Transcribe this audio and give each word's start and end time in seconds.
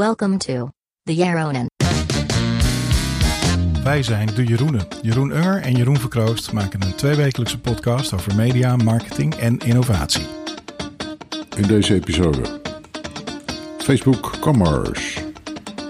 Welcome 0.00 0.36
to 0.36 0.68
the 1.02 1.14
Yaronen. 1.14 1.66
Wij 3.84 4.02
zijn 4.02 4.26
de 4.34 4.44
Jeroenen. 4.44 4.86
Jeroen 5.02 5.36
Unger 5.36 5.62
en 5.62 5.74
Jeroen 5.74 5.98
Verkroost 5.98 6.52
maken 6.52 6.82
een 6.82 6.94
tweewekelijkse 6.94 7.60
podcast 7.60 8.12
over 8.12 8.34
media, 8.34 8.76
marketing 8.76 9.34
en 9.34 9.58
innovatie. 9.58 10.26
In 11.56 11.66
deze 11.66 11.94
episode: 11.94 12.60
Facebook 13.78 14.38
Commerce, 14.40 15.32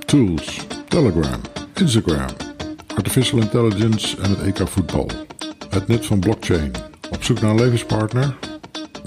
Tools, 0.07 0.67
Telegram, 0.89 1.41
Instagram, 1.75 2.31
Artificial 2.97 3.41
Intelligence 3.41 4.17
en 4.17 4.31
het 4.31 4.41
EK 4.41 4.69
voetbal. 4.69 5.11
Het 5.69 5.89
net 5.89 6.07
van 6.07 6.21
blockchain. 6.21 6.73
Op 7.11 7.25
zoek 7.25 7.41
naar 7.41 7.51
een 7.51 7.61
levenspartner? 7.61 8.37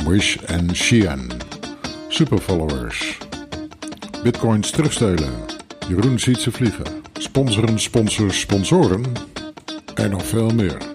Wish 0.05 0.35
en 0.35 0.75
Shein. 0.75 1.31
Superfollowers. 2.07 3.22
Bitcoins 4.23 4.71
terugstelen. 4.71 5.33
Jeroen 5.87 6.19
ziet 6.19 6.39
ze 6.39 6.51
vliegen. 6.51 6.83
Sponsoren, 7.13 7.79
sponsors, 7.79 8.39
sponsoren. 8.39 9.03
En 9.95 10.09
nog 10.09 10.25
veel 10.25 10.49
meer. 10.49 10.92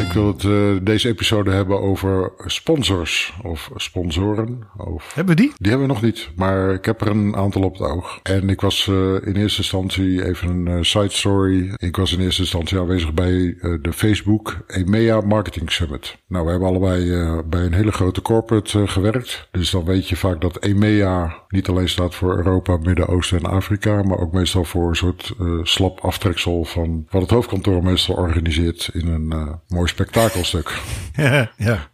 Ik 0.00 0.12
wil 0.12 0.26
het 0.26 0.42
uh, 0.42 0.76
deze 0.82 1.08
episode 1.08 1.50
hebben 1.50 1.80
over 1.80 2.32
sponsors 2.44 3.34
of 3.42 3.70
sponsoren. 3.74 4.68
Of... 4.76 5.14
Hebben 5.14 5.36
we 5.36 5.42
die? 5.42 5.52
Die 5.56 5.70
hebben 5.70 5.86
we 5.86 5.92
nog 5.92 6.02
niet, 6.02 6.30
maar 6.36 6.72
ik 6.72 6.84
heb 6.84 7.00
er 7.00 7.06
een 7.06 7.36
aantal 7.36 7.62
op 7.62 7.78
het 7.78 7.88
oog. 7.88 8.20
En 8.22 8.48
ik 8.48 8.60
was 8.60 8.86
uh, 8.86 9.14
in 9.26 9.36
eerste 9.36 9.58
instantie 9.58 10.24
even 10.24 10.48
een 10.48 10.66
uh, 10.66 10.82
side 10.82 11.12
story. 11.12 11.74
Ik 11.76 11.96
was 11.96 12.12
in 12.12 12.20
eerste 12.20 12.40
instantie 12.40 12.78
aanwezig 12.78 13.14
bij 13.14 13.56
de 13.82 13.92
Facebook 13.92 14.64
EMEA 14.66 15.20
Marketing 15.20 15.72
Summit. 15.72 16.16
Nou, 16.28 16.44
we 16.44 16.50
hebben 16.50 16.68
allebei 16.68 17.42
bij 17.42 17.64
een 17.64 17.74
hele 17.74 17.92
grote 17.92 18.22
corporate 18.22 18.86
gewerkt. 18.86 19.48
Dus 19.50 19.70
dan 19.70 19.84
weet 19.84 20.08
je 20.08 20.16
vaak 20.16 20.40
dat 20.40 20.56
EMEA 20.56 21.42
niet 21.48 21.68
alleen 21.68 21.88
staat 21.88 22.14
voor 22.14 22.36
Europa, 22.36 22.76
Midden-Oosten 22.76 23.38
en 23.38 23.50
Afrika, 23.50 24.02
maar 24.02 24.18
ook 24.18 24.32
meestal 24.32 24.64
voor 24.64 24.88
een 24.88 24.96
soort 24.96 25.34
slap 25.62 26.00
aftreksel 26.00 26.64
van 26.64 27.06
wat 27.10 27.22
het 27.22 27.30
hoofdkantoor 27.30 27.82
meestal 27.82 28.14
organiseert 28.14 28.90
in 28.92 29.06
een 29.06 29.58
mooi 29.68 29.85
spektakelstuk. 29.88 30.74
Ja, 31.16 31.50
ja. 31.56 31.88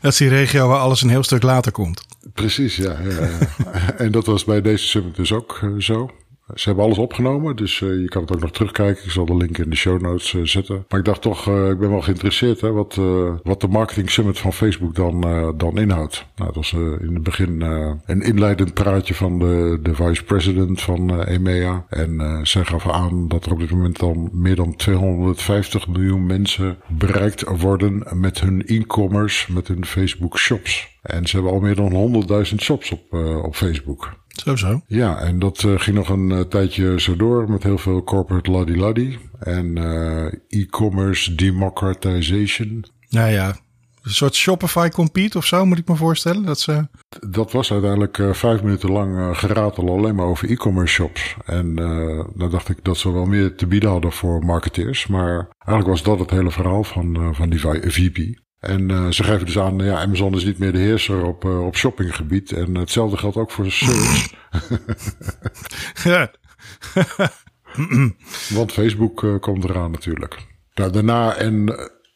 Dat 0.00 0.12
is 0.12 0.18
die 0.18 0.28
regio 0.28 0.68
waar 0.68 0.78
alles 0.78 1.02
een 1.02 1.08
heel 1.08 1.22
stuk 1.22 1.42
later 1.42 1.72
komt. 1.72 2.04
Precies, 2.34 2.76
ja. 2.76 2.96
ja, 3.00 3.28
en 4.04 4.12
dat 4.12 4.26
was 4.26 4.44
bij 4.44 4.60
deze 4.60 4.86
summit 4.86 5.16
dus 5.16 5.32
ook 5.32 5.60
uh, 5.62 5.80
zo. 5.80 6.10
Ze 6.54 6.68
hebben 6.68 6.84
alles 6.84 6.98
opgenomen, 6.98 7.56
dus 7.56 7.80
uh, 7.80 8.00
je 8.00 8.08
kan 8.08 8.22
het 8.22 8.34
ook 8.34 8.40
nog 8.40 8.50
terugkijken. 8.50 9.04
Ik 9.04 9.10
zal 9.10 9.26
de 9.26 9.36
link 9.36 9.58
in 9.58 9.70
de 9.70 9.76
show 9.76 10.00
notes 10.00 10.32
uh, 10.32 10.44
zetten. 10.44 10.84
Maar 10.88 10.98
ik 10.98 11.04
dacht 11.04 11.22
toch, 11.22 11.48
uh, 11.48 11.68
ik 11.68 11.78
ben 11.78 11.90
wel 11.90 12.00
geïnteresseerd 12.00 12.60
hè, 12.60 12.72
wat, 12.72 12.94
wat 13.42 13.60
de 13.60 13.68
marketing 13.68 14.10
summit 14.10 14.38
van 14.38 14.52
Facebook 14.52 14.94
dan, 14.94 15.20
dan 15.56 15.78
inhoudt. 15.78 16.26
Nou, 16.36 16.46
dat 16.52 16.54
was 16.54 16.72
in 16.72 17.10
het 17.14 17.22
begin 17.22 17.60
een 18.06 18.22
inleidend 18.22 18.74
praatje 18.74 19.14
van 19.14 19.38
de, 19.38 19.78
de 19.82 19.94
vice 19.94 20.24
president 20.24 20.80
van 20.80 21.24
EMEA. 21.24 21.84
En 21.88 22.40
zij 22.42 22.64
gaf 22.64 22.88
aan 22.88 23.28
dat 23.28 23.46
er 23.46 23.52
op 23.52 23.58
dit 23.58 23.70
moment 23.70 23.98
dan 23.98 24.30
meer 24.32 24.56
dan 24.56 24.76
250 24.76 25.88
miljoen 25.88 26.26
mensen 26.26 26.78
bereikt 26.88 27.44
worden 27.60 28.06
met 28.10 28.40
hun 28.40 28.66
e-commerce, 28.66 29.52
met 29.52 29.68
hun 29.68 29.86
Facebook 29.86 30.38
shops. 30.38 30.98
En 31.02 31.26
ze 31.26 31.36
hebben 31.36 31.52
al 31.52 31.60
meer 31.60 31.74
dan 31.74 32.24
100.000 32.50 32.54
shops 32.56 32.92
op, 32.92 33.12
op 33.44 33.56
Facebook. 33.56 34.20
Zo 34.44 34.56
zo. 34.56 34.80
Ja, 34.86 35.18
en 35.18 35.38
dat 35.38 35.62
uh, 35.62 35.78
ging 35.78 35.96
nog 35.96 36.08
een 36.08 36.30
uh, 36.30 36.40
tijdje 36.40 37.00
zo 37.00 37.16
door 37.16 37.50
met 37.50 37.62
heel 37.62 37.78
veel 37.78 38.04
corporate 38.04 38.50
laddy-laddy. 38.50 39.18
En 39.38 39.76
uh, 39.76 40.32
e-commerce 40.48 41.34
democratization. 41.34 42.84
Nou 43.08 43.30
ja, 43.30 43.56
een 44.02 44.10
soort 44.10 44.34
Shopify 44.34 44.88
compete 44.88 45.38
of 45.38 45.46
zo, 45.46 45.66
moet 45.66 45.78
ik 45.78 45.88
me 45.88 45.96
voorstellen. 45.96 46.44
Dat, 46.44 46.60
ze... 46.60 46.88
dat 47.28 47.52
was 47.52 47.72
uiteindelijk 47.72 48.22
vijf 48.32 48.62
minuten 48.62 48.90
lang 48.90 49.38
geratel 49.38 49.88
alleen 49.88 50.14
maar 50.14 50.26
over 50.26 50.50
e-commerce 50.50 50.94
shops. 50.94 51.36
En 51.44 51.74
dan 52.34 52.50
dacht 52.50 52.68
ik 52.68 52.78
dat 52.82 52.96
ze 52.96 53.12
wel 53.12 53.24
meer 53.24 53.54
te 53.54 53.66
bieden 53.66 53.90
hadden 53.90 54.12
voor 54.12 54.44
marketeers. 54.44 55.06
Maar 55.06 55.48
eigenlijk 55.58 55.88
was 55.88 56.02
dat 56.02 56.18
het 56.18 56.30
hele 56.30 56.50
verhaal 56.50 56.84
van, 56.84 57.34
van 57.34 57.50
die 57.50 57.60
VP. 57.60 58.40
En 58.62 58.90
uh, 58.90 59.10
ze 59.10 59.24
geven 59.24 59.46
dus 59.46 59.58
aan, 59.58 59.78
ja, 59.78 60.00
Amazon 60.00 60.34
is 60.34 60.44
niet 60.44 60.58
meer 60.58 60.72
de 60.72 60.78
heerser 60.78 61.24
op, 61.24 61.44
uh, 61.44 61.66
op 61.66 61.76
shoppinggebied. 61.76 62.52
En 62.52 62.74
hetzelfde 62.74 63.16
geldt 63.16 63.36
ook 63.36 63.50
voor 63.50 63.64
de 63.64 63.70
search. 63.70 64.34
ja. 66.04 66.30
Want 68.58 68.72
Facebook 68.72 69.22
uh, 69.22 69.38
komt 69.38 69.64
eraan 69.64 69.90
natuurlijk. 69.90 70.38
Nou, 70.74 70.92
daarna, 70.92 71.34
en 71.34 71.64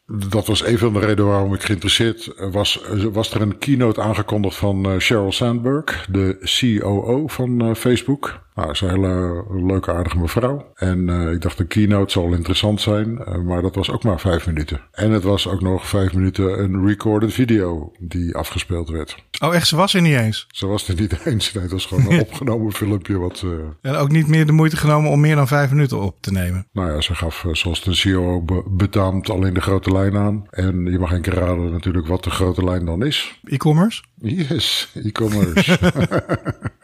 dat 0.07 0.47
was 0.47 0.67
een 0.67 0.79
van 0.79 0.93
de 0.93 0.99
redenen 0.99 1.31
waarom 1.31 1.55
ik 1.55 1.63
geïnteresseerd 1.63 2.33
was, 2.51 2.81
was 3.13 3.35
er 3.35 3.41
een 3.41 3.59
keynote 3.59 4.01
aangekondigd 4.01 4.57
van 4.57 5.01
Sheryl 5.01 5.33
Sandberg, 5.33 6.07
de 6.11 6.39
COO 6.81 7.27
van 7.27 7.77
Facebook. 7.77 8.46
Nou, 8.57 8.71
is 8.71 8.81
een 8.81 8.89
hele 8.89 9.45
leuke, 9.51 9.93
aardige 9.93 10.19
mevrouw. 10.19 10.73
En 10.75 11.09
uh, 11.09 11.33
ik 11.33 11.41
dacht, 11.41 11.59
de 11.59 11.67
keynote 11.67 12.13
zal 12.13 12.33
interessant 12.33 12.81
zijn. 12.81 13.19
Uh, 13.29 13.39
maar 13.39 13.63
dat 13.63 13.75
was 13.75 13.91
ook 13.91 14.03
maar 14.03 14.21
vijf 14.21 14.47
minuten. 14.47 14.81
En 14.93 15.11
het 15.11 15.23
was 15.23 15.49
ook 15.49 15.61
nog 15.61 15.89
vijf 15.89 16.13
minuten 16.13 16.63
een 16.63 16.87
recorded 16.87 17.33
video 17.33 17.93
die 17.99 18.37
afgespeeld 18.37 18.89
werd. 18.89 19.25
Oh, 19.43 19.55
echt? 19.55 19.67
Ze 19.67 19.77
was 19.77 19.95
er 19.95 20.03
niet 20.03 20.19
eens? 20.19 20.47
Ze 20.51 20.67
was 20.67 20.89
er 20.89 20.95
niet 20.95 21.19
eens. 21.27 21.53
Nee, 21.53 21.63
het 21.63 21.73
was 21.73 21.87
gewoon 21.87 22.13
een 22.13 22.21
opgenomen 22.29 22.73
filmpje. 22.73 23.19
Wat, 23.19 23.43
uh... 23.45 23.53
En 23.83 23.95
ook 23.95 24.11
niet 24.11 24.27
meer 24.27 24.47
de 24.47 24.53
moeite 24.53 24.77
genomen 24.77 25.11
om 25.11 25.21
meer 25.21 25.37
dan 25.37 25.49
vijf 25.49 25.71
minuten 25.71 26.01
op 26.01 26.17
te 26.21 26.33
nemen? 26.33 26.67
Nou 26.73 26.93
ja, 26.93 27.01
ze 27.01 27.15
gaf, 27.15 27.45
zoals 27.53 27.83
de 27.83 27.95
CEO 27.95 28.43
be 28.43 28.63
betaamt, 28.71 29.31
alleen 29.31 29.55
de 29.55 29.61
grote 29.61 29.93
lijn 29.93 30.17
aan. 30.17 30.47
En 30.51 30.85
je 30.85 30.99
mag 30.99 31.13
een 31.13 31.23
keer 31.23 31.35
raden 31.35 31.73
natuurlijk 31.73 32.07
wat 32.07 32.25
de 32.25 32.31
grote 32.31 32.65
lijn 32.65 32.85
dan 32.85 33.05
is. 33.05 33.41
E-commerce? 33.45 34.03
Yes, 34.15 34.93
e-commerce. 35.05 35.79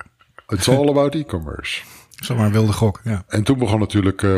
It's 0.53 0.69
all 0.69 0.89
about 0.89 1.15
e-commerce. 1.15 1.83
Zeg 2.11 2.37
maar 2.37 2.47
een 2.47 2.53
wilde 2.53 2.73
gok, 2.73 3.01
ja. 3.05 3.25
En 3.29 3.43
toen 3.43 3.59
begon 3.59 3.79
natuurlijk 3.79 4.23
uh, 4.23 4.31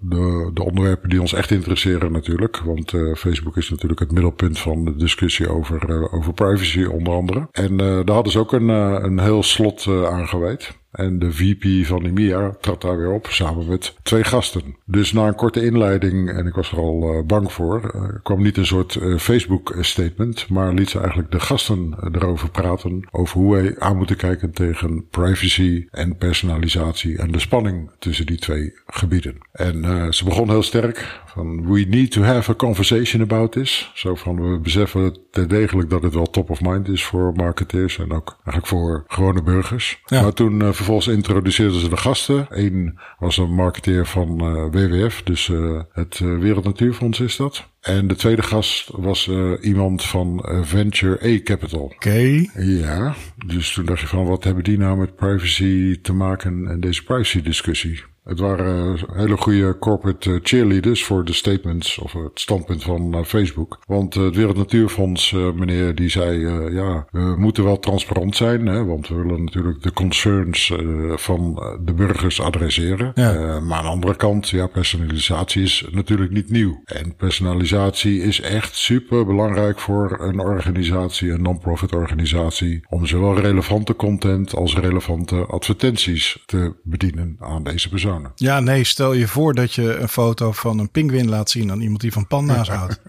de, 0.00 0.50
de 0.54 0.64
onderwerpen 0.64 1.08
die 1.08 1.20
ons 1.20 1.32
echt 1.32 1.50
interesseren 1.50 2.12
natuurlijk. 2.12 2.56
Want 2.56 2.92
uh, 2.92 3.14
Facebook 3.14 3.56
is 3.56 3.70
natuurlijk 3.70 4.00
het 4.00 4.12
middelpunt 4.12 4.58
van 4.58 4.84
de 4.84 4.96
discussie 4.96 5.48
over, 5.48 5.90
uh, 5.90 6.14
over 6.14 6.32
privacy 6.32 6.84
onder 6.84 7.14
andere. 7.14 7.48
En 7.52 7.76
daar 7.76 8.14
hadden 8.14 8.32
ze 8.32 8.38
ook 8.38 8.52
een, 8.52 8.68
een 8.68 9.20
heel 9.20 9.42
slot 9.42 9.86
aangeweid. 9.86 10.77
En 10.90 11.18
de 11.18 11.32
VP 11.32 11.86
van 11.86 12.04
EMEA 12.04 12.56
trad 12.60 12.80
daar 12.80 12.98
weer 12.98 13.12
op 13.12 13.26
samen 13.26 13.68
met 13.68 13.96
twee 14.02 14.24
gasten. 14.24 14.76
Dus 14.84 15.12
na 15.12 15.26
een 15.26 15.34
korte 15.34 15.64
inleiding, 15.64 16.30
en 16.30 16.46
ik 16.46 16.54
was 16.54 16.72
er 16.72 16.78
al 16.78 17.14
uh, 17.14 17.26
bang 17.26 17.52
voor, 17.52 17.92
uh, 17.94 18.22
kwam 18.22 18.42
niet 18.42 18.56
een 18.56 18.66
soort 18.66 18.94
uh, 18.94 19.18
Facebook-statement, 19.18 20.48
maar 20.48 20.72
liet 20.72 20.90
ze 20.90 20.98
eigenlijk 20.98 21.30
de 21.30 21.40
gasten 21.40 21.96
erover 22.12 22.50
praten. 22.50 23.08
Over 23.10 23.38
hoe 23.38 23.54
wij 23.54 23.78
aan 23.78 23.96
moeten 23.96 24.16
kijken 24.16 24.50
tegen 24.50 25.06
privacy 25.10 25.86
en 25.90 26.16
personalisatie 26.16 27.18
en 27.18 27.32
de 27.32 27.38
spanning 27.38 27.90
tussen 27.98 28.26
die 28.26 28.38
twee 28.38 28.72
gebieden. 28.86 29.36
En 29.52 30.14
ze 30.14 30.24
begon 30.24 30.48
heel 30.48 30.62
sterk 30.62 31.20
van 31.38 31.72
we 31.72 31.84
need 31.88 32.10
to 32.10 32.22
have 32.22 32.50
a 32.50 32.54
conversation 32.54 33.22
about 33.22 33.52
this. 33.52 33.90
Zo 33.94 34.14
van 34.14 34.50
we 34.50 34.58
beseffen 34.58 35.18
degelijk 35.46 35.90
dat 35.90 36.02
het 36.02 36.14
wel 36.14 36.30
top 36.30 36.50
of 36.50 36.60
mind 36.60 36.88
is 36.88 37.04
voor 37.04 37.32
marketeers 37.34 37.98
en 37.98 38.12
ook 38.12 38.30
eigenlijk 38.44 38.66
voor 38.66 39.04
gewone 39.06 39.42
burgers. 39.42 40.00
Ja. 40.04 40.22
Maar 40.22 40.32
toen 40.32 40.60
uh, 40.60 40.72
vervolgens 40.72 41.06
introduceerden 41.06 41.80
ze 41.80 41.88
de 41.88 41.96
gasten. 41.96 42.46
Eén 42.50 42.98
was 43.18 43.36
een 43.36 43.54
marketeer 43.54 44.06
van 44.06 44.44
uh, 44.44 44.64
WWF, 44.70 45.22
dus 45.22 45.48
uh, 45.48 45.80
het 45.92 46.18
Wereld 46.18 46.64
Natuurfonds 46.64 47.20
is 47.20 47.36
dat. 47.36 47.66
En 47.80 48.08
de 48.08 48.16
tweede 48.16 48.42
gast 48.42 48.90
was 48.92 49.30
iemand 49.60 50.04
van 50.04 50.44
Venture 50.62 51.36
A 51.36 51.42
Capital. 51.42 51.80
Oké. 51.80 51.94
Okay. 51.94 52.50
Ja, 52.54 53.14
dus 53.46 53.72
toen 53.72 53.84
dacht 53.84 54.00
je 54.00 54.06
van 54.06 54.26
wat 54.26 54.44
hebben 54.44 54.64
die 54.64 54.78
nou 54.78 54.98
met 54.98 55.16
privacy 55.16 56.00
te 56.00 56.12
maken 56.12 56.66
en 56.68 56.80
deze 56.80 57.04
privacy 57.04 57.42
discussie? 57.42 58.02
Het 58.28 58.38
waren 58.38 58.98
hele 59.12 59.36
goede 59.36 59.78
corporate 59.78 60.40
cheerleaders 60.42 61.04
voor 61.04 61.24
de 61.24 61.32
statements 61.32 61.98
of 61.98 62.12
het 62.12 62.40
standpunt 62.40 62.82
van 62.82 63.24
Facebook. 63.26 63.78
Want 63.86 64.14
het 64.14 64.36
Wereld 64.36 64.56
Natuurfonds, 64.56 65.32
meneer, 65.32 65.94
die 65.94 66.08
zei, 66.08 66.38
ja, 66.74 67.06
we 67.10 67.34
moeten 67.38 67.64
wel 67.64 67.78
transparant 67.78 68.36
zijn, 68.36 68.66
hè, 68.66 68.84
want 68.84 69.08
we 69.08 69.14
willen 69.14 69.44
natuurlijk 69.44 69.82
de 69.82 69.92
concerns 69.92 70.72
van 71.14 71.54
de 71.84 71.92
burgers 71.92 72.40
adresseren. 72.40 73.12
Ja. 73.14 73.60
maar 73.60 73.78
aan 73.78 73.84
de 73.84 73.90
andere 73.90 74.16
kant, 74.16 74.48
ja, 74.48 74.66
personalisatie 74.66 75.62
is 75.62 75.86
natuurlijk 75.90 76.32
niet 76.32 76.50
nieuw. 76.50 76.80
En 76.84 77.16
personalisatie 77.16 78.22
is 78.22 78.40
echt 78.40 78.76
super 78.76 79.26
belangrijk 79.26 79.78
voor 79.78 80.20
een 80.20 80.40
organisatie, 80.40 81.30
een 81.30 81.42
non-profit 81.42 81.94
organisatie, 81.94 82.84
om 82.88 83.06
zowel 83.06 83.38
relevante 83.38 83.96
content 83.96 84.54
als 84.54 84.76
relevante 84.76 85.46
advertenties 85.46 86.42
te 86.46 86.74
bedienen 86.82 87.36
aan 87.38 87.62
deze 87.62 87.88
Ja, 88.34 88.60
nee, 88.60 88.84
stel 88.84 89.12
je 89.12 89.28
voor 89.28 89.54
dat 89.54 89.74
je 89.74 89.96
een 89.96 90.08
foto 90.08 90.52
van 90.52 90.78
een 90.78 90.90
pinguïn 90.90 91.28
laat 91.28 91.50
zien 91.50 91.70
aan 91.70 91.80
iemand 91.80 92.00
die 92.00 92.12
van 92.12 92.26
panda's 92.26 92.68
houdt. 92.68 93.00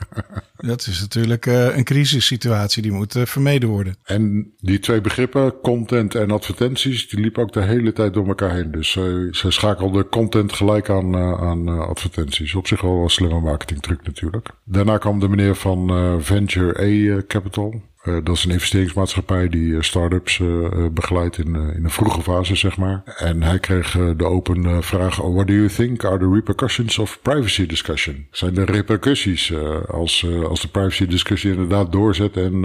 Dat 0.57 0.87
is 0.87 0.99
natuurlijk 0.99 1.45
uh, 1.45 1.77
een 1.77 1.83
crisissituatie 1.83 2.81
die 2.81 2.91
moet 2.91 3.15
uh, 3.15 3.25
vermeden 3.25 3.69
worden. 3.69 3.95
En 4.03 4.53
die 4.59 4.79
twee 4.79 5.01
begrippen, 5.01 5.59
content 5.61 6.15
en 6.15 6.31
advertenties, 6.31 7.09
die 7.09 7.19
liepen 7.19 7.43
ook 7.43 7.53
de 7.53 7.61
hele 7.61 7.93
tijd 7.93 8.13
door 8.13 8.27
elkaar 8.27 8.53
heen. 8.53 8.71
Dus 8.71 8.95
uh, 8.95 9.33
ze 9.33 9.51
schakelden 9.51 10.09
content 10.09 10.53
gelijk 10.53 10.89
aan, 10.89 11.15
aan 11.15 11.87
advertenties. 11.87 12.55
Op 12.55 12.67
zich 12.67 12.81
wel 12.81 13.03
een 13.03 13.09
slimme 13.09 13.39
marketingtruc 13.39 14.05
natuurlijk. 14.05 14.49
Daarna 14.63 14.97
kwam 14.97 15.19
de 15.19 15.29
meneer 15.29 15.55
van 15.55 15.91
Venture 16.21 16.81
A 17.17 17.23
Capital. 17.27 17.81
Uh, 18.03 18.17
dat 18.23 18.35
is 18.35 18.45
een 18.45 18.51
investeringsmaatschappij 18.51 19.49
die 19.49 19.67
uh, 19.71 19.81
start-ups 19.81 20.39
uh, 20.39 20.87
begeleidt 20.91 21.37
in, 21.37 21.55
in 21.55 21.83
een 21.83 21.89
vroege 21.89 22.21
fase, 22.21 22.55
zeg 22.55 22.77
maar. 22.77 23.01
En 23.17 23.43
hij 23.43 23.59
kreeg 23.59 23.91
de 23.91 24.25
open 24.25 24.83
vraag: 24.83 25.21
oh, 25.21 25.33
What 25.33 25.47
do 25.47 25.53
you 25.53 25.67
think 25.67 26.05
are 26.05 26.17
the 26.17 26.29
repercussions 26.33 26.97
of 26.97 27.19
privacy 27.21 27.65
discussion? 27.65 28.27
Zijn 28.31 28.57
er 28.57 28.71
repercussies 28.71 29.53
als, 29.87 30.25
als 30.43 30.61
de 30.61 30.67
privacy 30.67 31.05
discussie 31.05 31.51
inderdaad 31.51 31.91
doorzet 31.91 32.37
en 32.37 32.63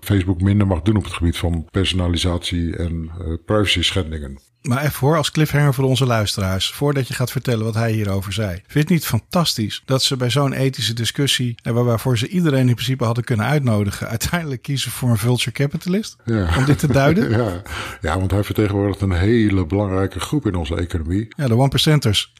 Facebook 0.00 0.40
minder 0.40 0.66
mag 0.66 0.82
doen 0.82 0.96
op 0.96 1.04
het 1.04 1.12
gebied 1.12 1.36
van 1.36 1.68
personalisatie 1.70 2.76
en 2.76 3.10
privacy 3.44 3.82
schendingen? 3.82 4.51
Maar 4.62 4.78
even 4.78 4.92
voor, 4.92 5.16
als 5.16 5.30
cliffhanger 5.30 5.74
voor 5.74 5.84
onze 5.84 6.06
luisteraars, 6.06 6.70
voordat 6.70 7.08
je 7.08 7.14
gaat 7.14 7.30
vertellen 7.30 7.64
wat 7.64 7.74
hij 7.74 7.92
hierover 7.92 8.32
zei. 8.32 8.50
Vind 8.50 8.72
je 8.72 8.78
het 8.78 8.88
niet 8.88 9.06
fantastisch 9.06 9.82
dat 9.84 10.02
ze 10.02 10.16
bij 10.16 10.30
zo'n 10.30 10.52
ethische 10.52 10.94
discussie, 10.94 11.54
en 11.62 11.84
waarvoor 11.84 12.18
ze 12.18 12.28
iedereen 12.28 12.68
in 12.68 12.74
principe 12.74 13.04
hadden 13.04 13.24
kunnen 13.24 13.46
uitnodigen, 13.46 14.08
uiteindelijk 14.08 14.62
kiezen 14.62 14.90
voor 14.90 15.10
een 15.10 15.18
vulture 15.18 15.52
capitalist? 15.52 16.16
Ja. 16.24 16.56
Om 16.56 16.64
dit 16.64 16.78
te 16.78 16.86
duiden? 16.86 17.30
ja. 17.38 17.62
ja, 18.00 18.18
want 18.18 18.30
hij 18.30 18.44
vertegenwoordigt 18.44 19.00
een 19.00 19.12
hele 19.12 19.66
belangrijke 19.66 20.20
groep 20.20 20.46
in 20.46 20.54
onze 20.54 20.76
economie. 20.76 21.28
Ja, 21.36 21.46
de 21.46 21.56
one-percenters. 21.56 22.32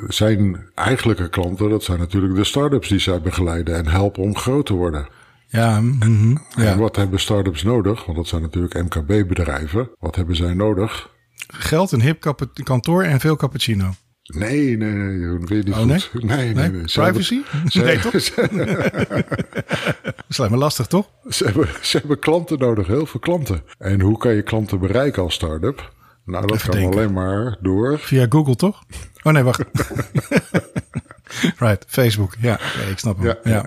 zijn 0.08 0.70
eigenlijke 0.76 1.30
klanten, 1.30 1.70
dat 1.70 1.84
zijn 1.84 2.00
natuurlijk 2.00 2.36
de 2.36 2.44
start-ups 2.44 2.90
die 2.90 3.00
zij 3.00 3.22
begeleiden 3.22 3.76
en 3.76 3.88
helpen 3.88 4.24
om 4.24 4.38
groot 4.38 4.66
te 4.66 4.74
worden. 4.74 5.08
Ja, 5.52 5.82
mm 5.82 6.42
ja. 6.56 6.64
En 6.64 6.78
wat 6.78 6.96
hebben 6.96 7.20
start-ups 7.20 7.64
nodig? 7.64 8.06
Want 8.06 8.18
dat 8.18 8.28
zijn 8.28 8.42
natuurlijk 8.42 8.74
MKB-bedrijven. 8.74 9.90
Wat 10.00 10.16
hebben 10.16 10.36
zij 10.36 10.54
nodig? 10.54 11.10
Geld, 11.48 11.92
een 11.92 12.02
hip 12.02 12.36
kantoor 12.64 13.04
en 13.04 13.20
veel 13.20 13.36
cappuccino. 13.36 13.94
Nee, 14.24 14.78
nee, 14.78 14.92
nee, 14.92 15.38
weet 15.40 15.50
je 15.50 15.56
niet 15.56 15.70
oh, 15.70 15.80
goed. 15.80 16.24
Nee? 16.24 16.38
Nee, 16.38 16.54
nee, 16.54 16.70
nee. 16.70 16.84
Privacy? 16.84 17.42
Hebben, 17.46 17.86
nee, 17.86 18.00
toch? 18.00 18.12
dat 20.04 20.26
is 20.28 20.38
me 20.38 20.58
lastig, 20.58 20.88
toch? 20.88 21.10
Ze 21.30 21.44
hebben, 21.46 21.68
ze 21.82 21.98
hebben 21.98 22.20
klanten 22.20 22.60
nodig, 22.60 22.88
heel 22.88 23.06
veel 23.06 23.20
klanten. 23.20 23.64
En 23.78 24.02
hoe 24.02 24.18
kan 24.18 24.34
je 24.34 24.42
klanten 24.42 24.80
bereiken 24.80 25.24
als 25.24 25.34
start-up? 25.34 25.94
Nou, 26.26 26.48
dat 26.48 26.56
Even 26.56 26.70
kan 26.70 26.80
denken. 26.80 27.00
alleen 27.00 27.14
maar 27.14 27.58
door... 27.62 28.00
Via 28.00 28.26
Google, 28.30 28.56
toch? 28.56 28.84
Oh 29.24 29.34
nee, 29.34 29.44
wacht. 29.44 29.64
right, 31.58 31.86
Facebook. 31.88 32.36
Ja, 32.40 32.60
ik 32.90 33.00
snap 33.00 33.18
hem. 33.18 33.26
Ja, 33.26 33.38
Ja, 33.44 33.66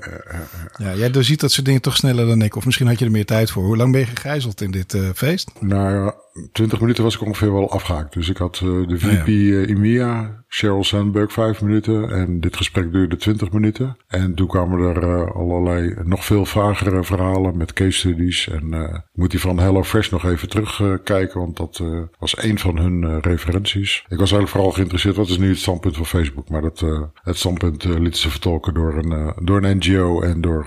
ja. 0.77 0.95
jij 0.95 1.11
doorziet 1.11 1.41
dat 1.41 1.53
soort 1.53 1.67
dingen 1.67 1.81
toch 1.81 1.97
sneller 1.97 2.27
dan 2.27 2.43
ik. 2.43 2.57
Of 2.57 2.65
misschien 2.65 2.87
had 2.87 2.99
je 2.99 3.05
er 3.05 3.11
meer 3.11 3.27
tijd 3.27 3.51
voor. 3.51 3.65
Hoe 3.65 3.77
lang 3.77 3.93
ben 3.93 4.01
je 4.01 4.07
gegijzeld 4.07 4.61
in 4.61 4.71
dit 4.71 4.95
eh, 4.95 5.03
feest? 5.15 5.51
Nou 5.61 6.13
20 6.53 6.81
minuten 6.81 7.05
was 7.05 7.15
ik 7.15 7.21
ongeveer 7.21 7.53
wel 7.53 7.71
afgehaakt. 7.71 8.13
Dus 8.13 8.29
ik 8.29 8.37
had 8.37 8.61
eh, 8.63 8.89
de 8.89 8.99
VP 8.99 9.29
Oh 9.29 9.35
ja. 9.35 9.63
eh, 9.63 9.69
EMEA, 9.69 10.45
Sheryl 10.49 10.85
Sandberg, 10.85 11.33
5 11.33 11.63
minuten. 11.63 12.11
En 12.11 12.41
dit 12.41 12.57
gesprek 12.57 12.93
duurde 12.93 13.17
20 13.17 13.53
minuten. 13.53 13.97
En 14.09 14.35
toen 14.35 14.47
kwamen 14.47 14.81
er 14.81 15.03
eh, 15.03 15.35
allerlei 15.37 15.95
nog 16.03 16.25
veel 16.25 16.47
vagere 16.47 17.05
verhalen 17.05 17.57
met 17.57 17.73
case 17.73 17.99
studies. 17.99 18.49
En 18.49 18.73
ik 18.73 19.03
moet 19.13 19.31
die 19.31 19.41
van 19.41 19.59
HelloFresh 19.59 20.11
nog 20.11 20.25
even 20.25 20.49
terugkijken, 20.49 21.41
want 21.41 21.57
dat 21.57 21.83
was 22.19 22.43
een 22.43 22.59
van 22.59 22.79
hun 22.79 23.21
referenties. 23.21 23.99
Ik 24.09 24.19
was 24.19 24.33
eigenlijk 24.33 24.49
vooral 24.49 24.71
geïnteresseerd, 24.71 25.17
wat 25.17 25.29
is 25.29 25.39
nu 25.39 25.49
het 25.49 25.59
standpunt 25.59 25.97
van 25.97 26.07
Facebook? 26.07 26.49
Maar 26.49 26.63
dat, 26.63 26.81
het 27.15 27.37
standpunt 27.37 27.85
lieten 27.85 28.21
ze 28.21 28.31
vertolken 28.31 28.75
door 28.75 28.97
een, 28.97 29.35
door 29.45 29.63
een 29.63 29.77
NGO 29.77 30.21
en 30.21 30.41
door... 30.41 30.65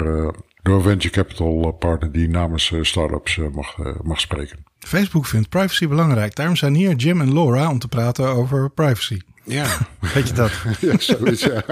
door 0.62 0.76
een 0.76 0.82
venture 0.82 1.14
capital 1.14 1.72
partner 1.72 2.12
die 2.12 2.30
namens 2.30 2.74
startups 2.82 3.40
mag, 3.52 3.78
mag 4.04 4.20
spreken. 4.20 4.67
Facebook 4.88 5.26
vindt 5.26 5.50
privacy 5.50 5.88
belangrijk. 5.88 6.36
Daarom 6.36 6.56
zijn 6.56 6.74
hier 6.74 6.96
Jim 6.96 7.22
en 7.22 7.34
Laura 7.34 7.70
om 7.70 7.80
te 7.80 7.88
praten 7.88 8.28
over 8.28 8.70
privacy. 8.70 9.22
Ja, 9.48 9.78
Weet 10.14 10.28
je 10.28 10.34
dat? 10.34 10.52
ja 10.80 11.00
zoiets. 11.00 11.44
Ja. 11.44 11.64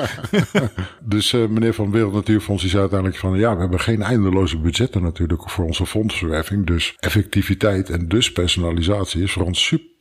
dus 1.16 1.34
eh, 1.34 1.48
meneer 1.48 1.74
van 1.74 1.92
Wereld 1.92 2.14
Natuurfonds 2.14 2.62
die 2.62 2.72
zei 2.72 2.82
uiteindelijk 2.82 3.20
van... 3.20 3.38
ja, 3.38 3.54
we 3.54 3.60
hebben 3.60 3.80
geen 3.80 4.02
eindeloze 4.02 4.58
budgetten 4.58 5.02
natuurlijk 5.02 5.50
voor 5.50 5.66
onze 5.66 5.86
fondsverwerving. 5.86 6.66
Dus 6.66 6.96
effectiviteit 7.00 7.90
en 7.90 8.08
dus 8.08 8.32
personalisatie 8.32 9.24
is 9.24 9.32
voor 9.32 9.44
ons 9.44 9.66
super 9.66 9.94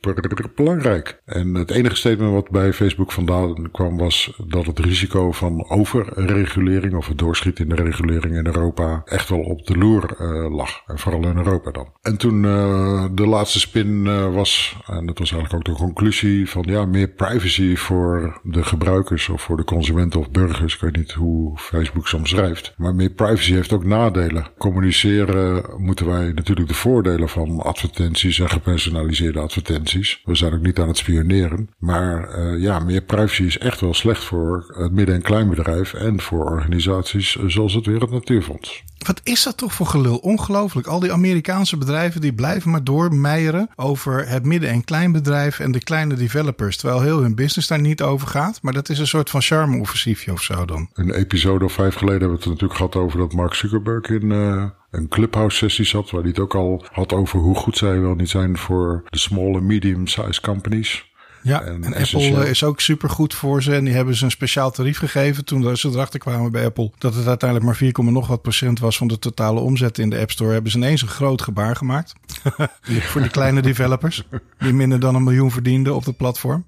belangrijk. 0.55 1.21
En 1.25 1.53
het 1.53 1.71
enige 1.71 1.95
statement 1.95 2.31
wat 2.31 2.49
bij 2.49 2.73
Facebook 2.73 3.11
vandaan 3.11 3.71
kwam 3.71 3.97
was 3.97 4.39
dat 4.47 4.65
het 4.65 4.79
risico 4.79 5.31
van 5.31 5.69
overregulering... 5.69 6.95
of 6.95 7.07
het 7.07 7.17
doorschieten 7.17 7.69
in 7.69 7.75
de 7.75 7.83
regulering 7.83 8.35
in 8.35 8.45
Europa 8.45 9.01
echt 9.05 9.29
wel 9.29 9.39
op 9.39 9.67
de 9.67 9.77
loer 9.77 10.15
eh, 10.17 10.55
lag. 10.55 10.81
En 10.85 10.99
vooral 10.99 11.27
in 11.27 11.37
Europa 11.37 11.71
dan. 11.71 11.87
En 12.01 12.17
toen 12.17 12.45
eh, 12.45 13.05
de 13.11 13.27
laatste 13.27 13.59
spin 13.59 14.03
was, 14.33 14.77
en 14.85 15.05
dat 15.05 15.19
was 15.19 15.31
eigenlijk 15.31 15.53
ook 15.69 15.75
de 15.75 15.83
conclusie 15.83 16.49
van 16.49 16.63
ja, 16.67 16.85
meer 16.85 17.07
privacy 17.07 17.64
voor 17.73 18.39
de 18.43 18.63
gebruikers 18.63 19.29
of 19.29 19.41
voor 19.41 19.57
de 19.57 19.63
consumenten 19.63 20.19
of 20.19 20.31
burgers. 20.31 20.73
Ik 20.73 20.81
weet 20.81 20.95
niet 20.95 21.11
hoe 21.11 21.57
Facebook 21.57 22.07
soms 22.07 22.29
schrijft. 22.29 22.73
Maar 22.77 22.95
meer 22.95 23.09
privacy 23.09 23.53
heeft 23.53 23.73
ook 23.73 23.85
nadelen. 23.85 24.47
Communiceren 24.57 25.63
moeten 25.77 26.05
wij 26.05 26.31
natuurlijk 26.31 26.67
de 26.67 26.73
voordelen 26.73 27.29
van 27.29 27.59
advertenties 27.59 28.39
en 28.39 28.49
gepersonaliseerde 28.49 29.39
advertenties. 29.39 30.21
We 30.23 30.35
zijn 30.35 30.53
ook 30.53 30.61
niet 30.61 30.79
aan 30.79 30.87
het 30.87 30.97
spioneren. 30.97 31.69
Maar 31.77 32.29
eh, 32.29 32.61
ja, 32.61 32.79
meer 32.79 33.01
privacy 33.01 33.43
is 33.43 33.57
echt 33.57 33.81
wel 33.81 33.93
slecht 33.93 34.23
voor 34.23 34.73
het 34.77 34.91
midden- 34.91 35.15
en 35.15 35.21
kleinbedrijf 35.21 35.93
en 35.93 36.21
voor 36.21 36.45
organisaties 36.45 37.35
zoals 37.47 37.73
het 37.73 37.85
Wereld 37.85 38.11
Natuurfonds. 38.11 38.83
Wat 39.05 39.21
is 39.23 39.43
dat 39.43 39.57
toch 39.57 39.73
voor 39.73 39.85
gelul? 39.85 40.17
Ongelooflijk. 40.17 40.87
Al 40.87 40.99
die 40.99 41.11
Amerikaanse 41.11 41.77
bedrijven 41.77 42.21
die 42.21 42.33
blijven 42.33 42.71
maar 42.71 42.83
doormeieren 42.83 43.69
over 43.75 44.27
het 44.27 44.45
midden- 44.45 44.69
en 44.69 44.83
kleinbedrijf 44.83 45.59
en 45.59 45.71
de 45.71 45.83
kleine 45.83 46.13
developers. 46.13 46.77
Terwijl 46.77 47.01
heel 47.01 47.21
hun 47.21 47.35
business 47.35 47.54
daar 47.67 47.81
niet 47.81 48.01
over 48.01 48.27
gaat. 48.27 48.59
Maar 48.61 48.73
dat 48.73 48.89
is 48.89 48.99
een 48.99 49.07
soort 49.07 49.29
van 49.29 49.41
charme-offensiefje 49.41 50.31
of 50.31 50.41
zo 50.41 50.65
dan. 50.65 50.89
Een 50.93 51.13
episode 51.13 51.65
of 51.65 51.73
vijf 51.73 51.95
geleden 51.95 52.19
hebben 52.19 52.37
we 52.37 52.43
het 52.43 52.51
natuurlijk 52.53 52.79
gehad 52.79 52.95
over 52.95 53.19
dat 53.19 53.33
Mark 53.33 53.53
Zuckerberg 53.53 54.09
in 54.09 54.31
uh, 54.31 54.65
een 54.91 55.07
clubhouse 55.07 55.57
sessie 55.57 55.85
zat. 55.85 56.11
Waar 56.11 56.21
hij 56.21 56.29
het 56.29 56.39
ook 56.39 56.55
al 56.55 56.85
had 56.91 57.13
over 57.13 57.39
hoe 57.39 57.55
goed 57.55 57.77
zij 57.77 57.99
wel 57.99 58.15
niet 58.15 58.29
zijn 58.29 58.57
voor 58.57 59.03
de 59.09 59.17
small 59.17 59.55
en 59.55 59.65
medium 59.65 60.07
size 60.07 60.41
companies. 60.41 61.13
Ja, 61.45 61.61
en, 61.61 61.83
en 61.83 61.93
Apple 61.93 62.49
is 62.49 62.63
ook 62.63 62.79
super 62.79 63.09
goed 63.09 63.33
voor 63.33 63.63
ze. 63.63 63.75
En 63.75 63.83
die 63.83 63.93
hebben 63.93 64.15
ze 64.15 64.23
een 64.25 64.31
speciaal 64.31 64.71
tarief 64.71 64.97
gegeven 64.97 65.45
toen 65.45 65.77
ze 65.77 65.89
erachter 65.89 66.19
kwamen 66.19 66.51
bij 66.51 66.65
Apple. 66.65 66.91
Dat 66.97 67.15
het 67.15 67.27
uiteindelijk 67.27 67.69
maar 67.69 67.75
4, 67.75 68.03
nog 68.03 68.27
wat 68.27 68.41
procent 68.41 68.79
was 68.79 68.97
van 68.97 69.07
de 69.07 69.19
totale 69.19 69.59
omzet 69.59 69.97
in 69.97 70.09
de 70.09 70.19
App 70.19 70.31
Store. 70.31 70.53
Hebben 70.53 70.71
ze 70.71 70.77
ineens 70.77 71.01
een 71.01 71.07
groot 71.07 71.41
gebaar 71.41 71.75
gemaakt. 71.75 72.13
voor 72.83 73.21
die 73.21 73.29
kleine 73.29 73.61
developers. 73.61 74.23
Die 74.59 74.73
minder 74.73 74.99
dan 74.99 75.15
een 75.15 75.23
miljoen 75.23 75.51
verdienden 75.51 75.95
op 75.95 76.05
het 76.05 76.17
platform. 76.17 76.65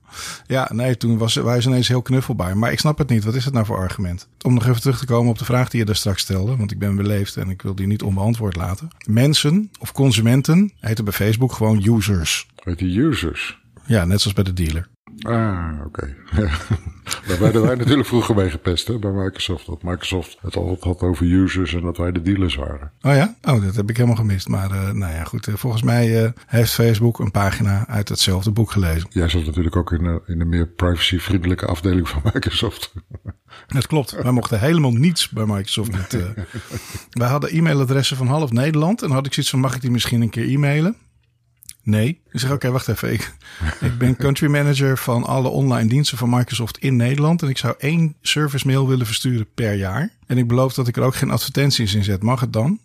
Ja, 0.48 0.70
nee, 0.74 0.98
toen 0.98 1.18
was, 1.18 1.36
waren 1.36 1.62
ze 1.62 1.70
ineens 1.70 1.88
heel 1.88 2.02
knuffelbaar. 2.02 2.58
Maar 2.58 2.72
ik 2.72 2.80
snap 2.80 2.98
het 2.98 3.10
niet. 3.10 3.24
Wat 3.24 3.36
is 3.36 3.46
het 3.46 3.54
nou 3.54 3.66
voor 3.66 3.78
argument? 3.78 4.28
Om 4.42 4.54
nog 4.54 4.68
even 4.68 4.82
terug 4.82 5.00
te 5.00 5.06
komen 5.06 5.32
op 5.32 5.38
de 5.38 5.46
vraag 5.46 5.70
die 5.70 5.80
je 5.80 5.86
daar 5.86 5.96
straks 5.96 6.22
stelde. 6.22 6.56
Want 6.56 6.72
ik 6.72 6.80
ben 6.80 6.96
beleefd 6.96 7.38
en 7.38 7.50
ik 7.50 7.62
wil 7.62 7.76
die 7.76 7.88
niet 7.88 8.04
onbeantwoord 8.04 8.56
laten. 8.56 8.88
Mensen 9.06 9.72
of 9.80 9.92
consumenten 9.92 10.72
heten 10.80 11.04
bij 11.04 11.14
Facebook 11.14 11.54
gewoon 11.54 11.96
users. 11.96 12.48
Heet 12.64 12.78
die 12.80 13.00
users? 13.00 13.58
Ja, 13.88 14.06
net 14.06 14.22
zoals 14.22 14.36
bij 14.36 14.44
de 14.44 14.54
dealer. 14.54 14.88
Ah, 15.22 15.86
oké. 15.86 16.16
Okay. 16.32 16.48
Daar 17.28 17.40
werden 17.40 17.62
wij 17.62 17.76
natuurlijk 17.76 18.08
vroeger 18.08 18.36
mee 18.36 18.50
gepest 18.50 18.88
hè, 18.88 19.00
bij 19.00 19.12
Microsoft. 19.12 19.66
Dat 19.66 19.84
Microsoft 19.84 20.38
het 20.42 20.56
altijd 20.56 20.84
had 20.84 21.02
over 21.02 21.26
users 21.26 21.74
en 21.74 21.82
dat 21.82 21.98
wij 21.98 22.12
de 22.12 22.22
dealers 22.22 22.56
waren. 22.56 22.92
Oh 23.02 23.14
ja? 23.14 23.36
Oh, 23.42 23.64
dat 23.64 23.76
heb 23.76 23.90
ik 23.90 23.96
helemaal 23.96 24.18
gemist. 24.18 24.48
Maar 24.48 24.72
uh, 24.72 24.92
nou 24.92 25.14
ja, 25.14 25.24
goed. 25.24 25.48
Uh, 25.48 25.56
volgens 25.56 25.84
mij 25.84 26.24
uh, 26.24 26.30
heeft 26.46 26.74
Facebook 26.74 27.20
een 27.20 27.32
pagina 27.32 27.88
uit 27.88 28.10
hetzelfde 28.10 28.52
boek 28.52 28.72
gelezen. 28.72 29.08
Jij 29.10 29.30
zat 29.30 29.46
natuurlijk 29.46 29.76
ook 29.76 29.92
in 29.92 30.04
de, 30.04 30.22
in 30.26 30.40
de 30.40 30.46
meer 30.46 30.68
privacy-vriendelijke 30.68 31.66
afdeling 31.66 32.10
van 32.10 32.22
Microsoft. 32.34 32.94
Dat 33.68 33.88
klopt. 33.88 34.12
Wij 34.12 34.32
mochten 34.32 34.60
helemaal 34.60 34.94
niets 34.94 35.30
bij 35.30 35.46
Microsoft. 35.46 35.92
Met, 35.92 36.18
wij 37.10 37.28
hadden 37.28 37.50
e-mailadressen 37.50 38.18
van 38.18 38.28
half 38.28 38.52
Nederland. 38.52 39.02
En 39.02 39.12
had 39.12 39.26
ik 39.26 39.34
zoiets 39.34 39.52
van, 39.52 39.60
mag 39.60 39.76
ik 39.76 39.82
die 39.82 39.92
misschien 39.92 40.22
een 40.22 40.30
keer 40.30 40.50
e-mailen? 40.50 40.96
Nee. 41.88 42.22
Ik 42.32 42.40
zeg, 42.40 42.52
oké, 42.52 42.72
wacht 42.72 42.88
even. 42.88 43.14
Ik, 43.14 43.34
ik, 43.80 43.98
ben 43.98 44.16
country 44.16 44.48
manager 44.48 44.98
van 44.98 45.24
alle 45.24 45.48
online 45.48 45.90
diensten 45.90 46.18
van 46.18 46.30
Microsoft 46.30 46.78
in 46.78 46.96
Nederland. 46.96 47.42
En 47.42 47.50
ik 47.50 47.58
zou 47.58 47.76
één 47.78 48.16
service 48.22 48.68
mail 48.68 48.88
willen 48.88 49.06
versturen 49.06 49.48
per 49.54 49.74
jaar. 49.74 50.10
En 50.26 50.38
ik 50.38 50.48
beloof 50.48 50.74
dat 50.74 50.88
ik 50.88 50.98
er 50.98 51.04
ook 51.04 51.16
geen 51.16 51.32
advertenties 51.32 51.94
in 51.94 52.04
zet. 52.04 52.24
Mag 52.24 52.40
het 52.40 52.54
dan? 52.54 52.80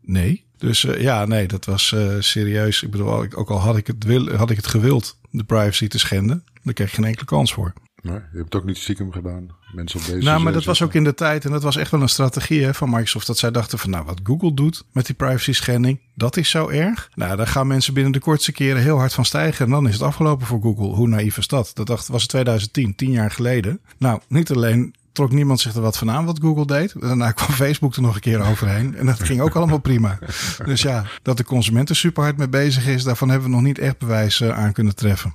Nee. 0.00 0.44
Dus 0.58 0.84
uh, 0.84 1.00
ja, 1.00 1.24
nee, 1.24 1.46
dat 1.46 1.64
was 1.64 1.92
uh, 1.92 2.14
serieus. 2.18 2.82
Ik 2.82 2.90
bedoel, 2.90 3.34
ook 3.34 3.50
al 3.50 3.58
had 3.58 3.76
ik, 3.76 3.86
het 3.86 4.04
wil, 4.04 4.34
had 4.36 4.50
ik 4.50 4.56
het 4.56 4.66
gewild 4.66 5.18
de 5.30 5.44
privacy 5.44 5.88
te 5.88 5.98
schenden, 5.98 6.44
dan 6.62 6.72
kreeg 6.72 6.90
je 6.90 6.94
geen 6.96 7.04
enkele 7.04 7.24
kans 7.24 7.52
voor. 7.52 7.72
Nee, 8.04 8.14
je 8.14 8.36
hebt 8.36 8.44
het 8.44 8.54
ook 8.54 8.64
niet 8.64 8.76
stiekem 8.76 9.12
gedaan. 9.12 9.48
Mensen 9.72 10.00
op 10.00 10.06
deze 10.06 10.24
nou, 10.24 10.42
maar 10.42 10.52
dat 10.52 10.64
was 10.64 10.82
ook 10.82 10.94
in 10.94 11.04
de 11.04 11.14
tijd. 11.14 11.44
En 11.44 11.50
dat 11.50 11.62
was 11.62 11.76
echt 11.76 11.90
wel 11.90 12.02
een 12.02 12.08
strategie 12.08 12.64
hè, 12.64 12.74
van 12.74 12.90
Microsoft. 12.90 13.26
Dat 13.26 13.38
zij 13.38 13.50
dachten 13.50 13.78
van 13.78 13.90
nou, 13.90 14.04
wat 14.04 14.20
Google 14.22 14.54
doet 14.54 14.84
met 14.92 15.06
die 15.06 15.14
privacy 15.14 15.52
schending, 15.52 16.00
dat 16.14 16.36
is 16.36 16.50
zo 16.50 16.68
erg. 16.68 17.10
Nou, 17.14 17.36
daar 17.36 17.46
gaan 17.46 17.66
mensen 17.66 17.94
binnen 17.94 18.12
de 18.12 18.18
kortste 18.18 18.52
keren 18.52 18.82
heel 18.82 18.98
hard 18.98 19.14
van 19.14 19.24
stijgen. 19.24 19.64
En 19.64 19.70
dan 19.70 19.86
is 19.86 19.92
het 19.92 20.02
afgelopen 20.02 20.46
voor 20.46 20.60
Google. 20.60 20.86
Hoe 20.86 21.08
naïef 21.08 21.36
is 21.36 21.48
dat? 21.48 21.70
Dat 21.74 21.86
dacht, 21.86 22.08
was 22.08 22.20
het 22.20 22.30
2010, 22.30 22.94
tien 22.94 23.10
jaar 23.10 23.30
geleden. 23.30 23.80
Nou, 23.98 24.20
niet 24.28 24.50
alleen 24.50 24.94
trok 25.12 25.32
niemand 25.32 25.60
zich 25.60 25.74
er 25.74 25.80
wat 25.80 25.98
van 25.98 26.10
aan 26.10 26.24
wat 26.24 26.38
Google 26.40 26.66
deed. 26.66 26.94
Daarna 27.00 27.30
kwam 27.30 27.48
Facebook 27.48 27.94
er 27.94 28.02
nog 28.02 28.14
een 28.14 28.20
keer 28.20 28.40
overheen. 28.40 28.96
En 28.96 29.06
dat 29.06 29.22
ging 29.22 29.40
ook 29.40 29.54
allemaal 29.54 29.78
prima. 29.78 30.18
Dus 30.64 30.82
ja, 30.82 31.04
dat 31.22 31.36
de 31.36 31.44
consument 31.44 31.88
er 31.88 31.96
super 31.96 32.22
hard 32.22 32.36
mee 32.36 32.48
bezig 32.48 32.86
is, 32.86 33.04
daarvan 33.04 33.28
hebben 33.28 33.48
we 33.48 33.54
nog 33.54 33.64
niet 33.64 33.78
echt 33.78 33.98
bewijs 33.98 34.42
aan 34.42 34.72
kunnen 34.72 34.94
treffen. 34.94 35.34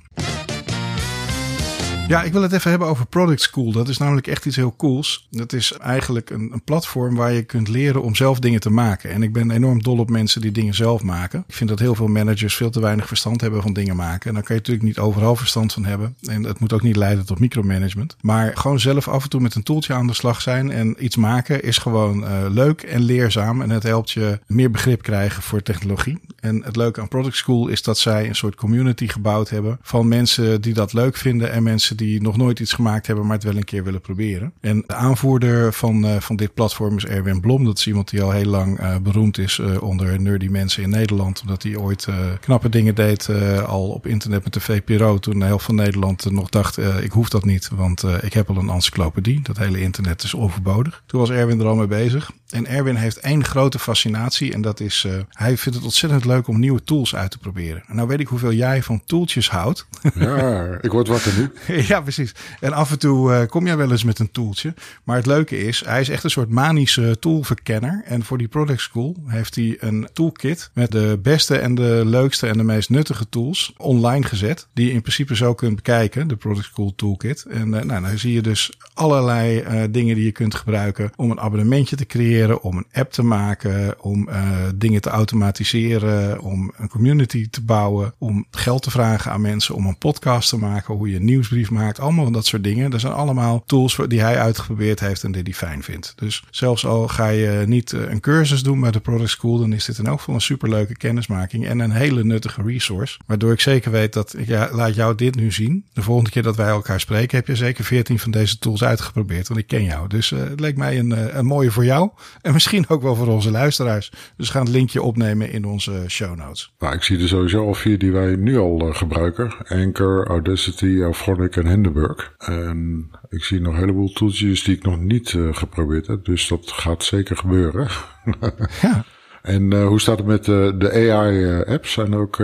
Ja, 2.10 2.22
ik 2.22 2.32
wil 2.32 2.42
het 2.42 2.52
even 2.52 2.70
hebben 2.70 2.88
over 2.88 3.06
Product 3.06 3.40
School. 3.40 3.72
Dat 3.72 3.88
is 3.88 3.98
namelijk 3.98 4.26
echt 4.26 4.46
iets 4.46 4.56
heel 4.56 4.74
cools. 4.76 5.28
Dat 5.30 5.52
is 5.52 5.72
eigenlijk 5.72 6.30
een, 6.30 6.50
een, 6.52 6.62
platform 6.64 7.14
waar 7.14 7.32
je 7.32 7.42
kunt 7.42 7.68
leren 7.68 8.02
om 8.02 8.14
zelf 8.14 8.38
dingen 8.38 8.60
te 8.60 8.70
maken. 8.70 9.10
En 9.10 9.22
ik 9.22 9.32
ben 9.32 9.50
enorm 9.50 9.82
dol 9.82 9.98
op 9.98 10.10
mensen 10.10 10.40
die 10.40 10.52
dingen 10.52 10.74
zelf 10.74 11.02
maken. 11.02 11.44
Ik 11.48 11.54
vind 11.54 11.70
dat 11.70 11.78
heel 11.78 11.94
veel 11.94 12.06
managers 12.06 12.54
veel 12.54 12.70
te 12.70 12.80
weinig 12.80 13.06
verstand 13.06 13.40
hebben 13.40 13.62
van 13.62 13.72
dingen 13.72 13.96
maken. 13.96 14.28
En 14.28 14.34
daar 14.34 14.42
kan 14.42 14.54
je 14.54 14.60
natuurlijk 14.60 14.86
niet 14.86 14.98
overal 14.98 15.36
verstand 15.36 15.72
van 15.72 15.84
hebben. 15.84 16.16
En 16.22 16.42
het 16.42 16.58
moet 16.58 16.72
ook 16.72 16.82
niet 16.82 16.96
leiden 16.96 17.26
tot 17.26 17.38
micromanagement. 17.38 18.16
Maar 18.20 18.56
gewoon 18.56 18.80
zelf 18.80 19.08
af 19.08 19.22
en 19.22 19.28
toe 19.28 19.40
met 19.40 19.54
een 19.54 19.62
toeltje 19.62 19.94
aan 19.94 20.06
de 20.06 20.14
slag 20.14 20.40
zijn 20.40 20.70
en 20.70 21.04
iets 21.04 21.16
maken 21.16 21.62
is 21.62 21.78
gewoon 21.78 22.22
uh, 22.22 22.44
leuk 22.48 22.82
en 22.82 23.02
leerzaam. 23.02 23.62
En 23.62 23.70
het 23.70 23.82
helpt 23.82 24.10
je 24.10 24.40
meer 24.46 24.70
begrip 24.70 25.02
krijgen 25.02 25.42
voor 25.42 25.62
technologie. 25.62 26.18
En 26.40 26.62
het 26.64 26.76
leuke 26.76 27.00
aan 27.00 27.08
Product 27.08 27.36
School 27.36 27.68
is 27.68 27.82
dat 27.82 27.98
zij 27.98 28.28
een 28.28 28.34
soort 28.34 28.54
community 28.54 29.08
gebouwd 29.08 29.50
hebben 29.50 29.78
van 29.82 30.08
mensen 30.08 30.60
die 30.60 30.74
dat 30.74 30.92
leuk 30.92 31.16
vinden 31.16 31.52
en 31.52 31.62
mensen 31.62 31.96
die 32.00 32.22
nog 32.22 32.36
nooit 32.36 32.60
iets 32.60 32.72
gemaakt 32.72 33.06
hebben, 33.06 33.26
maar 33.26 33.34
het 33.34 33.44
wel 33.44 33.56
een 33.56 33.64
keer 33.64 33.84
willen 33.84 34.00
proberen. 34.00 34.52
En 34.60 34.84
de 34.86 34.94
aanvoerder 34.94 35.72
van, 35.72 36.04
uh, 36.04 36.16
van 36.16 36.36
dit 36.36 36.54
platform 36.54 36.96
is 36.96 37.06
Erwin 37.06 37.40
Blom. 37.40 37.64
Dat 37.64 37.78
is 37.78 37.86
iemand 37.86 38.10
die 38.10 38.22
al 38.22 38.30
heel 38.30 38.44
lang 38.44 38.80
uh, 38.80 38.96
beroemd 38.96 39.38
is 39.38 39.58
uh, 39.58 39.82
onder 39.82 40.20
nerdy 40.20 40.48
mensen 40.48 40.82
in 40.82 40.90
Nederland. 40.90 41.40
Omdat 41.40 41.62
hij 41.62 41.76
ooit 41.76 42.08
knappe 42.40 42.68
dingen 42.68 42.94
deed 42.94 43.28
al 43.66 43.88
op 43.88 44.06
internet 44.06 44.44
met 44.44 44.52
de 44.52 44.60
VPRO. 44.60 45.18
Toen 45.18 45.38
de 45.38 45.44
helft 45.44 45.64
van 45.64 45.74
Nederland 45.74 46.30
nog 46.30 46.48
dacht, 46.48 46.78
ik 46.78 47.12
hoef 47.12 47.28
dat 47.28 47.44
niet, 47.44 47.70
want 47.74 48.04
ik 48.20 48.32
heb 48.32 48.48
al 48.48 48.56
een 48.56 48.68
encyclopedie. 48.68 49.40
Dat 49.42 49.58
hele 49.58 49.80
internet 49.80 50.22
is 50.22 50.36
overbodig. 50.36 51.02
Toen 51.06 51.20
was 51.20 51.30
Erwin 51.30 51.60
er 51.60 51.66
al 51.66 51.74
mee 51.74 51.86
bezig. 51.86 52.30
En 52.50 52.66
Erwin 52.66 52.94
heeft 52.94 53.16
één 53.16 53.44
grote 53.44 53.78
fascinatie 53.78 54.52
en 54.52 54.60
dat 54.60 54.80
is, 54.80 55.06
hij 55.28 55.56
vindt 55.56 55.76
het 55.76 55.84
ontzettend 55.84 56.24
leuk 56.24 56.48
om 56.48 56.60
nieuwe 56.60 56.82
tools 56.82 57.14
uit 57.14 57.30
te 57.30 57.38
proberen. 57.38 57.82
En 57.86 57.96
nou 57.96 58.08
weet 58.08 58.20
ik 58.20 58.28
hoeveel 58.28 58.52
jij 58.52 58.82
van 58.82 59.02
tooltjes 59.06 59.50
houdt. 59.50 59.86
Ja, 60.14 60.78
ik 60.80 60.92
word 60.92 61.08
wakker 61.08 61.32
nu. 61.38 61.50
ja, 61.90 62.00
precies. 62.00 62.34
En 62.60 62.72
af 62.72 62.90
en 62.90 62.98
toe 62.98 63.30
uh, 63.30 63.46
kom 63.46 63.66
jij 63.66 63.76
wel 63.76 63.90
eens 63.90 64.04
met 64.04 64.18
een 64.18 64.30
tooltje. 64.30 64.74
Maar 65.04 65.16
het 65.16 65.26
leuke 65.26 65.58
is, 65.58 65.82
hij 65.84 66.00
is 66.00 66.08
echt 66.08 66.24
een 66.24 66.30
soort 66.30 66.48
manische 66.48 67.16
toolverkenner. 67.18 68.02
En 68.04 68.24
voor 68.24 68.38
die 68.38 68.48
Product 68.48 68.80
School 68.80 69.16
heeft 69.26 69.54
hij 69.54 69.76
een 69.80 70.08
toolkit 70.12 70.70
met 70.74 70.92
de 70.92 71.18
beste 71.22 71.58
en 71.58 71.74
de 71.74 72.02
leukste 72.04 72.46
en 72.46 72.56
de 72.56 72.62
meest 72.62 72.90
nuttige 72.90 73.28
tools 73.28 73.74
online 73.76 74.26
gezet. 74.26 74.66
Die 74.72 74.86
je 74.86 74.92
in 74.92 75.00
principe 75.00 75.36
zo 75.36 75.54
kunt 75.54 75.74
bekijken, 75.74 76.28
de 76.28 76.36
Product 76.36 76.64
School 76.64 76.92
Toolkit. 76.96 77.44
En 77.44 77.74
uh, 77.74 77.82
nou, 77.82 78.02
dan 78.02 78.18
zie 78.18 78.32
je 78.32 78.42
dus 78.42 78.72
allerlei 78.94 79.60
uh, 79.60 79.82
dingen 79.90 80.14
die 80.14 80.24
je 80.24 80.32
kunt 80.32 80.54
gebruiken 80.54 81.12
om 81.16 81.30
een 81.30 81.40
abonnementje 81.40 81.96
te 81.96 82.06
creëren, 82.06 82.62
om 82.62 82.76
een 82.76 82.86
app 82.92 83.12
te 83.12 83.22
maken, 83.22 84.02
om 84.02 84.28
dingen 84.74 85.00
te 85.00 85.08
automatiseren, 85.08 86.40
om 86.40 86.72
een 86.76 86.88
community 86.88 87.50
te 87.50 87.62
bouwen, 87.62 88.14
om 88.18 88.46
geld 88.50 88.82
te 88.82 88.90
vragen 88.90 89.32
aan 89.32 89.40
mensen, 89.40 89.74
om 89.74 89.86
een 89.86 89.98
podcast 89.98 90.48
te 90.48 90.58
maken, 90.58 90.94
hoe 90.94 91.10
je 91.10 91.16
een 91.16 91.24
nieuwsbrief 91.24 91.70
maakt, 91.70 91.79
allemaal 91.88 92.30
dat 92.30 92.46
soort 92.46 92.64
dingen. 92.64 92.90
Dat 92.90 93.00
zijn 93.00 93.12
allemaal 93.12 93.62
tools 93.66 93.98
die 94.08 94.20
hij 94.20 94.38
uitgeprobeerd 94.38 95.00
heeft 95.00 95.24
en 95.24 95.32
die 95.32 95.42
hij 95.42 95.52
fijn 95.52 95.82
vindt. 95.82 96.12
Dus 96.16 96.44
zelfs 96.50 96.86
al 96.86 97.08
ga 97.08 97.28
je 97.28 97.64
niet 97.66 97.92
eh, 97.92 98.10
een 98.10 98.20
cursus 98.20 98.62
doen 98.62 98.80
bij 98.80 98.90
de 98.90 99.00
Product 99.00 99.30
School, 99.30 99.58
dan 99.58 99.72
is 99.72 99.84
dit 99.84 99.98
in 99.98 100.06
elk 100.06 100.18
geval 100.18 100.34
een 100.34 100.40
superleuke 100.40 100.96
kennismaking 100.96 101.66
en 101.66 101.78
een 101.78 101.90
hele 101.90 102.24
nuttige 102.24 102.62
resource. 102.62 103.18
Waardoor 103.26 103.52
ik 103.52 103.60
zeker 103.60 103.90
weet 103.90 104.12
dat, 104.12 104.34
ja, 104.46 104.68
laat 104.72 104.94
jou 104.94 105.14
dit 105.14 105.34
nu 105.34 105.52
zien. 105.52 105.84
De 105.92 106.02
volgende 106.02 106.30
keer 106.30 106.42
dat 106.42 106.56
wij 106.56 106.68
elkaar 106.68 107.00
spreken, 107.00 107.36
heb 107.36 107.46
je 107.46 107.56
zeker 107.56 107.84
14 107.84 108.18
van 108.18 108.30
deze 108.30 108.58
tools 108.58 108.84
uitgeprobeerd, 108.84 109.48
want 109.48 109.60
ik 109.60 109.66
ken 109.66 109.84
jou. 109.84 110.08
Dus 110.08 110.30
uh, 110.30 110.38
het 110.38 110.60
leek 110.60 110.76
mij 110.76 110.98
een, 110.98 111.12
eh, 111.12 111.34
een 111.34 111.46
mooie 111.46 111.70
voor 111.70 111.84
jou 111.84 112.10
en 112.42 112.52
misschien 112.58 112.88
ook 112.88 113.02
wel 113.02 113.14
voor 113.14 113.28
onze 113.28 113.50
luisteraars. 113.50 114.12
Dus 114.36 114.50
gaan 114.50 114.64
het 114.64 114.72
linkje 114.72 115.02
opnemen 115.02 115.52
in 115.52 115.64
onze 115.64 116.04
show 116.08 116.36
notes. 116.36 116.72
Nou, 116.78 116.94
ik 116.94 117.02
zie 117.02 117.18
er 117.18 117.28
sowieso 117.28 117.66
al 117.66 117.74
vier 117.74 117.98
die 117.98 118.12
wij 118.12 118.36
nu 118.36 118.58
al 118.58 118.92
gebruiken. 118.92 119.54
Anchor, 119.68 120.26
Audacity, 120.26 121.00
Auphonic 121.02 121.56
en 121.60 121.70
Hindenburg. 121.70 122.34
En 122.38 123.10
ik 123.28 123.44
zie 123.44 123.60
nog 123.60 123.72
een 123.72 123.80
heleboel 123.80 124.12
toeltjes 124.12 124.62
die 124.62 124.76
ik 124.76 124.84
nog 124.84 125.00
niet 125.00 125.32
uh, 125.32 125.54
geprobeerd 125.54 126.06
heb. 126.06 126.24
Dus 126.24 126.48
dat 126.48 126.72
gaat 126.72 127.04
zeker 127.04 127.36
gebeuren. 127.36 127.88
ja. 128.82 129.04
En 129.42 129.74
uh, 129.74 129.86
hoe 129.86 130.00
staat 130.00 130.18
het 130.18 130.26
met 130.26 130.46
uh, 130.46 130.70
de 130.78 130.92
AI-apps? 130.92 131.92
Zijn 131.92 132.12
er 132.12 132.18
ook 132.18 132.36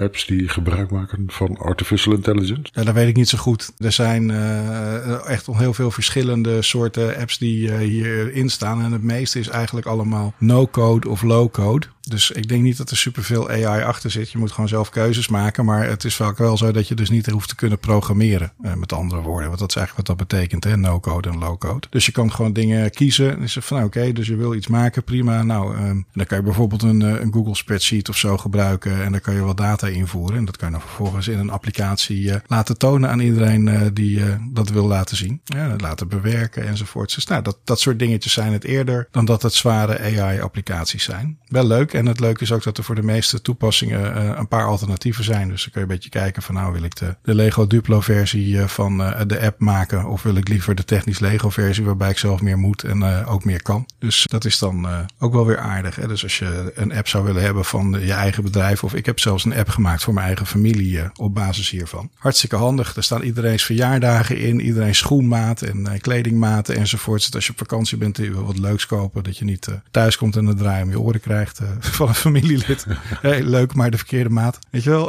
apps 0.00 0.26
die 0.26 0.48
gebruik 0.48 0.90
maken 0.90 1.24
van 1.26 1.56
artificial 1.56 2.14
intelligence? 2.14 2.72
Ja, 2.72 2.84
dat 2.84 2.94
weet 2.94 3.08
ik 3.08 3.16
niet 3.16 3.28
zo 3.28 3.38
goed. 3.38 3.72
Er 3.78 3.92
zijn 3.92 4.28
uh, 4.28 5.28
echt 5.28 5.46
heel 5.46 5.74
veel 5.74 5.90
verschillende 5.90 6.62
soorten 6.62 7.16
apps 7.16 7.38
die 7.38 7.68
uh, 7.68 7.78
hierin 7.78 8.48
staan. 8.48 8.82
En 8.82 8.92
het 8.92 9.02
meeste 9.02 9.38
is 9.38 9.48
eigenlijk 9.48 9.86
allemaal 9.86 10.34
no-code 10.38 11.08
of 11.08 11.22
low-code. 11.22 11.86
Dus 12.10 12.30
ik 12.30 12.48
denk 12.48 12.62
niet 12.62 12.76
dat 12.76 12.90
er 12.90 12.96
superveel 12.96 13.48
AI 13.48 13.82
achter 13.82 14.10
zit. 14.10 14.30
Je 14.30 14.38
moet 14.38 14.52
gewoon 14.52 14.68
zelf 14.68 14.90
keuzes 14.90 15.28
maken. 15.28 15.64
Maar 15.64 15.88
het 15.88 16.04
is 16.04 16.14
vaak 16.14 16.38
wel 16.38 16.56
zo 16.56 16.72
dat 16.72 16.88
je 16.88 16.94
dus 16.94 17.10
niet 17.10 17.26
hoeft 17.26 17.48
te 17.48 17.54
kunnen 17.54 17.78
programmeren. 17.78 18.52
Uh, 18.62 18.74
met 18.74 18.92
andere 18.92 19.20
woorden. 19.20 19.46
Want 19.46 19.60
dat 19.60 19.68
is 19.68 19.76
eigenlijk 19.76 20.08
wat 20.08 20.18
dat 20.18 20.28
betekent. 20.28 20.64
Hè? 20.64 20.76
No-code 20.76 21.28
en 21.28 21.38
low-code. 21.38 21.86
Dus 21.90 22.06
je 22.06 22.12
kan 22.12 22.32
gewoon 22.32 22.52
dingen 22.52 22.90
kiezen. 22.90 23.30
En 23.30 23.42
is 23.42 23.56
van 23.60 23.82
oké, 23.82 24.12
dus 24.12 24.26
je 24.26 24.36
wil 24.36 24.54
iets 24.54 24.66
maken. 24.66 25.04
Prima. 25.04 25.42
Nou, 25.42 25.76
um, 25.76 26.06
dan 26.12 26.26
kan 26.26 26.38
je 26.38 26.44
bijvoorbeeld 26.44 26.82
een, 26.82 27.00
een 27.00 27.32
Google 27.32 27.54
spreadsheet 27.54 28.08
of 28.08 28.16
zo 28.16 28.36
gebruiken. 28.36 29.02
En 29.02 29.12
dan 29.12 29.20
kan 29.20 29.34
je 29.34 29.40
wat 29.40 29.56
data 29.56 29.86
invoeren. 29.86 30.36
En 30.36 30.44
dat 30.44 30.56
kan 30.56 30.68
je 30.68 30.74
dan 30.74 30.82
vervolgens 30.82 31.28
in 31.28 31.38
een 31.38 31.50
applicatie 31.50 32.22
uh, 32.22 32.34
laten 32.46 32.78
tonen 32.78 33.10
aan 33.10 33.20
iedereen 33.20 33.90
die 33.94 34.22
dat 34.52 34.68
wil 34.68 34.86
laten 34.86 35.16
zien. 35.16 35.40
Ja, 35.44 35.76
laten 35.76 36.08
bewerken 36.08 36.66
enzovoort. 36.66 37.14
Dus 37.14 37.26
nou, 37.26 37.42
dat, 37.42 37.58
dat 37.64 37.80
soort 37.80 37.98
dingetjes 37.98 38.32
zijn 38.32 38.52
het 38.52 38.64
eerder 38.64 39.08
dan 39.10 39.24
dat 39.24 39.42
het 39.42 39.54
zware 39.54 39.98
AI-applicaties 39.98 41.04
zijn. 41.04 41.38
Wel 41.48 41.66
leuk. 41.66 41.92
En 42.00 42.06
het 42.06 42.20
leuke 42.20 42.42
is 42.42 42.52
ook 42.52 42.62
dat 42.62 42.78
er 42.78 42.84
voor 42.84 42.94
de 42.94 43.02
meeste 43.02 43.42
toepassingen 43.42 44.38
een 44.38 44.48
paar 44.48 44.66
alternatieven 44.66 45.24
zijn. 45.24 45.48
Dus 45.48 45.62
dan 45.62 45.72
kun 45.72 45.80
je 45.80 45.86
een 45.86 45.94
beetje 45.94 46.10
kijken 46.10 46.42
van 46.42 46.54
nou 46.54 46.72
wil 46.72 46.82
ik 46.82 46.96
de, 46.96 47.16
de 47.22 47.34
Lego 47.34 47.66
Duplo 47.66 48.00
versie 48.00 48.60
van 48.60 48.96
de 49.26 49.40
app 49.40 49.60
maken. 49.60 50.04
Of 50.06 50.22
wil 50.22 50.34
ik 50.34 50.48
liever 50.48 50.74
de 50.74 50.84
technisch 50.84 51.18
Lego 51.18 51.50
versie 51.50 51.84
waarbij 51.84 52.10
ik 52.10 52.18
zelf 52.18 52.42
meer 52.42 52.58
moet 52.58 52.84
en 52.84 53.04
ook 53.26 53.44
meer 53.44 53.62
kan. 53.62 53.86
Dus 53.98 54.26
dat 54.28 54.44
is 54.44 54.58
dan 54.58 54.88
ook 55.18 55.32
wel 55.32 55.46
weer 55.46 55.58
aardig. 55.58 55.96
Hè? 55.96 56.08
Dus 56.08 56.22
als 56.22 56.38
je 56.38 56.72
een 56.74 56.92
app 56.92 57.08
zou 57.08 57.24
willen 57.24 57.42
hebben 57.42 57.64
van 57.64 57.96
je 58.00 58.12
eigen 58.12 58.42
bedrijf. 58.42 58.84
Of 58.84 58.94
ik 58.94 59.06
heb 59.06 59.18
zelfs 59.18 59.44
een 59.44 59.56
app 59.56 59.68
gemaakt 59.68 60.02
voor 60.02 60.14
mijn 60.14 60.26
eigen 60.26 60.46
familie 60.46 61.00
op 61.16 61.34
basis 61.34 61.70
hiervan. 61.70 62.10
Hartstikke 62.14 62.56
handig. 62.56 62.96
Er 62.96 63.02
staan 63.02 63.22
iedereen's 63.22 63.64
verjaardagen 63.64 64.38
in, 64.38 64.60
iedereen 64.60 64.94
schoenmaat 64.94 65.62
en 65.62 66.00
kledingmaten 66.00 66.76
enzovoort. 66.76 67.20
Zodat 67.20 67.34
als 67.34 67.46
je 67.46 67.52
op 67.52 67.58
vakantie 67.58 67.98
bent 67.98 68.18
en 68.18 68.24
je 68.24 68.44
wat 68.44 68.58
leuks 68.58 68.86
kopen, 68.86 69.22
dat 69.22 69.38
je 69.38 69.44
niet 69.44 69.68
thuis 69.90 70.16
komt 70.16 70.36
en 70.36 70.46
een 70.46 70.56
draai 70.56 70.82
om 70.82 70.90
je 70.90 71.00
oren 71.00 71.20
krijgt 71.20 71.60
van 71.98 72.08
een 72.08 72.14
familielid. 72.14 72.86
hey, 73.22 73.42
leuk, 73.42 73.74
maar 73.74 73.90
de 73.90 73.96
verkeerde 73.96 74.30
maat. 74.30 74.58
Weet 74.70 74.82
je 74.82 74.90
wel, 74.90 75.08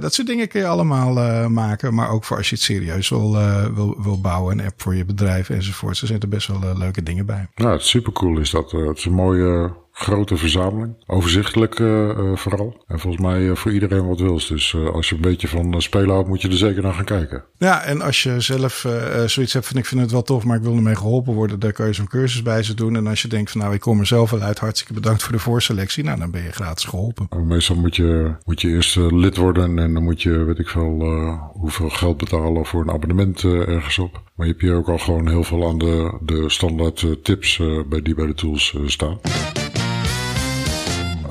dat 0.00 0.14
soort 0.14 0.26
dingen 0.26 0.48
kun 0.48 0.60
je 0.60 0.66
allemaal 0.66 1.48
maken. 1.48 1.94
Maar 1.94 2.10
ook 2.10 2.24
voor 2.24 2.36
als 2.36 2.48
je 2.48 2.54
het 2.54 2.64
serieus 2.64 3.08
wil, 3.08 3.32
wil, 3.74 4.02
wil 4.02 4.20
bouwen, 4.20 4.58
een 4.58 4.66
app 4.66 4.82
voor 4.82 4.94
je 4.94 5.04
bedrijf 5.04 5.50
enzovoort. 5.50 6.00
Er 6.00 6.06
zitten 6.06 6.28
best 6.28 6.46
wel 6.46 6.76
leuke 6.76 7.02
dingen 7.02 7.26
bij. 7.26 7.48
Nou, 7.54 7.72
het 7.72 7.82
super 7.82 8.12
cool 8.12 8.38
is 8.38 8.50
dat. 8.50 8.70
het 8.70 8.98
is 8.98 9.04
een 9.04 9.12
mooie 9.12 9.72
grote 10.00 10.36
verzameling. 10.36 10.94
Overzichtelijk 11.06 11.78
uh, 11.78 12.34
vooral. 12.34 12.84
En 12.86 12.98
volgens 12.98 13.22
mij 13.22 13.40
uh, 13.40 13.54
voor 13.54 13.72
iedereen 13.72 14.06
wat 14.06 14.20
wils. 14.20 14.48
Dus 14.48 14.76
als 14.92 15.08
je 15.08 15.14
een 15.14 15.20
beetje 15.20 15.48
van 15.48 15.82
spelen 15.82 16.10
houdt, 16.10 16.28
moet 16.28 16.42
je 16.42 16.48
er 16.48 16.56
zeker 16.56 16.82
naar 16.82 16.94
gaan 16.94 17.04
kijken. 17.04 17.44
Ja, 17.58 17.82
en 17.82 18.00
als 18.00 18.22
je 18.22 18.40
zelf 18.40 18.86
zoiets 19.26 19.52
hebt 19.52 19.66
van 19.66 19.76
ik 19.76 19.86
vind 19.86 20.00
het 20.00 20.10
wel 20.10 20.22
tof, 20.22 20.44
maar 20.44 20.56
ik 20.56 20.62
wil 20.62 20.76
ermee 20.76 20.96
geholpen 20.96 21.34
worden, 21.34 21.58
dan 21.60 21.72
kan 21.72 21.86
je 21.86 21.92
zo'n 21.92 22.08
cursus 22.08 22.42
bij 22.42 22.62
ze 22.62 22.74
doen. 22.74 22.96
En 22.96 23.06
als 23.06 23.22
je 23.22 23.28
denkt 23.28 23.50
van 23.50 23.60
nou, 23.60 23.74
ik 23.74 23.80
kom 23.80 24.00
er 24.00 24.06
zelf 24.06 24.30
wel 24.30 24.40
uit, 24.40 24.58
hartstikke 24.58 24.92
bedankt 24.92 25.22
voor 25.22 25.32
de 25.32 25.38
voorselectie. 25.38 26.04
Nou, 26.04 26.18
dan 26.18 26.30
ben 26.30 26.42
je 26.42 26.52
gratis 26.52 26.84
geholpen. 26.84 27.46
meestal 27.46 27.76
moet 27.76 27.96
je, 27.96 28.34
moet 28.44 28.60
je 28.60 28.68
eerst 28.68 28.96
lid 28.96 29.36
worden 29.36 29.78
en 29.78 29.94
dan 29.94 30.02
moet 30.02 30.22
je, 30.22 30.30
weet 30.30 30.58
ik 30.58 30.68
veel, 30.68 31.04
hoeveel 31.52 31.90
geld 31.90 32.16
betalen 32.16 32.66
voor 32.66 32.82
een 32.82 32.90
abonnement 32.90 33.44
ergens 33.44 33.98
op. 33.98 34.22
Maar 34.34 34.46
je 34.46 34.52
hebt 34.52 34.64
hier 34.64 34.74
ook 34.74 34.88
al 34.88 34.98
gewoon 34.98 35.28
heel 35.28 35.44
veel 35.44 35.68
aan 35.68 35.78
de, 35.78 36.18
de 36.20 36.50
standaard 36.50 37.06
tips 37.22 37.62
bij 37.88 38.02
die 38.02 38.14
bij 38.14 38.26
de 38.26 38.34
tools 38.34 38.76
staan. 38.86 39.18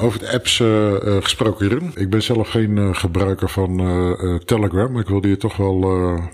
Over 0.02 0.20
de 0.20 0.32
apps 0.32 0.60
uh, 0.60 0.96
gesproken, 1.22 1.68
Jeroen. 1.68 1.92
Ik 1.96 2.10
ben 2.10 2.24
zelf 2.24 2.50
geen 2.50 2.78
uh, 2.78 2.96
gebruiker 2.96 3.50
van 3.50 3.82
uh, 3.82 4.36
Telegram. 4.36 4.92
Maar 4.92 5.02
ik 5.02 5.08
wilde 5.08 5.28
je 5.28 5.38
toch 5.38 5.58
wel, 5.58 5.80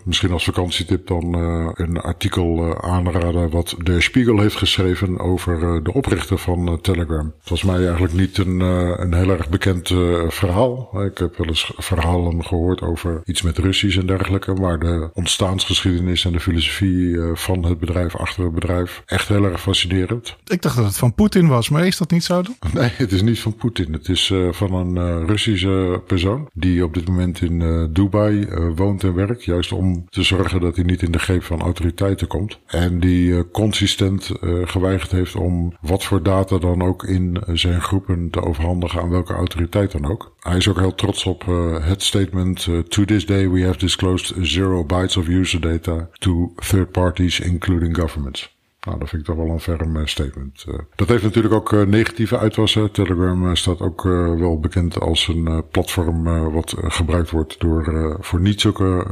misschien 0.04 0.32
als 0.32 0.44
vakantietip, 0.44 1.08
dan 1.08 1.34
een 1.74 2.02
artikel 2.02 2.78
aanraden. 2.84 3.50
wat 3.50 3.76
de 3.84 4.02
Spiegel 4.02 4.40
heeft 4.40 4.56
geschreven 4.56 5.20
over 5.20 5.84
de 5.84 5.94
oprichter 5.94 6.38
van 6.38 6.82
Telegram. 6.82 7.34
Het 7.40 7.50
was 7.50 7.64
mij 7.64 7.86
eigenlijk 7.86 8.14
niet 8.14 8.38
een, 8.38 8.60
een 8.60 9.14
heel 9.14 9.30
erg 9.30 9.50
bekend 9.50 9.88
verhaal. 10.28 11.04
Ik 11.06 11.18
heb 11.18 11.38
wel 11.38 11.48
eens 11.48 11.72
verhalen 11.78 12.46
gehoord 12.46 12.82
over 12.82 13.22
iets 13.24 13.42
met 13.42 13.58
Russisch 13.58 13.98
en 13.98 14.06
dergelijke. 14.06 14.54
Maar 14.54 14.80
de 14.80 15.10
ontstaansgeschiedenis 15.14 16.26
en 16.26 16.32
de 16.32 16.40
filosofie 16.40 17.20
van 17.34 17.66
het 17.66 17.80
bedrijf 17.80 18.16
achter 18.16 18.44
het 18.44 18.54
bedrijf 18.54 19.04
echt 19.06 19.28
heel 19.28 19.44
erg 19.44 19.62
fascinerend. 19.62 20.36
Ik 20.46 20.62
dacht 20.62 20.76
dat 20.76 20.86
het 20.86 20.98
van 20.98 21.14
Poetin 21.14 21.48
was, 21.48 21.70
maar 21.70 21.86
is 21.86 21.98
dat 21.98 22.12
niet 22.12 22.24
zo? 22.24 22.42
Dan? 22.42 22.56
Nee, 22.74 22.92
het 22.96 23.12
is 23.12 23.22
niet 23.22 23.40
van 23.40 23.55
Het 23.62 24.10
is 24.10 24.30
uh, 24.30 24.52
van 24.52 24.74
een 24.74 24.96
uh, 24.96 25.28
Russische 25.28 26.02
persoon 26.08 26.50
die 26.54 26.84
op 26.84 26.94
dit 26.94 27.08
moment 27.08 27.42
in 27.42 27.62
uh, 27.62 27.86
Dubai 27.90 28.48
woont 28.76 29.04
en 29.04 29.14
werkt. 29.14 29.44
Juist 29.44 29.72
om 29.72 30.06
te 30.10 30.24
zorgen 30.24 30.62
dat 30.62 30.76
hij 30.76 30.86
niet 30.86 31.02
in 31.02 31.12
de 31.12 31.20
greep 31.20 31.44
van 31.44 31.62
autoriteiten 31.62 32.28
komt. 32.28 32.60
En 32.66 33.00
die 33.00 33.52
consistent 33.52 34.32
geweigerd 34.64 35.12
heeft 35.12 35.36
om 35.36 35.78
wat 35.82 36.04
voor 36.04 36.24
data 36.24 36.58
dan 36.58 36.82
ook 36.82 37.04
in 37.04 37.38
zijn 37.54 37.82
groepen 37.82 38.30
te 38.30 38.42
overhandigen 38.42 39.02
aan 39.02 39.10
welke 39.10 39.34
autoriteit 39.34 39.92
dan 39.92 40.06
ook. 40.06 40.36
Hij 40.40 40.58
is 40.58 40.68
ook 40.70 40.80
heel 40.80 40.96
trots 40.96 41.26
op 41.26 41.46
het 41.82 42.04
statement: 42.04 42.68
To 42.88 43.06
this 43.06 43.26
day 43.26 43.50
we 43.50 43.66
have 43.66 43.78
disclosed 43.78 44.36
zero 44.42 44.86
bytes 44.86 45.18
of 45.18 45.28
user 45.28 45.62
data 45.62 46.10
to 46.14 46.54
third 46.56 46.92
parties, 46.92 47.40
including 47.40 47.98
governments. 47.98 48.55
Nou, 48.86 49.00
dat 49.00 49.10
vind 49.10 49.22
ik 49.22 49.28
toch 49.28 49.38
wel 49.38 49.50
een 49.50 49.60
ferm 49.60 49.96
uh, 49.96 50.06
statement. 50.06 50.66
Uh, 50.68 50.76
dat 50.96 51.08
heeft 51.08 51.24
natuurlijk 51.24 51.54
ook 51.54 51.72
uh, 51.72 51.86
negatieve 51.86 52.38
uitwassen. 52.38 52.92
Telegram 52.92 53.56
staat 53.56 53.80
ook 53.80 54.04
wel 54.04 54.60
bekend 54.60 55.00
als 55.00 55.28
een 55.28 55.64
platform 55.72 56.52
wat 56.54 56.76
gebruikt 56.78 57.30
wordt 57.30 57.60
door 57.60 58.18
voor 58.20 58.42
niet 58.42 58.62
zulke 58.62 59.06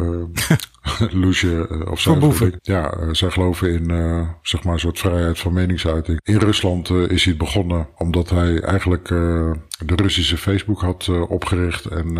loesje 1.24 1.86
of 1.90 2.00
zo. 2.00 2.34
Ja, 2.62 3.14
zij 3.14 3.30
geloven 3.30 3.74
in 3.74 3.86
zeg 4.42 4.64
maar 4.64 4.74
een 4.74 4.80
soort 4.80 5.00
vrijheid 5.00 5.40
van 5.40 5.54
meningsuiting. 5.54 6.20
In 6.24 6.38
Rusland 6.38 6.90
is 6.90 7.26
hij 7.26 7.38
begonnen 7.38 7.88
omdat 7.98 8.30
hij 8.30 8.60
eigenlijk 8.60 9.08
de 9.08 9.96
Russische 9.96 10.38
Facebook 10.38 10.82
had 10.82 11.10
opgericht. 11.28 11.86
En, 11.86 12.18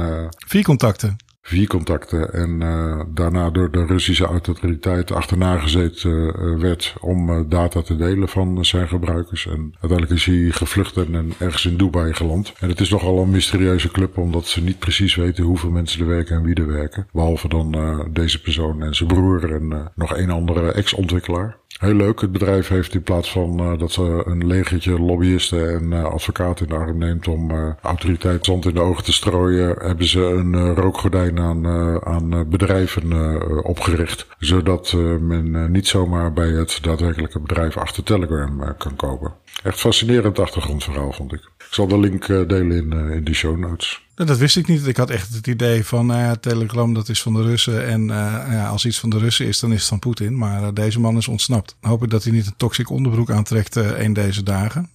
Vier 0.48 0.64
contacten 0.64 1.18
vier 1.46 1.68
contacten 1.68 2.34
en 2.34 2.62
uh, 2.62 3.02
daarna 3.08 3.50
door 3.50 3.72
de 3.72 3.86
Russische 3.86 4.26
autoriteit 4.26 5.12
achterna 5.12 5.58
gezeten 5.58 6.12
uh, 6.12 6.60
werd 6.60 6.96
om 7.02 7.30
uh, 7.30 7.40
data 7.48 7.82
te 7.82 7.96
delen 7.96 8.30
van 8.30 8.66
zijn 8.66 8.88
gebruikers. 8.88 9.48
En 9.48 9.74
uiteindelijk 9.80 10.12
is 10.12 10.26
hij 10.26 10.50
gevlucht 10.52 10.98
en 10.98 11.34
ergens 11.40 11.66
in 11.66 11.78
Dubai 11.78 12.14
geland. 12.14 12.54
En 12.60 12.70
het 12.70 12.80
is 12.80 12.90
nogal 12.90 13.20
een 13.20 13.30
mysterieuze 13.30 13.92
club 13.92 14.18
omdat 14.18 14.46
ze 14.46 14.64
niet 14.64 14.80
precies 14.80 15.16
weten 15.16 15.44
hoeveel 15.44 15.70
mensen 15.70 16.02
er 16.02 16.08
werken 16.08 16.36
en 16.36 16.44
wie 16.44 16.56
er 16.56 16.68
werken. 16.68 17.08
Behalve 17.12 17.48
dan 17.48 17.76
deze 18.12 18.42
persoon 18.42 18.84
en 18.84 18.96
zijn 18.96 19.10
broer 19.10 19.54
en 19.54 19.92
nog 19.96 20.18
een 20.18 20.30
andere 20.30 20.72
ex-ontwikkelaar. 20.72 21.58
Heel 21.84 21.94
leuk. 21.94 22.22
Het 22.22 22.32
bedrijf 22.32 22.68
heeft 22.68 22.94
in 22.94 23.04
plaats 23.04 23.32
van 23.32 23.62
uh, 23.62 23.80
dat 23.80 23.92
ze 23.92 24.24
een 24.26 24.48
legertje 24.48 25.00
lobbyisten 25.00 25.74
en 25.74 25.92
uh, 25.92 26.04
advocaten 26.04 26.68
in 26.68 26.74
de 26.74 26.80
arm 26.80 26.98
neemt 26.98 27.28
om 27.28 27.52
uh, 27.52 27.74
autoriteit 27.82 28.46
zand 28.46 28.66
in 28.66 28.74
de 28.74 28.82
ogen 28.82 29.04
te 29.04 29.14
strooien, 29.14 29.76
hebben 29.80 30.06
ze 30.06 30.20
een 30.20 30.76
rookgordijn 30.76 31.40
aan, 31.40 31.68
aan 32.04 32.50
bedrijven 32.50 33.66
opgericht. 33.66 34.28
Zodat 34.40 34.94
men 35.20 35.72
niet 35.72 35.88
zomaar 35.88 36.34
bij 36.34 36.50
het 36.50 36.80
daadwerkelijke 36.82 37.40
bedrijf 37.40 37.78
achter 37.78 38.04
Telegram 38.04 38.76
kan 38.78 38.96
kopen. 38.96 39.34
Echt 39.64 39.80
fascinerend 39.80 40.40
achtergrondverhaal 40.40 41.12
vond 41.12 41.34
ik. 41.34 41.53
Ik 41.74 41.80
zal 41.80 41.88
de 41.88 42.00
link 42.00 42.28
delen 42.28 42.72
in, 42.72 42.92
in 43.12 43.24
de 43.24 43.34
show 43.34 43.58
notes. 43.58 44.02
Dat 44.16 44.38
wist 44.38 44.58
ik 44.58 44.68
niet. 44.68 44.88
Ik 44.88 44.98
had 44.98 45.10
echt 45.10 45.34
het 45.34 45.48
idee 45.48 45.86
van 45.86 46.12
uh, 46.12 46.32
Telegram 46.32 46.94
dat 46.94 47.10
is 47.10 47.22
van 47.22 47.34
de 47.34 47.42
Russen. 47.42 47.88
En 47.88 48.02
uh, 48.02 48.46
ja, 48.52 48.68
als 48.68 48.86
iets 48.86 49.00
van 49.00 49.10
de 49.10 49.18
Russen 49.18 49.46
is, 49.46 49.60
dan 49.60 49.72
is 49.72 49.80
het 49.80 49.88
van 49.88 50.00
Poetin. 50.00 50.38
Maar 50.38 50.62
uh, 50.62 50.68
deze 50.74 51.00
man 51.00 51.18
is 51.18 51.28
ontsnapt. 51.28 51.76
Hoop 51.82 52.04
ik 52.04 52.10
dat 52.10 52.24
hij 52.24 52.34
niet 52.34 52.46
een 52.46 52.54
toxic 52.58 52.90
onderbroek 52.90 53.32
aantrekt 53.32 53.76
een 53.76 54.14
deze 54.14 54.44
dagen. 54.44 54.90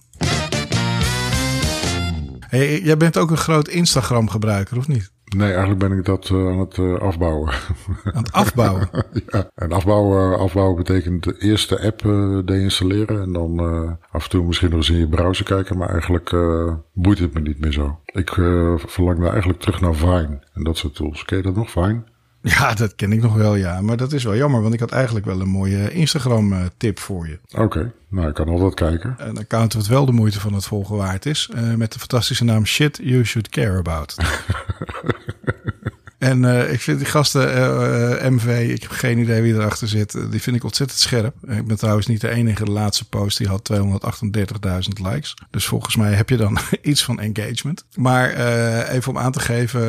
Hey, 2.39 2.81
jij 2.81 2.97
bent 2.97 3.17
ook 3.17 3.31
een 3.31 3.37
groot 3.37 3.67
Instagram 3.67 4.29
gebruiker, 4.29 4.77
of 4.77 4.87
niet? 4.87 5.11
Nee, 5.37 5.49
eigenlijk 5.49 5.79
ben 5.79 5.97
ik 5.97 6.05
dat 6.05 6.29
uh, 6.29 6.47
aan 6.47 6.59
het 6.59 6.77
uh, 6.77 6.99
afbouwen. 6.99 7.53
Aan 8.03 8.23
het 8.23 8.31
afbouwen? 8.31 8.89
ja, 9.27 9.49
en 9.55 9.71
afbouwen, 9.71 10.39
afbouwen 10.39 10.75
betekent 10.75 11.23
de 11.23 11.35
eerste 11.39 11.81
app 11.81 12.03
uh, 12.03 12.39
deinstalleren 12.45 13.21
en 13.21 13.33
dan 13.33 13.59
af 14.11 14.23
en 14.23 14.29
toe 14.29 14.45
misschien 14.45 14.69
nog 14.69 14.77
eens 14.77 14.89
in 14.89 14.97
je 14.97 15.07
browser 15.07 15.45
kijken, 15.45 15.77
maar 15.77 15.89
eigenlijk 15.89 16.35
boeit 16.93 17.19
het 17.19 17.33
me 17.33 17.39
niet 17.39 17.59
meer 17.59 17.71
zo. 17.71 17.99
Ik 18.05 18.29
verlang 18.75 19.19
daar 19.19 19.31
eigenlijk 19.31 19.59
terug 19.59 19.81
naar 19.81 19.95
Vine 19.95 20.43
en 20.53 20.63
dat 20.63 20.77
soort 20.77 20.95
tools. 20.95 21.25
Ken 21.25 21.37
je 21.37 21.43
dat 21.43 21.55
nog, 21.55 21.71
Vine? 21.71 22.03
Ja, 22.57 22.73
dat 22.73 22.95
ken 22.95 23.11
ik 23.11 23.21
nog 23.21 23.33
wel, 23.33 23.55
ja. 23.55 23.81
Maar 23.81 23.97
dat 23.97 24.13
is 24.13 24.23
wel 24.23 24.35
jammer, 24.35 24.61
want 24.61 24.73
ik 24.73 24.79
had 24.79 24.91
eigenlijk 24.91 25.25
wel 25.25 25.41
een 25.41 25.49
mooie 25.49 25.91
Instagram-tip 25.91 26.99
voor 26.99 27.27
je. 27.27 27.39
Oké, 27.57 27.91
nou, 28.07 28.27
ik 28.27 28.33
kan 28.33 28.47
altijd 28.47 28.73
kijken. 28.73 29.15
Een 29.17 29.37
account 29.37 29.73
wat 29.73 29.87
wel 29.87 30.05
de 30.05 30.11
moeite 30.11 30.39
van 30.39 30.53
het 30.53 30.65
volgen 30.65 30.95
waard 30.95 31.25
is. 31.25 31.49
Uh, 31.55 31.73
met 31.73 31.93
de 31.93 31.99
fantastische 31.99 32.43
naam 32.43 32.65
Shit 32.65 32.99
You 33.03 33.25
Should 33.25 33.49
Care 33.49 33.77
About. 33.77 34.15
En 36.19 36.43
uh, 36.43 36.71
ik 36.71 36.81
vind 36.81 36.97
die 36.97 37.07
gasten, 37.07 37.47
uh, 37.47 38.21
uh, 38.21 38.29
MV, 38.29 38.69
ik 38.69 38.81
heb 38.81 38.91
geen 38.91 39.17
idee 39.17 39.41
wie 39.41 39.53
erachter 39.53 39.87
zit. 39.87 40.31
Die 40.31 40.41
vind 40.41 40.55
ik 40.55 40.63
ontzettend 40.63 40.99
scherp. 40.99 41.35
Ik 41.47 41.67
ben 41.67 41.77
trouwens 41.77 42.07
niet 42.07 42.21
de 42.21 42.29
enige. 42.29 42.65
De 42.65 42.71
laatste 42.71 43.09
post 43.09 43.37
die 43.37 43.47
had 43.47 43.69
238.000 43.73 43.81
likes. 45.03 45.33
Dus 45.51 45.65
volgens 45.65 45.95
mij 45.95 46.13
heb 46.13 46.29
je 46.29 46.37
dan 46.37 46.57
iets 46.81 47.03
van 47.03 47.19
engagement. 47.19 47.85
Maar 47.95 48.33
even 48.89 49.11
om 49.11 49.17
aan 49.17 49.31
te 49.31 49.39
geven, 49.39 49.79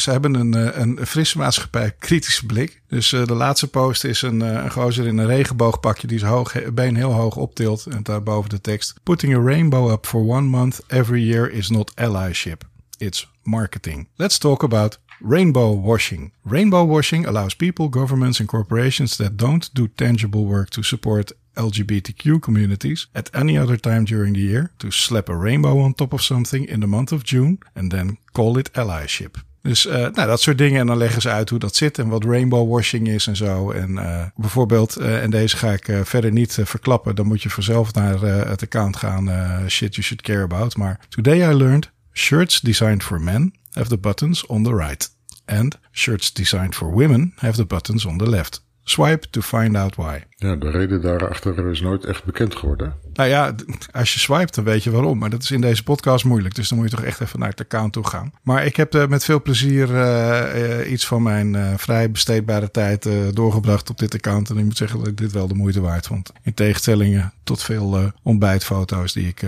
ze 0.00 0.10
hebben 0.10 0.34
een, 0.34 0.80
een 0.80 1.06
frisse 1.06 1.38
maatschappij 1.38 1.94
kritische 1.98 2.46
blik. 2.46 2.82
Dus 2.88 3.08
de 3.08 3.34
laatste 3.34 3.68
post 3.68 4.04
is 4.04 4.22
een, 4.22 4.40
een 4.40 4.70
gozer 4.70 5.06
in 5.06 5.18
een 5.18 5.26
regenboogpakje 5.26 6.06
die 6.06 6.18
zijn 6.18 6.32
hoog, 6.32 6.72
been 6.72 6.96
heel 6.96 7.12
hoog 7.12 7.36
optilt. 7.36 7.86
En 7.86 8.02
daarboven 8.02 8.50
de 8.50 8.60
tekst. 8.60 8.94
Putting 9.02 9.36
a 9.36 9.40
rainbow 9.40 9.90
up 9.90 10.06
for 10.06 10.20
one 10.20 10.46
month 10.46 10.80
every 10.86 11.22
year 11.22 11.50
is 11.50 11.68
not 11.68 11.92
allyship. 11.94 12.64
It's 12.98 13.28
marketing. 13.42 14.08
Let's 14.16 14.38
talk 14.38 14.62
about 14.62 14.98
Rainbow 15.22 15.72
washing. 15.72 16.32
Rainbow 16.44 16.84
washing 16.84 17.26
allows 17.26 17.54
people, 17.54 17.88
governments, 17.88 18.40
and 18.40 18.48
corporations 18.48 19.16
that 19.16 19.36
don't 19.36 19.68
do 19.74 19.88
tangible 19.94 20.44
work 20.46 20.70
to 20.70 20.82
support 20.82 21.32
LGBTQ 21.54 22.40
communities 22.40 23.08
at 23.12 23.28
any 23.34 23.58
other 23.58 23.80
time 23.80 24.04
during 24.04 24.34
the 24.34 24.40
year 24.40 24.70
to 24.78 24.90
slap 24.90 25.28
a 25.28 25.36
rainbow 25.36 25.78
on 25.80 25.94
top 25.94 26.12
of 26.12 26.22
something 26.22 26.64
in 26.68 26.80
the 26.80 26.86
month 26.86 27.12
of 27.12 27.22
June 27.22 27.58
and 27.74 27.90
then 27.90 28.16
call 28.32 28.58
it 28.58 28.70
allyship. 28.72 29.36
Dus 29.62 29.86
uh, 29.86 29.92
nou, 29.92 30.26
dat 30.26 30.40
soort 30.40 30.58
dingen. 30.58 30.80
En 30.80 30.86
dan 30.86 30.96
leggen 30.96 31.22
ze 31.22 31.28
uit 31.28 31.50
hoe 31.50 31.58
dat 31.58 31.76
zit 31.76 31.98
en 31.98 32.08
wat 32.08 32.24
rainbow 32.24 32.72
washing 32.72 33.08
is 33.08 33.26
en 33.26 33.36
zo. 33.36 33.70
En 33.70 33.90
uh, 33.90 34.24
bijvoorbeeld, 34.36 35.00
uh, 35.00 35.22
en 35.22 35.30
deze 35.30 35.56
ga 35.56 35.72
ik 35.72 35.90
verder 36.02 36.32
niet 36.32 36.58
verklappen. 36.62 37.14
Dan 37.14 37.26
moet 37.26 37.42
je 37.42 37.50
vanzelf 37.50 37.94
naar 37.94 38.20
het 38.22 38.62
account 38.62 38.96
gaan. 38.96 39.30
shit 39.68 39.94
you 39.94 40.06
should 40.06 40.22
care 40.22 40.42
about. 40.42 40.76
Maar 40.76 41.00
today 41.08 41.50
I 41.50 41.54
learned 41.54 41.90
shirts 42.20 42.60
designed 42.60 43.02
for 43.02 43.18
men 43.18 43.50
have 43.74 43.88
the 43.88 43.96
buttons 43.96 44.44
on 44.50 44.62
the 44.62 44.74
right, 44.74 45.08
and 45.48 45.78
shirts 45.90 46.30
designed 46.30 46.74
for 46.74 46.90
women 46.90 47.32
have 47.38 47.56
the 47.56 47.64
buttons 47.64 48.04
on 48.04 48.18
the 48.18 48.26
left. 48.26 48.60
Swipe 48.84 49.30
to 49.30 49.40
find 49.40 49.76
out 49.76 49.96
why. 49.96 50.18
Ja, 50.36 50.56
de 50.56 50.70
reden 50.70 51.00
daarachter 51.00 51.70
is 51.70 51.80
nooit 51.80 52.04
echt 52.04 52.24
bekend 52.24 52.56
geworden. 52.56 52.94
Nou 53.12 53.28
ja, 53.28 53.54
als 53.92 54.12
je 54.12 54.18
swipet, 54.18 54.54
dan 54.54 54.64
weet 54.64 54.84
je 54.84 54.90
waarom. 54.90 55.18
Maar 55.18 55.30
dat 55.30 55.42
is 55.42 55.50
in 55.50 55.60
deze 55.60 55.82
podcast 55.82 56.24
moeilijk. 56.24 56.54
Dus 56.54 56.68
dan 56.68 56.78
moet 56.78 56.90
je 56.90 56.96
toch 56.96 57.04
echt 57.04 57.20
even 57.20 57.38
naar 57.38 57.48
het 57.48 57.60
account 57.60 57.92
toe 57.92 58.06
gaan. 58.06 58.32
Maar 58.42 58.66
ik 58.66 58.76
heb 58.76 58.94
uh, 58.94 59.06
met 59.06 59.24
veel 59.24 59.42
plezier 59.42 59.90
uh, 59.90 60.90
iets 60.90 61.06
van 61.06 61.22
mijn 61.22 61.54
uh, 61.54 61.72
vrij 61.76 62.10
besteedbare 62.10 62.70
tijd 62.70 63.08
doorgebracht 63.32 63.90
op 63.90 63.98
dit 63.98 64.14
account. 64.14 64.50
En 64.50 64.58
ik 64.58 64.64
moet 64.64 64.76
zeggen 64.76 64.98
dat 64.98 65.08
ik 65.08 65.16
dit 65.16 65.32
wel 65.32 65.48
de 65.48 65.54
moeite 65.54 65.80
waard 65.80 66.06
vond. 66.06 66.32
In 66.42 66.54
tegenstelling 66.54 67.30
tot 67.44 67.62
veel 67.62 68.12
ontbijtfoto's 68.22 69.12
die 69.12 69.28
ik 69.28 69.42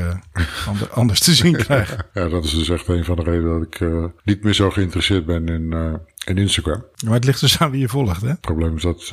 ander, 0.66 0.90
anders 1.00 1.20
te 1.20 1.34
zien 1.34 1.56
krijg. 1.56 1.96
ja, 2.14 2.28
dat 2.28 2.44
is 2.44 2.54
dus 2.54 2.68
echt 2.68 2.88
een 2.88 3.04
van 3.04 3.16
de 3.16 3.22
redenen 3.22 3.58
dat 3.58 3.62
ik 3.62 4.10
niet 4.24 4.44
meer 4.44 4.54
zo 4.54 4.70
geïnteresseerd 4.70 5.26
ben 5.26 5.46
in, 5.46 5.98
in 6.24 6.38
Instagram. 6.38 6.84
Maar 7.04 7.14
het 7.14 7.24
ligt 7.24 7.40
dus 7.40 7.58
aan 7.58 7.70
wie 7.70 7.80
je 7.80 7.88
volgt, 7.88 8.22
hè? 8.22 8.28
Het 8.28 8.40
probleem 8.40 8.76
is 8.76 8.82
dat, 8.82 9.12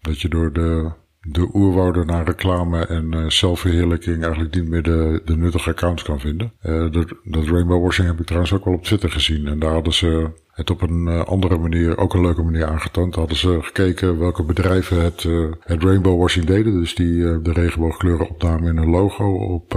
dat 0.00 0.20
je 0.20 0.28
door 0.28 0.52
de 0.52 0.92
de 1.20 1.50
oerwouden 1.54 2.06
naar 2.06 2.24
reclame 2.24 2.86
en 2.86 3.12
uh, 3.14 3.28
zelfverheerlijking 3.28 4.22
eigenlijk 4.22 4.54
niet 4.54 4.68
meer 4.68 4.82
de, 4.82 5.22
de 5.24 5.36
nuttige 5.36 5.70
accounts 5.70 6.02
kan 6.02 6.20
vinden. 6.20 6.52
Uh, 6.62 6.92
dat, 6.92 7.14
dat 7.24 7.46
rainbow 7.46 7.82
washing 7.82 8.08
heb 8.08 8.20
ik 8.20 8.26
trouwens 8.26 8.52
ook 8.52 8.64
wel 8.64 8.74
op 8.74 8.84
Twitter 8.84 9.10
gezien. 9.10 9.46
En 9.46 9.58
daar 9.58 9.72
hadden 9.72 9.92
ze 9.92 10.30
het 10.60 10.70
op 10.70 10.82
een 10.82 11.06
uh, 11.06 11.24
andere 11.24 11.58
manier, 11.58 11.98
ook 11.98 12.14
een 12.14 12.20
leuke 12.20 12.42
manier 12.42 12.66
aangetoond. 12.66 13.14
Hadden 13.14 13.36
ze 13.36 13.58
gekeken 13.62 14.18
welke 14.18 14.42
bedrijven 14.42 15.02
het, 15.02 15.22
het 15.60 15.82
rainbow 15.82 16.20
washing 16.20 16.44
deden. 16.44 16.72
Dus 16.72 16.94
die 16.94 17.40
de 17.42 17.52
regenboogkleuren 17.52 18.28
opnamen 18.28 18.68
in 18.68 18.76
een 18.76 18.90
logo 18.90 19.34
op, 19.34 19.72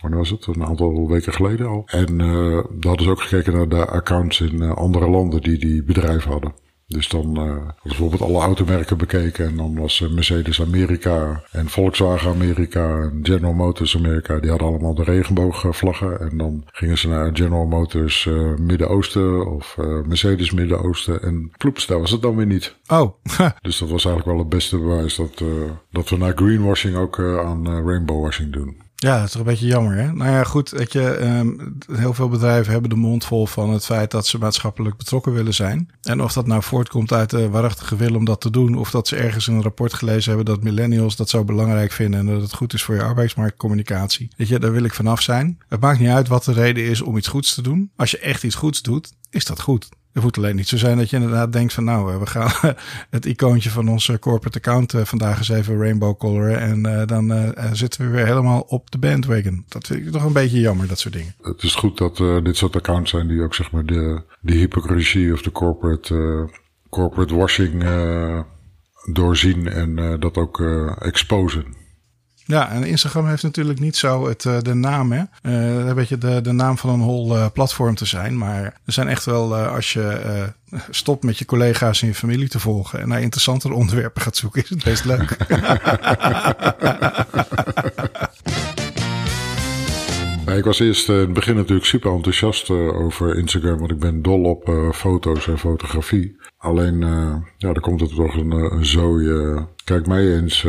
wanneer 0.00 0.18
was 0.18 0.30
het? 0.30 0.46
Een 0.46 0.64
aantal 0.64 1.08
weken 1.08 1.32
geleden 1.32 1.66
al. 1.66 1.82
En 1.86 2.18
daar 2.18 2.88
hadden 2.88 3.04
ze 3.04 3.10
ook 3.10 3.20
gekeken 3.20 3.52
naar 3.52 3.68
de 3.68 3.86
accounts 3.86 4.40
in 4.40 4.62
andere 4.62 5.08
landen 5.08 5.40
die 5.40 5.58
die 5.58 5.82
bedrijven 5.82 6.30
hadden. 6.30 6.65
Dus 6.88 7.08
dan 7.08 7.46
uh, 7.46 7.68
bijvoorbeeld 7.82 8.22
alle 8.22 8.40
automerken 8.40 8.98
bekeken. 8.98 9.46
En 9.46 9.56
dan 9.56 9.78
was 9.78 10.00
uh, 10.00 10.10
Mercedes 10.10 10.60
Amerika 10.60 11.42
en 11.50 11.68
Volkswagen 11.68 12.30
Amerika 12.30 13.00
en 13.00 13.20
General 13.22 13.52
Motors 13.52 13.96
Amerika. 13.96 14.38
Die 14.38 14.50
hadden 14.50 14.68
allemaal 14.68 14.94
de 14.94 15.02
regenboogvlaggen. 15.02 16.20
En 16.20 16.36
dan 16.36 16.64
gingen 16.66 16.98
ze 16.98 17.08
naar 17.08 17.30
General 17.32 17.66
Motors 17.66 18.24
uh, 18.24 18.54
Midden-Oosten 18.56 19.46
of 19.46 19.76
Mercedes 20.06 20.50
Midden-Oosten. 20.50 21.22
En 21.22 21.52
ploeps, 21.56 21.86
daar 21.86 22.00
was 22.00 22.10
het 22.10 22.22
dan 22.22 22.36
weer 22.36 22.46
niet. 22.46 22.76
Oh. 22.86 23.12
dus 23.62 23.78
dat 23.78 23.88
was 23.88 24.04
eigenlijk 24.04 24.26
wel 24.26 24.38
het 24.38 24.48
beste 24.48 24.78
bewijs 24.78 25.16
dat, 25.16 25.42
dat 25.90 26.08
we 26.08 26.16
naar 26.16 26.36
greenwashing 26.36 26.96
ook 26.96 27.20
aan 27.20 27.66
rainbowwashing 27.66 28.52
doen. 28.52 28.85
Ja, 29.06 29.16
dat 29.16 29.26
is 29.26 29.30
toch 29.30 29.40
een 29.40 29.46
beetje 29.46 29.66
jammer, 29.66 29.96
hè? 29.96 30.12
Nou 30.12 30.30
ja, 30.30 30.44
goed, 30.44 30.70
weet 30.70 30.92
je, 30.92 31.10
ehm, 31.10 31.48
heel 31.92 32.14
veel 32.14 32.28
bedrijven 32.28 32.72
hebben 32.72 32.90
de 32.90 32.96
mond 32.96 33.24
vol 33.24 33.46
van 33.46 33.70
het 33.70 33.84
feit 33.84 34.10
dat 34.10 34.26
ze 34.26 34.38
maatschappelijk 34.38 34.96
betrokken 34.96 35.32
willen 35.32 35.54
zijn. 35.54 35.90
En 36.02 36.22
of 36.22 36.32
dat 36.32 36.46
nou 36.46 36.62
voortkomt 36.62 37.12
uit 37.12 37.30
de 37.30 37.48
waarachtige 37.48 37.96
wil 37.96 38.14
om 38.14 38.24
dat 38.24 38.40
te 38.40 38.50
doen, 38.50 38.74
of 38.74 38.90
dat 38.90 39.08
ze 39.08 39.16
ergens 39.16 39.48
in 39.48 39.54
een 39.54 39.62
rapport 39.62 39.94
gelezen 39.94 40.34
hebben 40.34 40.54
dat 40.54 40.62
millennials 40.62 41.16
dat 41.16 41.28
zo 41.28 41.44
belangrijk 41.44 41.92
vinden 41.92 42.20
en 42.20 42.26
dat 42.26 42.42
het 42.42 42.54
goed 42.54 42.72
is 42.72 42.82
voor 42.82 42.94
je 42.94 43.02
arbeidsmarktcommunicatie. 43.02 44.28
Weet 44.36 44.48
je, 44.48 44.58
daar 44.58 44.72
wil 44.72 44.84
ik 44.84 44.94
vanaf 44.94 45.22
zijn. 45.22 45.58
Het 45.68 45.80
maakt 45.80 45.98
niet 45.98 46.08
uit 46.08 46.28
wat 46.28 46.44
de 46.44 46.52
reden 46.52 46.84
is 46.84 47.00
om 47.00 47.16
iets 47.16 47.28
goeds 47.28 47.54
te 47.54 47.62
doen. 47.62 47.90
Als 47.96 48.10
je 48.10 48.18
echt 48.18 48.44
iets 48.44 48.54
goeds 48.54 48.82
doet, 48.82 49.12
is 49.30 49.44
dat 49.44 49.60
goed. 49.60 49.88
Het 50.16 50.24
moet 50.24 50.36
alleen 50.36 50.56
niet 50.56 50.68
zo 50.68 50.76
zijn 50.76 50.96
dat 50.96 51.10
je 51.10 51.16
inderdaad 51.16 51.52
denkt 51.52 51.72
van 51.72 51.84
nou, 51.84 52.12
eh, 52.12 52.18
we 52.18 52.26
gaan 52.26 52.50
het 53.16 53.26
icoontje 53.26 53.70
van 53.70 53.88
onze 53.88 54.18
corporate 54.18 54.58
account 54.58 54.94
eh, 54.94 55.04
vandaag 55.04 55.38
eens 55.38 55.48
even 55.48 55.78
rainbow 55.78 56.18
coloren 56.18 56.60
en 56.60 56.86
uh, 56.86 57.06
dan 57.06 57.54
zitten 57.72 58.04
we 58.04 58.10
weer 58.10 58.26
helemaal 58.26 58.60
op 58.60 58.90
de 58.90 58.98
bandwagon. 58.98 59.64
Dat 59.68 59.86
vind 59.86 60.06
ik 60.06 60.12
toch 60.12 60.24
een 60.24 60.32
beetje 60.32 60.60
jammer, 60.60 60.88
dat 60.88 60.98
soort 60.98 61.14
dingen. 61.14 61.34
Het 61.42 61.62
is 61.62 61.74
goed 61.74 61.98
dat 61.98 62.16
dit 62.16 62.56
soort 62.56 62.76
accounts 62.76 63.10
zijn 63.10 63.28
die 63.28 63.42
ook 63.42 63.54
zeg 63.54 63.70
maar 63.70 63.86
de, 63.86 64.22
de 64.40 64.54
hypocrisie 64.54 65.32
of 65.32 65.42
de 65.42 65.52
corporate, 65.52 66.48
corporate 66.90 67.34
washing 67.34 67.84
doorzien 69.12 69.68
en 69.68 70.20
dat 70.20 70.36
ook 70.36 70.60
exposen. 70.98 71.64
Ja, 72.46 72.70
en 72.70 72.84
Instagram 72.84 73.26
heeft 73.26 73.42
natuurlijk 73.42 73.80
niet 73.80 73.96
zo 73.96 74.28
het, 74.28 74.42
de 74.42 74.74
naam, 74.74 75.12
hè. 75.12 75.22
Uh, 75.42 75.86
een 75.86 75.94
beetje 75.94 76.18
de, 76.18 76.40
de 76.40 76.52
naam 76.52 76.78
van 76.78 76.90
een 76.90 77.00
hol 77.00 77.36
uh, 77.36 77.46
platform 77.52 77.94
te 77.94 78.04
zijn. 78.04 78.38
Maar 78.38 78.62
er 78.62 78.92
zijn 78.92 79.08
echt 79.08 79.24
wel, 79.24 79.58
uh, 79.58 79.74
als 79.74 79.92
je 79.92 80.50
stopt 80.90 81.24
met 81.24 81.38
je 81.38 81.44
collega's 81.44 82.02
en 82.02 82.08
je 82.08 82.14
familie 82.14 82.48
te 82.48 82.58
volgen 82.58 83.00
en 83.00 83.08
naar 83.08 83.20
interessantere 83.20 83.74
onderwerpen 83.74 84.22
gaat 84.22 84.36
zoeken, 84.36 84.62
is 84.62 84.68
het 84.68 84.84
best 84.84 85.04
leuk. 85.04 85.36
Ja, 90.46 90.52
ik 90.60 90.64
was 90.64 90.80
eerst 90.80 91.08
in 91.08 91.14
het 91.14 91.32
begin 91.32 91.56
natuurlijk 91.56 91.86
super 91.86 92.12
enthousiast 92.12 92.70
over 92.70 93.36
Instagram, 93.36 93.78
want 93.78 93.90
ik 93.90 93.98
ben 93.98 94.22
dol 94.22 94.42
op 94.42 94.90
foto's 94.94 95.48
en 95.48 95.58
fotografie. 95.58 96.36
Alleen, 96.58 97.00
ja, 97.56 97.72
dan 97.72 97.80
komt 97.80 98.00
het 98.00 98.14
toch 98.14 98.34
een, 98.34 98.50
een 98.50 98.86
zooi. 98.86 99.64
kijk 99.84 100.06
mij 100.06 100.36
eens 100.36 100.66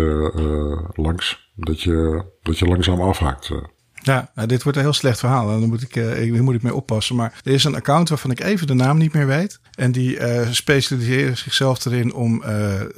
langs 0.94 1.47
dat 1.58 1.82
je, 1.82 2.26
dat 2.42 2.60
je 2.60 2.66
langzaam 2.66 3.02
afhaakt. 3.02 3.52
Ja, 3.94 4.32
nou, 4.36 4.48
dit 4.48 4.64
wordt 4.64 4.78
een 4.78 4.84
heel 4.84 4.94
slecht 4.94 5.20
verhaal. 5.20 5.48
Dan 5.48 5.70
moet 5.70 5.82
ik, 5.82 5.96
uh, 5.96 6.40
moet 6.40 6.56
ik 6.56 6.62
mee 6.62 6.74
oppassen. 6.74 7.16
Maar 7.16 7.42
er 7.44 7.52
is 7.52 7.64
een 7.64 7.76
account 7.76 8.10
waarvan 8.10 8.32
ik 8.32 8.40
even 8.40 8.68
de 8.68 8.74
naam 8.74 8.98
niet 8.98 9.14
meer 9.14 9.28
weet. 9.28 9.60
En 9.72 9.92
die 9.92 10.20
uh, 10.20 10.52
specialiseren 10.52 11.38
zichzelf 11.38 11.86
erin 11.86 12.14
om 12.14 12.44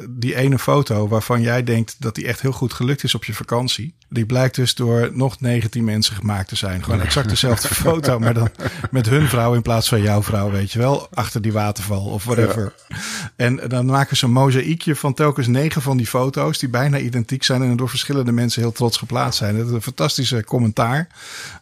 die 0.10 0.36
ene 0.36 0.60
foto 0.60 1.08
waarvan 1.08 1.42
jij 1.42 1.64
denkt 1.64 1.96
dat 2.02 2.16
die 2.16 2.28
echt 2.28 2.42
heel 2.42 2.52
goed 2.52 2.74
gelukt 2.74 3.04
is 3.04 3.16
op 3.16 3.26
je 3.26 3.34
vakantie. 3.34 3.96
Die 4.10 4.26
blijkt 4.26 4.56
dus 4.56 4.76
door 4.76 5.10
nog 5.14 5.40
19 5.40 5.84
mensen 5.84 6.16
gemaakt 6.16 6.48
te 6.48 6.56
zijn. 6.56 6.84
Gewoon 6.84 7.02
exact 7.02 7.30
dezelfde 7.30 7.68
foto, 7.86 8.20
maar 8.20 8.34
dan 8.34 8.50
met 8.92 9.10
hun 9.10 9.28
vrouw 9.28 9.54
in 9.54 9.62
plaats 9.62 9.90
van 9.90 10.02
jouw 10.02 10.24
vrouw, 10.24 10.52
weet 10.52 10.72
je 10.72 10.80
wel. 10.80 11.08
Achter 11.14 11.42
die 11.42 11.54
waterval 11.54 12.02
of 12.06 12.24
whatever. 12.24 12.74
Ja. 12.88 12.96
En 13.36 13.60
dan 13.68 13.86
maken 13.86 14.18
ze 14.18 14.26
een 14.26 14.32
mozaïekje 14.32 14.96
van 14.96 15.14
telkens 15.14 15.48
negen 15.48 15.82
van 15.82 15.98
die 15.98 16.08
foto's 16.08 16.58
die 16.60 16.70
bijna 16.70 16.98
identiek 16.98 17.44
zijn 17.44 17.62
en 17.62 17.76
door 17.76 17.90
verschillende 17.90 18.32
mensen 18.32 18.62
heel 18.62 18.72
trots 18.72 18.98
geplaatst 18.98 19.40
zijn. 19.40 19.58
Dat 19.58 19.68
is 19.68 19.74
een 19.74 19.82
fantastische 19.82 20.44
commentaar 20.44 21.08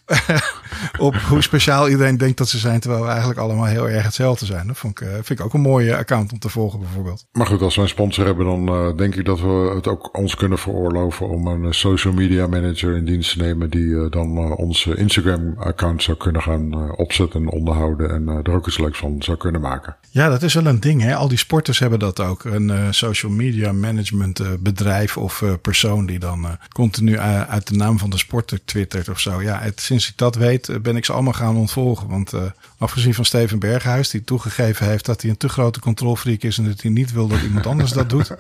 op 0.99 1.15
hoe 1.15 1.41
speciaal 1.41 1.89
iedereen 1.89 2.17
denkt 2.17 2.38
dat 2.38 2.49
ze 2.49 2.57
zijn, 2.57 2.79
terwijl 2.79 3.03
we 3.03 3.10
eigenlijk 3.10 3.39
allemaal 3.39 3.65
heel 3.65 3.89
erg 3.89 4.03
hetzelfde 4.03 4.45
zijn. 4.45 4.67
Dat 4.67 4.77
vond 4.77 5.01
ik, 5.01 5.07
vind 5.13 5.39
ik 5.39 5.45
ook 5.45 5.53
een 5.53 5.62
mooie 5.62 5.95
account 5.97 6.31
om 6.31 6.39
te 6.39 6.49
volgen 6.49 6.79
bijvoorbeeld. 6.79 7.25
Maar 7.31 7.45
goed, 7.45 7.62
als 7.62 7.75
we 7.75 7.81
een 7.81 7.88
sponsor 7.88 8.25
hebben, 8.25 8.45
dan 8.45 8.73
uh, 8.73 8.97
denk 8.97 9.15
ik 9.15 9.25
dat 9.25 9.39
we 9.39 9.71
het 9.75 9.88
ook 9.88 10.17
ons 10.17 10.36
kunnen 10.36 10.57
veroorloven 10.57 11.29
om 11.29 11.47
een 11.47 11.73
social 11.73 12.13
media 12.13 12.37
manager 12.45 12.95
in 12.95 13.06
dienst 13.06 13.32
te 13.32 13.43
nemen 13.43 13.69
die 13.69 13.86
uh, 13.86 14.12
dan 14.12 14.38
uh, 14.38 14.58
onze 14.58 14.95
Instagram 14.95 15.54
account 15.58 16.04
zou 16.04 16.17
kunnen 16.17 16.41
gaan 16.41 16.95
opzetten 16.95 17.41
en 17.41 17.50
onderhouden 17.50 18.10
en 18.10 18.28
er 18.28 18.52
ook 18.52 18.67
iets 18.67 18.78
leuks 18.78 18.97
van 18.97 19.15
zou 19.23 19.38
kunnen 19.38 19.62
maken. 19.62 19.95
Ja, 20.10 20.30
dat 20.30 20.43
is 20.43 20.54
wel 20.54 20.65
een 20.65 20.80
ding. 20.80 21.02
Hè? 21.02 21.15
Al 21.15 21.28
die 21.28 21.38
sporters 21.38 21.80
hebben 21.80 22.00
dat 22.00 22.19
ook. 22.19 22.43
Een 22.43 22.93
social 22.93 23.32
media 23.32 23.71
management 23.71 24.41
bedrijf 24.60 25.17
of 25.17 25.43
persoon 25.62 26.06
die 26.06 26.19
dan 26.19 26.47
continu 26.73 27.17
uit 27.19 27.67
de 27.67 27.76
naam 27.76 28.00
van 28.00 28.10
de 28.10 28.17
sporter 28.17 28.60
twittert 28.65 29.10
of 29.10 29.19
zo. 29.19 29.41
Ja, 29.41 29.60
het, 29.60 29.82
sinds 29.82 30.10
ik 30.10 30.17
dat 30.17 30.36
weet 30.36 30.82
ben 30.82 30.95
ik 30.95 31.06
ze 31.06 31.13
allemaal 31.13 31.34
gaan 31.34 31.56
ontvolgen. 31.56 32.08
Want 32.08 32.34
afgezien 32.77 33.13
van 33.13 33.25
Steven 33.25 33.59
Berghuis, 33.59 34.09
die 34.09 34.23
toegegeven 34.23 34.85
heeft 34.85 35.05
dat 35.05 35.21
hij 35.21 35.29
een 35.29 35.37
te 35.37 35.49
grote 35.49 35.79
controlfreak 35.79 36.41
is 36.41 36.57
en 36.57 36.65
dat 36.65 36.81
hij 36.81 36.91
niet 36.91 37.11
wil 37.11 37.27
dat 37.27 37.41
iemand 37.41 37.65
anders 37.65 37.91
dat 37.91 38.09
doet. 38.09 38.27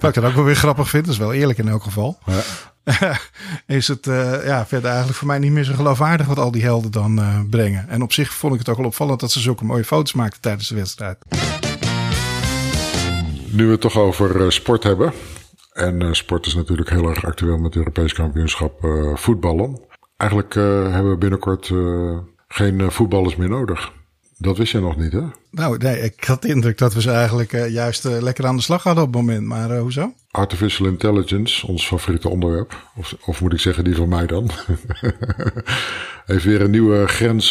Wat 0.00 0.08
ik 0.08 0.14
dan 0.14 0.24
ook 0.24 0.34
wel 0.34 0.44
weer 0.44 0.56
grappig 0.56 0.88
vind, 0.88 1.04
dat 1.04 1.14
is 1.14 1.20
wel 1.20 1.32
eerlijk 1.32 1.58
in 1.58 1.68
elk 1.68 1.82
geval. 1.82 2.18
Ja. 2.26 2.42
is 3.66 3.88
het 3.88 4.06
uh, 4.06 4.46
ja, 4.46 4.66
verder 4.66 4.88
eigenlijk 4.88 5.18
voor 5.18 5.26
mij 5.26 5.38
niet 5.38 5.52
meer 5.52 5.64
zo 5.64 5.74
geloofwaardig 5.74 6.26
wat 6.26 6.38
al 6.38 6.50
die 6.50 6.62
helden 6.62 6.90
dan 6.90 7.18
uh, 7.18 7.40
brengen. 7.50 7.88
En 7.88 8.02
op 8.02 8.12
zich 8.12 8.32
vond 8.32 8.52
ik 8.52 8.58
het 8.58 8.68
ook 8.68 8.76
wel 8.76 8.86
opvallend 8.86 9.20
dat 9.20 9.30
ze 9.30 9.40
zulke 9.40 9.64
mooie 9.64 9.84
foto's 9.84 10.12
maakten 10.12 10.40
tijdens 10.40 10.68
de 10.68 10.74
wedstrijd. 10.74 11.18
Nu 13.50 13.64
we 13.64 13.70
het 13.70 13.80
toch 13.80 13.96
over 13.96 14.40
uh, 14.40 14.50
sport 14.50 14.82
hebben. 14.82 15.12
En 15.72 16.16
sport 16.16 16.46
is 16.46 16.54
natuurlijk 16.54 16.90
heel 16.90 17.08
erg 17.08 17.24
actueel 17.24 17.56
met 17.56 17.64
het 17.64 17.76
Europees 17.76 18.12
kampioenschap 18.12 18.72
voetballen. 19.14 19.80
Eigenlijk 20.16 20.54
hebben 20.54 21.10
we 21.10 21.16
binnenkort 21.16 21.70
geen 22.48 22.90
voetballers 22.90 23.36
meer 23.36 23.48
nodig. 23.48 23.92
Dat 24.38 24.56
wist 24.56 24.72
je 24.72 24.80
nog 24.80 24.96
niet, 24.96 25.12
hè? 25.12 25.22
Nou, 25.50 25.78
nee, 25.78 26.00
ik 26.00 26.24
had 26.24 26.42
de 26.42 26.48
indruk 26.48 26.78
dat 26.78 26.94
we 26.94 27.00
ze 27.00 27.10
eigenlijk 27.10 27.52
uh, 27.52 27.70
juist 27.70 28.06
uh, 28.06 28.20
lekker 28.20 28.46
aan 28.46 28.56
de 28.56 28.62
slag 28.62 28.82
hadden 28.82 29.04
op 29.04 29.14
het 29.14 29.22
moment. 29.22 29.46
Maar 29.46 29.70
uh, 29.70 29.80
hoezo? 29.80 30.12
Artificial 30.30 30.86
intelligence, 30.86 31.66
ons 31.66 31.86
favoriete 31.86 32.28
onderwerp. 32.28 32.88
Of, 32.96 33.16
of 33.24 33.40
moet 33.40 33.52
ik 33.52 33.60
zeggen, 33.60 33.84
die 33.84 33.94
van 33.94 34.08
mij 34.08 34.26
dan. 34.26 34.50
heeft 36.26 36.44
weer 36.44 36.60
een 36.60 36.70
nieuwe 36.70 37.06
grens 37.06 37.50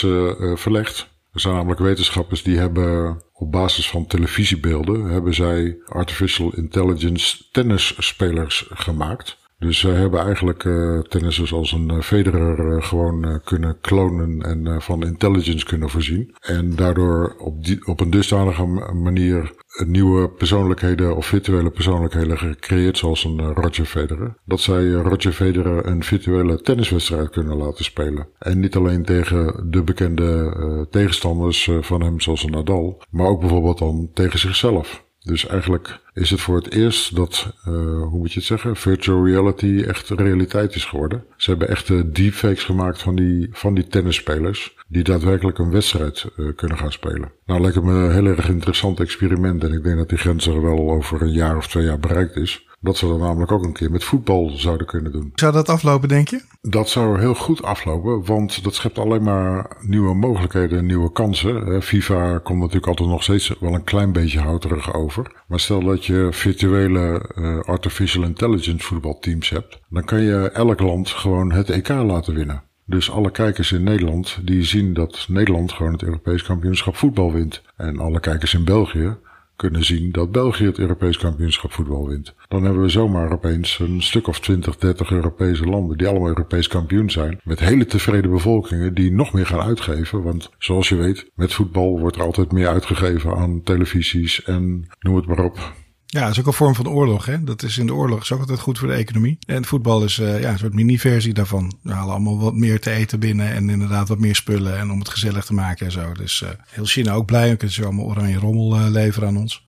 verlegd. 0.53 1.07
Er 1.33 1.39
zijn 1.39 1.53
namelijk 1.53 1.79
wetenschappers 1.79 2.43
die 2.43 2.57
hebben 2.57 3.21
op 3.33 3.51
basis 3.51 3.89
van 3.89 4.07
televisiebeelden... 4.07 5.03
hebben 5.03 5.33
zij 5.33 5.77
artificial 5.85 6.53
intelligence 6.55 7.37
tennisspelers 7.51 8.67
gemaakt... 8.69 9.37
Dus 9.65 9.79
zij 9.79 9.93
hebben 9.93 10.19
eigenlijk 10.19 10.63
uh, 10.63 10.99
tennissers 10.99 11.53
als 11.53 11.71
een 11.71 12.03
Federer 12.03 12.59
uh, 12.59 12.83
gewoon 12.83 13.41
kunnen 13.43 13.77
klonen 13.81 14.41
en 14.41 14.81
van 14.81 15.03
intelligence 15.03 15.65
kunnen 15.65 15.89
voorzien. 15.89 16.35
En 16.41 16.75
daardoor 16.75 17.35
op, 17.37 17.65
die, 17.65 17.87
op 17.87 17.99
een 17.99 18.09
dusdanige 18.09 18.65
manier 18.93 19.51
nieuwe 19.85 20.29
persoonlijkheden 20.29 21.15
of 21.15 21.25
virtuele 21.25 21.69
persoonlijkheden 21.69 22.37
gecreëerd, 22.37 22.97
zoals 22.97 23.23
een 23.23 23.53
Roger 23.53 23.85
Federer. 23.85 24.35
Dat 24.45 24.59
zij 24.59 24.91
Roger 24.91 25.31
Federer 25.31 25.85
een 25.85 26.03
virtuele 26.03 26.61
tenniswedstrijd 26.61 27.29
kunnen 27.29 27.57
laten 27.57 27.85
spelen. 27.85 28.27
En 28.39 28.59
niet 28.59 28.75
alleen 28.75 29.05
tegen 29.05 29.67
de 29.71 29.83
bekende 29.83 30.87
tegenstanders 30.89 31.69
van 31.81 32.01
hem, 32.01 32.21
zoals 32.21 32.43
een 32.43 32.51
Nadal, 32.51 33.01
maar 33.09 33.27
ook 33.27 33.39
bijvoorbeeld 33.39 33.77
dan 33.77 34.09
tegen 34.13 34.39
zichzelf. 34.39 35.04
Dus 35.25 35.47
eigenlijk 35.47 35.99
is 36.13 36.29
het 36.29 36.41
voor 36.41 36.55
het 36.55 36.73
eerst 36.73 37.15
dat, 37.15 37.53
uh, 37.59 37.73
hoe 38.01 38.17
moet 38.17 38.33
je 38.33 38.39
het 38.39 38.47
zeggen, 38.47 38.75
virtual 38.75 39.25
reality 39.25 39.83
echt 39.87 40.09
realiteit 40.09 40.75
is 40.75 40.85
geworden. 40.85 41.23
Ze 41.37 41.49
hebben 41.49 41.69
echt 41.69 42.15
deepfakes 42.15 42.63
gemaakt 42.63 43.01
van 43.01 43.15
die, 43.15 43.49
van 43.51 43.73
die 43.73 43.87
tennisspelers 43.87 44.75
die 44.87 45.03
daadwerkelijk 45.03 45.57
een 45.57 45.71
wedstrijd 45.71 46.25
uh, 46.37 46.55
kunnen 46.55 46.77
gaan 46.77 46.91
spelen. 46.91 47.31
Nou, 47.45 47.61
lijkt 47.61 47.81
me 47.81 47.91
een 47.91 48.11
heel 48.11 48.25
erg 48.25 48.49
interessant 48.49 48.99
experiment 48.99 49.63
en 49.63 49.73
ik 49.73 49.83
denk 49.83 49.97
dat 49.97 50.09
die 50.09 50.17
grens 50.17 50.47
er 50.47 50.61
wel 50.61 50.91
over 50.91 51.21
een 51.21 51.33
jaar 51.33 51.57
of 51.57 51.67
twee 51.67 51.85
jaar 51.85 51.99
bereikt 51.99 52.35
is. 52.35 52.67
Dat 52.85 52.97
ze 52.97 53.07
dat 53.07 53.19
namelijk 53.19 53.51
ook 53.51 53.63
een 53.63 53.73
keer 53.73 53.91
met 53.91 54.03
voetbal 54.03 54.49
zouden 54.49 54.87
kunnen 54.87 55.11
doen. 55.11 55.31
Zou 55.35 55.53
dat 55.53 55.69
aflopen, 55.69 56.09
denk 56.09 56.27
je? 56.27 56.41
Dat 56.61 56.89
zou 56.89 57.19
heel 57.19 57.35
goed 57.35 57.63
aflopen, 57.63 58.25
want 58.25 58.63
dat 58.63 58.75
schept 58.75 58.97
alleen 58.97 59.23
maar 59.23 59.77
nieuwe 59.81 60.15
mogelijkheden 60.15 60.77
en 60.77 60.85
nieuwe 60.85 61.11
kansen. 61.11 61.83
FIFA 61.83 62.37
komt 62.37 62.59
natuurlijk 62.59 62.87
altijd 62.87 63.09
nog 63.09 63.23
steeds 63.23 63.53
wel 63.59 63.73
een 63.73 63.83
klein 63.83 64.11
beetje 64.11 64.39
houterig 64.39 64.93
over. 64.93 65.43
Maar 65.47 65.59
stel 65.59 65.83
dat 65.83 66.05
je 66.05 66.27
virtuele 66.31 67.29
uh, 67.35 67.59
artificial 67.59 68.23
intelligence 68.23 68.85
voetbalteams 68.85 69.49
hebt, 69.49 69.79
dan 69.89 70.05
kan 70.05 70.21
je 70.21 70.49
elk 70.49 70.79
land 70.79 71.09
gewoon 71.09 71.51
het 71.51 71.69
EK 71.69 71.87
laten 71.87 72.33
winnen. 72.33 72.63
Dus 72.85 73.11
alle 73.11 73.31
kijkers 73.31 73.71
in 73.71 73.83
Nederland 73.83 74.39
die 74.43 74.63
zien 74.63 74.93
dat 74.93 75.25
Nederland 75.29 75.71
gewoon 75.71 75.91
het 75.91 76.03
Europees 76.03 76.43
kampioenschap 76.43 76.95
voetbal 76.95 77.31
wint. 77.33 77.61
En 77.77 77.99
alle 77.99 78.19
kijkers 78.19 78.53
in 78.53 78.63
België 78.63 79.15
kunnen 79.55 79.83
zien 79.83 80.11
dat 80.11 80.31
België 80.31 80.65
het 80.65 80.79
Europees 80.79 81.17
kampioenschap 81.17 81.71
voetbal 81.71 82.07
wint. 82.07 82.35
Dan 82.47 82.63
hebben 82.63 82.81
we 82.81 82.89
zomaar 82.89 83.31
opeens 83.31 83.79
een 83.79 84.01
stuk 84.01 84.27
of 84.27 84.39
20, 84.39 84.77
30 84.77 85.11
Europese 85.11 85.65
landen 85.65 85.97
die 85.97 86.07
allemaal 86.07 86.27
Europees 86.27 86.67
kampioen 86.67 87.09
zijn. 87.09 87.39
Met 87.43 87.59
hele 87.59 87.85
tevreden 87.85 88.31
bevolkingen 88.31 88.93
die 88.93 89.11
nog 89.11 89.33
meer 89.33 89.45
gaan 89.45 89.61
uitgeven. 89.61 90.23
Want 90.23 90.49
zoals 90.57 90.89
je 90.89 90.95
weet, 90.95 91.31
met 91.35 91.53
voetbal 91.53 91.99
wordt 91.99 92.15
er 92.15 92.23
altijd 92.23 92.51
meer 92.51 92.67
uitgegeven 92.67 93.35
aan 93.35 93.63
televisies 93.63 94.43
en 94.43 94.87
noem 94.99 95.15
het 95.15 95.25
maar 95.25 95.43
op. 95.43 95.73
Ja, 96.15 96.21
dat 96.21 96.31
is 96.31 96.39
ook 96.39 96.45
een 96.45 96.53
vorm 96.53 96.75
van 96.75 96.89
oorlog. 96.89 97.25
Hè? 97.25 97.43
Dat 97.43 97.63
is 97.63 97.77
in 97.77 97.85
de 97.85 97.93
oorlog 97.93 98.21
is 98.21 98.31
ook 98.31 98.39
altijd 98.39 98.59
goed 98.59 98.79
voor 98.79 98.87
de 98.87 98.93
economie. 98.93 99.37
En 99.45 99.65
voetbal 99.65 100.03
is 100.03 100.17
uh, 100.17 100.41
ja, 100.41 100.51
een 100.51 100.57
soort 100.57 100.73
mini-versie 100.73 101.33
daarvan. 101.33 101.73
We 101.81 101.91
halen 101.91 102.13
allemaal 102.13 102.39
wat 102.39 102.53
meer 102.53 102.79
te 102.79 102.91
eten 102.91 103.19
binnen 103.19 103.51
en 103.51 103.69
inderdaad 103.69 104.07
wat 104.07 104.19
meer 104.19 104.35
spullen. 104.35 104.77
En 104.77 104.91
om 104.91 104.99
het 104.99 105.09
gezellig 105.09 105.45
te 105.45 105.53
maken 105.53 105.85
en 105.85 105.91
zo. 105.91 106.11
Dus 106.13 106.41
uh, 106.41 106.49
heel 106.69 106.85
China 106.85 107.13
ook 107.13 107.25
blij. 107.25 107.47
Dan 107.47 107.57
kunnen 107.57 107.75
ze 107.75 107.83
allemaal 107.83 108.05
oranje 108.05 108.37
rommel 108.37 108.75
uh, 108.79 108.85
leveren 108.89 109.27
aan 109.27 109.37
ons. 109.37 109.67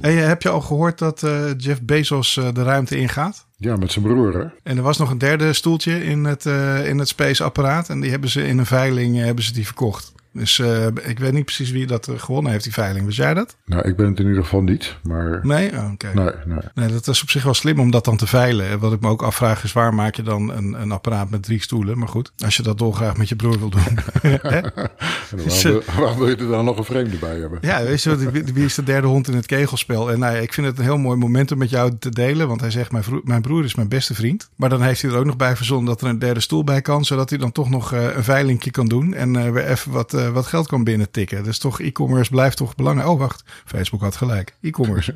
Hey, 0.00 0.14
heb 0.14 0.42
je 0.42 0.48
al 0.48 0.60
gehoord 0.60 0.98
dat 0.98 1.22
uh, 1.22 1.50
Jeff 1.56 1.82
Bezos 1.82 2.36
uh, 2.36 2.48
de 2.52 2.62
ruimte 2.62 2.96
ingaat? 2.96 3.46
Ja, 3.56 3.76
met 3.76 3.92
zijn 3.92 4.04
broer 4.04 4.34
hè? 4.38 4.46
En 4.62 4.76
er 4.76 4.82
was 4.82 4.98
nog 4.98 5.10
een 5.10 5.18
derde 5.18 5.52
stoeltje 5.52 6.04
in 6.04 6.24
het, 6.24 6.44
uh, 6.44 6.88
in 6.88 6.98
het 6.98 7.08
space-apparaat. 7.08 7.88
En 7.88 8.00
die 8.00 8.10
hebben 8.10 8.30
ze 8.30 8.46
in 8.46 8.58
een 8.58 8.66
veiling 8.66 9.16
hebben 9.16 9.44
ze 9.44 9.52
die 9.52 9.66
verkocht. 9.66 10.14
Dus 10.36 10.58
uh, 10.58 10.86
ik 10.86 11.18
weet 11.18 11.32
niet 11.32 11.44
precies 11.44 11.70
wie 11.70 11.86
dat 11.86 12.08
gewonnen 12.16 12.52
heeft, 12.52 12.64
die 12.64 12.72
veiling. 12.72 13.04
Was 13.04 13.16
jij 13.16 13.34
dat? 13.34 13.56
Nou, 13.64 13.88
ik 13.88 13.96
ben 13.96 14.06
het 14.06 14.18
in 14.18 14.26
ieder 14.26 14.42
geval 14.42 14.62
niet, 14.62 14.96
maar... 15.02 15.40
Nee? 15.42 15.72
Oh, 15.72 15.92
oké. 15.92 16.10
Nee, 16.14 16.30
nee. 16.44 16.58
nee, 16.74 16.88
dat 16.88 17.08
is 17.08 17.22
op 17.22 17.30
zich 17.30 17.42
wel 17.42 17.54
slim 17.54 17.80
om 17.80 17.90
dat 17.90 18.04
dan 18.04 18.16
te 18.16 18.26
veilen. 18.26 18.78
Wat 18.78 18.92
ik 18.92 19.00
me 19.00 19.08
ook 19.08 19.22
afvraag 19.22 19.64
is, 19.64 19.72
waar 19.72 19.94
maak 19.94 20.14
je 20.14 20.22
dan 20.22 20.52
een, 20.52 20.80
een 20.80 20.92
apparaat 20.92 21.30
met 21.30 21.42
drie 21.42 21.62
stoelen? 21.62 21.98
Maar 21.98 22.08
goed, 22.08 22.32
als 22.44 22.56
je 22.56 22.62
dat 22.62 22.78
dolgraag 22.78 23.16
met 23.16 23.28
je 23.28 23.36
broer 23.36 23.58
wil 23.58 23.70
doen. 23.70 23.82
waarom, 24.22 25.62
wil, 25.62 25.82
waarom, 25.96 26.18
wil 26.18 26.28
je 26.28 26.36
er 26.36 26.48
dan 26.48 26.64
nog 26.64 26.78
een 26.78 26.84
vreemde 26.84 27.16
bij 27.16 27.38
hebben? 27.38 27.58
Ja, 27.60 27.82
weet 27.82 28.02
je, 28.02 28.16
wie, 28.54 28.64
is 28.64 28.74
de 28.74 28.82
derde 28.82 29.06
hond 29.06 29.28
in 29.28 29.34
het 29.34 29.46
kegelspel? 29.46 30.10
En 30.10 30.18
nou, 30.18 30.36
ik 30.36 30.52
vind 30.52 30.66
het 30.66 30.78
een 30.78 30.84
heel 30.84 30.98
mooi 30.98 31.16
moment 31.16 31.52
om 31.52 31.58
met 31.58 31.70
jou 31.70 31.92
te 31.98 32.10
delen. 32.10 32.48
Want 32.48 32.60
hij 32.60 32.70
zegt, 32.70 32.92
mijn, 33.24 33.42
broer 33.42 33.64
is 33.64 33.74
mijn 33.74 33.88
beste 33.88 34.14
vriend. 34.14 34.48
Maar 34.56 34.68
dan 34.68 34.82
heeft 34.82 35.02
hij 35.02 35.10
er 35.10 35.16
ook 35.16 35.24
nog 35.24 35.36
bij 35.36 35.56
verzonnen 35.56 35.86
dat 35.86 36.00
er 36.00 36.08
een 36.08 36.18
derde 36.18 36.40
stoel 36.40 36.64
bij 36.64 36.82
kan. 36.82 37.04
Zodat 37.04 37.30
hij 37.30 37.38
dan 37.38 37.52
toch 37.52 37.70
nog 37.70 37.92
uh, 37.92 38.16
een 38.16 38.24
veilingje 38.24 38.70
kan 38.70 38.86
doen. 38.86 39.14
En 39.14 39.34
uh, 39.34 39.50
weer 39.50 39.66
even 39.66 39.92
wat, 39.92 40.14
uh, 40.14 40.25
wat 40.32 40.46
geld 40.46 40.66
kan 40.66 40.84
binnen 40.84 41.10
tikken. 41.10 41.44
Dus 41.44 41.58
toch, 41.58 41.80
e-commerce 41.80 42.30
blijft 42.30 42.56
toch 42.56 42.74
belangrijk. 42.74 43.08
Oh, 43.08 43.18
wacht. 43.18 43.44
Facebook 43.64 44.00
had 44.00 44.16
gelijk. 44.16 44.56
E-commerce. 44.60 45.14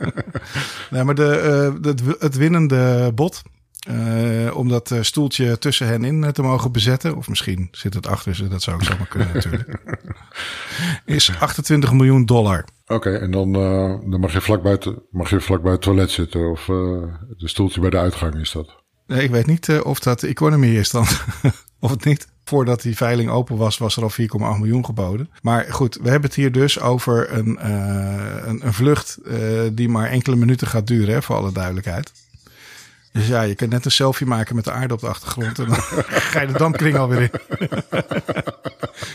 nee, 0.90 1.04
maar 1.04 1.14
de, 1.14 1.72
uh, 1.80 1.86
het, 1.86 2.02
het 2.18 2.36
winnende 2.36 3.12
bod. 3.14 3.42
Uh, 3.90 4.56
om 4.56 4.68
dat 4.68 4.94
stoeltje 5.00 5.58
tussen 5.58 5.86
hen 5.86 6.04
in 6.04 6.32
te 6.32 6.42
mogen 6.42 6.72
bezetten. 6.72 7.16
Of 7.16 7.28
misschien 7.28 7.68
zit 7.70 7.94
het 7.94 8.06
achter 8.06 8.34
ze, 8.34 8.48
dat 8.48 8.62
zou 8.62 8.76
ik 8.76 8.82
zomaar 8.84 9.06
kunnen 9.06 9.30
natuurlijk. 9.34 9.78
Is 11.04 11.38
28 11.38 11.92
miljoen 11.92 12.26
dollar. 12.26 12.64
Oké, 12.82 12.94
okay, 12.94 13.14
en 13.14 13.30
dan, 13.30 13.48
uh, 13.56 14.10
dan 14.10 14.20
mag, 14.20 14.32
je 14.32 14.40
vlak 14.40 14.62
buiten, 14.62 15.02
mag 15.10 15.30
je 15.30 15.40
vlak 15.40 15.62
bij 15.62 15.72
het 15.72 15.80
toilet 15.80 16.10
zitten. 16.10 16.50
Of 16.50 16.68
uh, 16.68 17.02
de 17.36 17.48
stoeltje 17.48 17.80
bij 17.80 17.90
de 17.90 17.98
uitgang 17.98 18.34
is 18.34 18.52
dat. 18.52 18.82
Nee, 19.06 19.22
ik 19.22 19.30
weet 19.30 19.46
niet 19.46 19.80
of 19.82 19.98
dat 19.98 20.22
economy 20.22 20.66
is 20.66 20.90
dan. 20.90 21.06
of 21.80 21.90
het 21.90 22.04
niet. 22.04 22.28
Voordat 22.44 22.82
die 22.82 22.96
veiling 22.96 23.30
open 23.30 23.56
was, 23.56 23.78
was 23.78 23.96
er 23.96 24.02
al 24.02 24.10
4,8 24.10 24.18
miljoen 24.58 24.84
geboden. 24.84 25.30
Maar 25.42 25.66
goed, 25.70 25.98
we 26.02 26.10
hebben 26.10 26.28
het 26.28 26.38
hier 26.38 26.52
dus 26.52 26.80
over 26.80 27.32
een, 27.32 27.58
uh, 27.64 28.60
een, 28.60 28.72
vlucht 28.72 29.18
uh, 29.24 29.60
die 29.72 29.88
maar 29.88 30.08
enkele 30.08 30.36
minuten 30.36 30.66
gaat 30.66 30.86
duren, 30.86 31.14
hè, 31.14 31.22
voor 31.22 31.36
alle 31.36 31.52
duidelijkheid. 31.52 32.12
Dus 33.14 33.26
ja, 33.26 33.42
je 33.42 33.54
kunt 33.54 33.70
net 33.70 33.84
een 33.84 33.90
selfie 33.90 34.26
maken 34.26 34.54
met 34.54 34.64
de 34.64 34.70
aarde 34.70 34.94
op 34.94 35.00
de 35.00 35.08
achtergrond. 35.08 35.58
En 35.58 35.66
dan 35.66 35.76
ga 36.32 36.40
je 36.40 36.46
de 36.46 36.58
dampkring 36.58 36.96
alweer 36.96 37.20
in. 37.20 37.30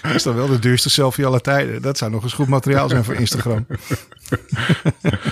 Dat 0.02 0.16
is 0.16 0.24
dan 0.24 0.36
wel 0.36 0.48
de 0.48 0.60
duurste 0.60 0.90
selfie 0.90 1.26
aller 1.26 1.42
tijden. 1.42 1.82
Dat 1.82 1.98
zou 1.98 2.12
nog 2.12 2.24
eens 2.24 2.34
goed 2.34 2.48
materiaal 2.48 2.90
zijn 2.90 3.04
voor 3.04 3.14
Instagram. 3.14 3.66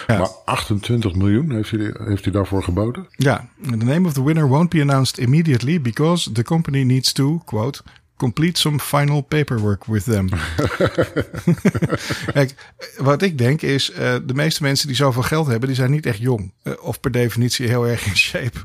ja. 0.08 0.18
Maar 0.18 0.30
28 0.46 1.16
miljoen 1.16 1.52
heeft 1.52 1.72
hij, 1.72 1.94
heeft 1.98 2.24
hij 2.24 2.34
daarvoor 2.34 2.64
geboden? 2.64 3.08
Ja. 3.16 3.50
The 3.70 3.76
name 3.76 4.08
of 4.08 4.14
the 4.14 4.24
winner 4.24 4.48
won't 4.48 4.70
be 4.70 4.82
announced 4.82 5.18
immediately 5.18 5.82
because 5.82 6.32
the 6.32 6.44
company 6.44 6.84
needs 6.84 7.12
to, 7.12 7.42
quote, 7.46 7.82
complete 8.18 8.60
some 8.60 8.80
final 8.80 9.22
paperwork 9.22 9.86
with 9.86 10.04
them. 10.04 10.30
Kijk, 12.34 12.56
wat 12.98 13.22
ik 13.22 13.38
denk 13.38 13.62
is, 13.62 13.92
uh, 13.92 14.16
de 14.26 14.34
meeste 14.34 14.64
mensen 14.64 14.88
die 14.88 14.96
zoveel 14.96 15.22
geld 15.22 15.48
hebben, 15.48 15.68
die 15.68 15.78
zijn 15.78 15.92
niet 15.92 16.06
echt 16.06 16.20
jong. 16.20 16.54
Uh, 16.64 16.74
of 16.80 17.00
per 17.00 17.12
definitie 17.12 17.68
heel 17.68 17.88
erg 17.88 18.06
in 18.06 18.16
shape. 18.16 18.60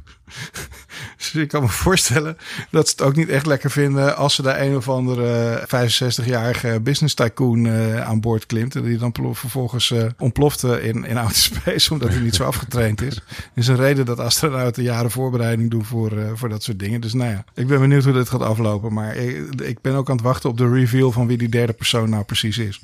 Dus 1.16 1.34
ik 1.34 1.48
kan 1.48 1.62
me 1.62 1.68
voorstellen 1.86 2.36
dat 2.70 2.88
ze 2.88 2.92
het 2.96 3.02
ook 3.02 3.16
niet 3.16 3.28
echt 3.28 3.46
lekker 3.46 3.70
vinden 3.70 4.16
als 4.16 4.34
ze 4.34 4.42
daar 4.42 4.60
een 4.60 4.76
of 4.76 4.88
andere 4.88 5.60
65-jarige 5.60 6.80
business 6.82 7.14
tycoon 7.14 7.64
uh, 7.64 8.00
aan 8.00 8.20
boord 8.20 8.46
klimt. 8.46 8.76
En 8.76 8.82
die 8.82 8.98
dan 8.98 9.14
vervolgens 9.32 9.94
ontploft 10.18 10.62
in, 10.62 11.04
in 11.04 11.16
outer 11.16 11.36
space 11.52 11.92
omdat 11.92 12.08
hij 12.08 12.20
niet 12.20 12.34
zo 12.34 12.44
afgetraind 12.44 13.02
is. 13.02 13.20
Is 13.54 13.66
een 13.66 13.76
reden 13.76 14.04
dat 14.04 14.18
astronauten 14.18 14.82
jaren 14.82 15.10
voorbereiding 15.10 15.70
doen 15.70 15.84
voor, 15.84 16.12
voor 16.34 16.48
dat 16.48 16.62
soort 16.62 16.78
dingen. 16.78 17.00
Dus 17.00 17.12
nou 17.12 17.30
ja, 17.30 17.44
ik 17.54 17.66
ben 17.66 17.80
benieuwd 17.80 18.04
hoe 18.04 18.12
dit 18.12 18.28
gaat 18.28 18.42
aflopen. 18.42 18.92
Maar 18.92 19.16
ik 19.16 19.80
ben 19.80 19.94
ook 19.94 20.10
aan 20.10 20.16
het 20.16 20.24
wachten 20.24 20.50
op 20.50 20.58
de 20.58 20.68
reveal 20.68 21.12
van 21.12 21.26
wie 21.26 21.38
die 21.38 21.48
derde 21.48 21.72
persoon 21.72 22.10
nou 22.10 22.24
precies 22.24 22.58
is. 22.58 22.80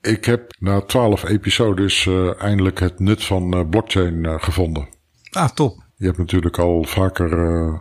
Ik 0.00 0.24
heb 0.24 0.54
na 0.58 0.80
twaalf 0.80 1.24
episodes 1.24 2.08
eindelijk 2.38 2.80
het 2.80 3.00
nut 3.00 3.24
van 3.24 3.68
blockchain 3.70 4.40
gevonden. 4.40 4.88
Ah, 5.32 5.48
top. 5.48 5.80
Je 5.96 6.04
hebt 6.04 6.18
natuurlijk 6.18 6.58
al 6.58 6.84
vaker 6.84 7.30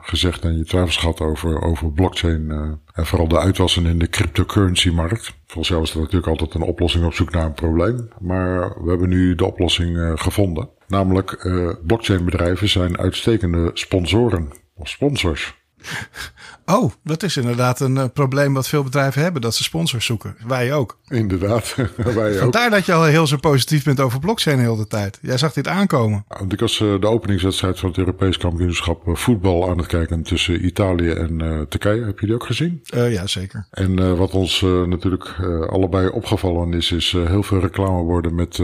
gezegd 0.02 0.44
en 0.44 0.58
je 0.58 0.64
twijfels 0.64 0.98
gehad 0.98 1.22
over, 1.22 1.62
over 1.62 1.92
blockchain 1.92 2.52
en 2.94 3.06
vooral 3.06 3.28
de 3.28 3.40
uitwassen 3.40 3.86
in 3.86 4.00
de 4.00 4.10
cryptocurrency-markt. 4.10 5.34
Volgens 5.46 5.68
jou 5.68 5.82
is 5.82 5.92
dat 5.92 6.02
natuurlijk 6.02 6.28
altijd 6.28 6.54
een 6.54 6.62
oplossing 6.62 7.06
op 7.06 7.14
zoek 7.14 7.32
naar 7.32 7.46
een 7.46 7.54
probleem. 7.54 8.10
Maar 8.20 8.84
we 8.84 8.90
hebben 8.90 9.10
nu 9.10 9.36
de 9.36 9.46
oplossing 9.46 10.12
gevonden. 10.16 10.70
Namelijk, 10.88 11.50
blockchain-bedrijven 11.86 12.70
zijn 12.70 12.98
uitstekende 12.98 13.72
sponsoren 13.74 14.52
of 14.76 14.90
sponsors. 14.90 15.56
Oh, 16.72 16.92
dat 17.04 17.24
is 17.24 17.38
inderdaad 17.38 17.80
een 17.80 17.96
uh, 17.96 18.06
probleem 18.14 18.54
wat 18.54 18.68
veel 18.68 18.84
bedrijven 18.84 19.22
hebben, 19.22 19.42
dat 19.42 19.56
ze 19.56 19.64
sponsors 19.64 20.06
zoeken. 20.06 20.36
Wij 20.48 20.74
ook. 20.74 20.98
Inderdaad, 21.08 21.76
wij 21.96 22.34
ook. 22.34 22.40
Vandaar 22.40 22.70
dat 22.70 22.86
je 22.86 22.94
al 22.94 23.04
heel 23.04 23.28
zo 23.28 23.38
positief 23.38 23.84
bent 23.84 24.00
over 24.00 24.20
blockchain 24.20 24.58
de 24.58 24.64
hele 24.64 24.88
tijd. 24.88 25.20
Jij 25.22 25.38
zag 25.38 25.54
dit 25.54 25.68
aankomen. 25.68 26.26
Want 26.28 26.54
ik 26.54 26.60
was 26.60 26.80
uh, 26.80 27.00
de 27.00 27.08
openingswedstrijd 27.08 27.80
van 27.80 27.90
het 27.90 27.98
Europees 27.98 28.38
kampioenschap 28.38 29.08
uh, 29.08 29.16
voetbal 29.16 29.70
aan 29.70 29.78
het 29.78 29.88
kijken 29.88 30.24
tussen 30.24 30.66
Italië 30.66 31.10
en 31.10 31.66
Turkije. 31.70 32.06
Heb 32.06 32.20
je 32.20 32.26
die 32.26 32.36
ook 32.36 32.46
gezien? 32.46 32.82
ja, 32.84 33.28
zeker. 33.28 33.66
En 33.72 34.18
wat 34.18 34.32
ons 34.32 34.62
natuurlijk 34.62 35.36
allebei 35.70 36.10
opgevallen 36.10 36.74
is, 36.74 36.92
is 36.92 37.12
heel 37.12 37.44
veel 37.44 37.60
reclameborden 37.60 38.36
met 38.36 38.60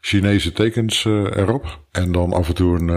Chinese 0.00 0.52
tekens 0.52 1.04
erop. 1.04 1.80
En 1.90 2.12
dan 2.12 2.32
af 2.32 2.48
en 2.48 2.54
toe 2.54 2.78
een, 2.78 2.88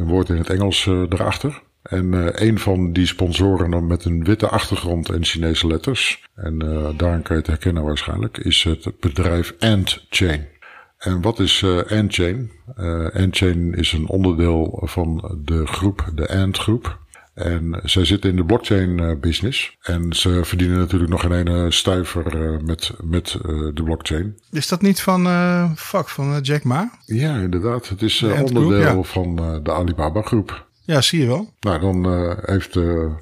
een 0.00 0.06
woord 0.06 0.28
in 0.28 0.36
het 0.36 0.50
Engels 0.50 0.86
erachter. 0.86 1.62
En 1.82 2.12
uh, 2.12 2.26
een 2.32 2.58
van 2.58 2.92
die 2.92 3.06
sponsoren 3.06 3.70
dan 3.70 3.86
met 3.86 4.04
een 4.04 4.24
witte 4.24 4.48
achtergrond 4.48 5.08
en 5.08 5.24
Chinese 5.24 5.66
letters, 5.66 6.28
en 6.34 6.64
uh, 6.64 6.88
daarin 6.96 7.22
kan 7.22 7.36
je 7.36 7.42
het 7.42 7.46
herkennen 7.46 7.84
waarschijnlijk, 7.84 8.38
is 8.38 8.62
het 8.62 9.00
bedrijf 9.00 9.54
AntChain. 9.58 10.48
En 10.98 11.20
wat 11.20 11.38
is 11.38 11.62
uh, 11.62 11.82
AntChain? 11.82 12.50
Uh, 12.78 13.08
AntChain 13.14 13.74
is 13.74 13.92
een 13.92 14.08
onderdeel 14.08 14.82
van 14.84 15.38
de 15.44 15.66
groep, 15.66 16.10
de 16.14 16.28
Ant 16.28 16.58
groep. 16.58 16.98
En 17.34 17.80
zij 17.84 18.04
zitten 18.04 18.30
in 18.30 18.36
de 18.36 18.44
blockchain 18.44 19.20
business. 19.20 19.76
En 19.80 20.12
ze 20.12 20.40
verdienen 20.44 20.78
natuurlijk 20.78 21.10
nog 21.10 21.20
geen 21.20 21.32
ene 21.32 21.70
stuiver 21.70 22.60
met, 22.64 22.92
met 23.04 23.38
de 23.74 23.82
blockchain. 23.84 24.38
Is 24.50 24.68
dat 24.68 24.82
niet 24.82 25.00
van, 25.00 25.26
fuck, 25.76 26.08
van 26.08 26.40
Jack 26.40 26.64
Ma? 26.64 26.90
Ja, 27.06 27.36
inderdaad. 27.36 27.88
Het 27.88 28.02
is 28.02 28.22
onderdeel 28.22 28.96
ja. 28.96 29.02
van 29.02 29.36
de 29.62 29.72
Alibaba 29.72 30.22
groep. 30.22 30.68
Ja, 30.90 31.00
zie 31.00 31.20
je 31.20 31.26
wel. 31.26 31.52
Nou, 31.60 31.80
dan 31.80 32.12
uh, 32.12 32.32
heeft 32.40 32.76
uh, 32.76 33.12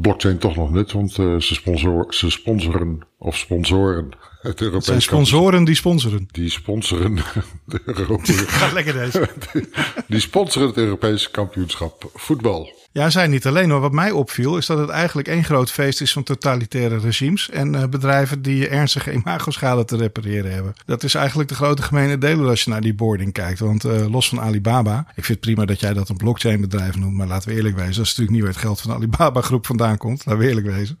blockchain 0.00 0.38
toch 0.38 0.56
nog 0.56 0.70
nut, 0.70 0.92
want 0.92 1.18
uh, 1.18 1.40
ze, 1.40 1.54
sponsor, 1.54 2.06
ze 2.14 2.30
sponsoren 2.30 2.98
of 3.18 3.36
sponsoren 3.36 4.08
het 4.40 4.60
Europees 4.60 4.86
zijn 4.86 5.02
sponsoren 5.02 5.64
die 5.64 5.74
sponsoren. 5.74 6.28
Die 6.30 6.50
sponsoren 6.50 7.14
de 7.64 7.80
Europese... 7.84 8.46
Gaat 8.58 8.72
lekker 8.72 8.92
deze. 8.92 9.28
die, 9.52 9.68
die 10.06 10.20
sponsoren 10.20 10.68
het 10.68 10.76
Europese 10.76 11.30
kampioenschap 11.30 12.10
voetbal. 12.14 12.72
Ja, 12.92 13.10
zij 13.10 13.26
niet 13.26 13.46
alleen. 13.46 13.68
Maar 13.68 13.80
wat 13.80 13.92
mij 13.92 14.10
opviel 14.10 14.56
is 14.56 14.66
dat 14.66 14.78
het 14.78 14.88
eigenlijk 14.88 15.28
één 15.28 15.44
groot 15.44 15.70
feest 15.70 16.00
is 16.00 16.12
van 16.12 16.22
totalitaire 16.22 16.98
regimes 16.98 17.50
en 17.50 17.74
uh, 17.74 17.84
bedrijven 17.86 18.42
die 18.42 18.68
ernstige 18.68 19.12
imagoschade 19.22 19.84
te 19.84 19.96
repareren 19.96 20.52
hebben. 20.52 20.74
Dat 20.86 21.02
is 21.02 21.14
eigenlijk 21.14 21.48
de 21.48 21.54
grote 21.54 21.82
gemene 21.82 22.18
deler 22.18 22.48
als 22.48 22.64
je 22.64 22.70
naar 22.70 22.80
die 22.80 22.94
boarding 22.94 23.32
kijkt. 23.32 23.58
Want 23.58 23.84
uh, 23.84 24.10
los 24.10 24.28
van 24.28 24.40
Alibaba, 24.40 24.98
ik 24.98 25.24
vind 25.24 25.28
het 25.28 25.40
prima 25.40 25.64
dat 25.64 25.80
jij 25.80 25.92
dat 25.92 26.08
een 26.08 26.16
blockchain 26.16 26.60
bedrijf 26.60 26.96
noemt, 26.96 27.16
maar 27.16 27.26
laten 27.26 27.48
we 27.48 27.54
eerlijk 27.54 27.76
wezen, 27.76 27.94
dat 27.94 28.04
is 28.04 28.16
natuurlijk 28.16 28.30
niet 28.30 28.42
waar 28.42 28.52
het 28.52 28.60
geld 28.60 28.80
van 28.80 28.90
de 28.90 28.96
Alibaba 28.96 29.40
groep 29.40 29.66
vandaan 29.66 29.96
komt. 29.96 30.26
Laten 30.26 30.42
we 30.42 30.48
eerlijk 30.48 30.66
wezen. 30.66 30.98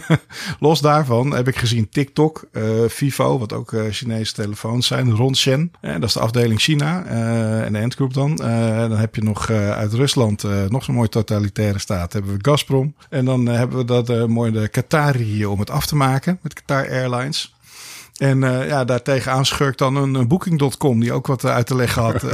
los 0.60 0.80
daarvan 0.80 1.34
heb 1.34 1.48
ik 1.48 1.56
gezien 1.56 1.88
TikTok, 1.88 2.44
uh, 2.52 2.62
Vivo, 2.86 3.38
wat 3.38 3.52
ook 3.52 3.74
Chinese 3.90 4.32
telefoons 4.32 4.86
zijn, 4.86 5.10
Ronshen, 5.10 5.72
dat 5.80 6.02
is 6.02 6.12
de 6.12 6.20
afdeling 6.20 6.60
China 6.60 7.04
en 7.04 7.72
de 7.72 7.78
Endgroep 7.78 8.14
dan. 8.14 8.36
dan 8.36 8.96
heb 8.96 9.14
je 9.14 9.22
nog 9.22 9.50
uit 9.50 9.92
Rusland 9.92 10.44
nog 10.68 10.84
zo'n 10.84 10.94
mooi 10.94 11.08
totalitaire 11.12 11.78
staat 11.78 12.12
hebben 12.12 12.32
we 12.32 12.50
Gazprom. 12.50 12.94
En 13.08 13.24
dan 13.24 13.48
uh, 13.48 13.56
hebben 13.56 13.76
we 13.76 13.84
dat 13.84 14.10
uh, 14.10 14.24
mooie 14.24 14.50
de 14.50 14.68
Qatari 14.68 15.22
hier 15.22 15.50
om 15.50 15.58
het 15.58 15.70
af 15.70 15.86
te 15.86 15.96
maken 15.96 16.38
met 16.42 16.54
Qatar 16.54 16.88
Airlines. 16.88 17.54
En 18.16 18.42
uh, 18.42 18.68
ja, 18.68 18.84
daartegen 18.84 19.44
schurkt 19.44 19.78
dan 19.78 19.96
een, 19.96 20.28
Booking.com 20.28 21.00
die 21.00 21.12
ook 21.12 21.26
wat 21.26 21.44
uit 21.44 21.66
te 21.66 21.74
leggen 21.74 22.02
had. 22.02 22.22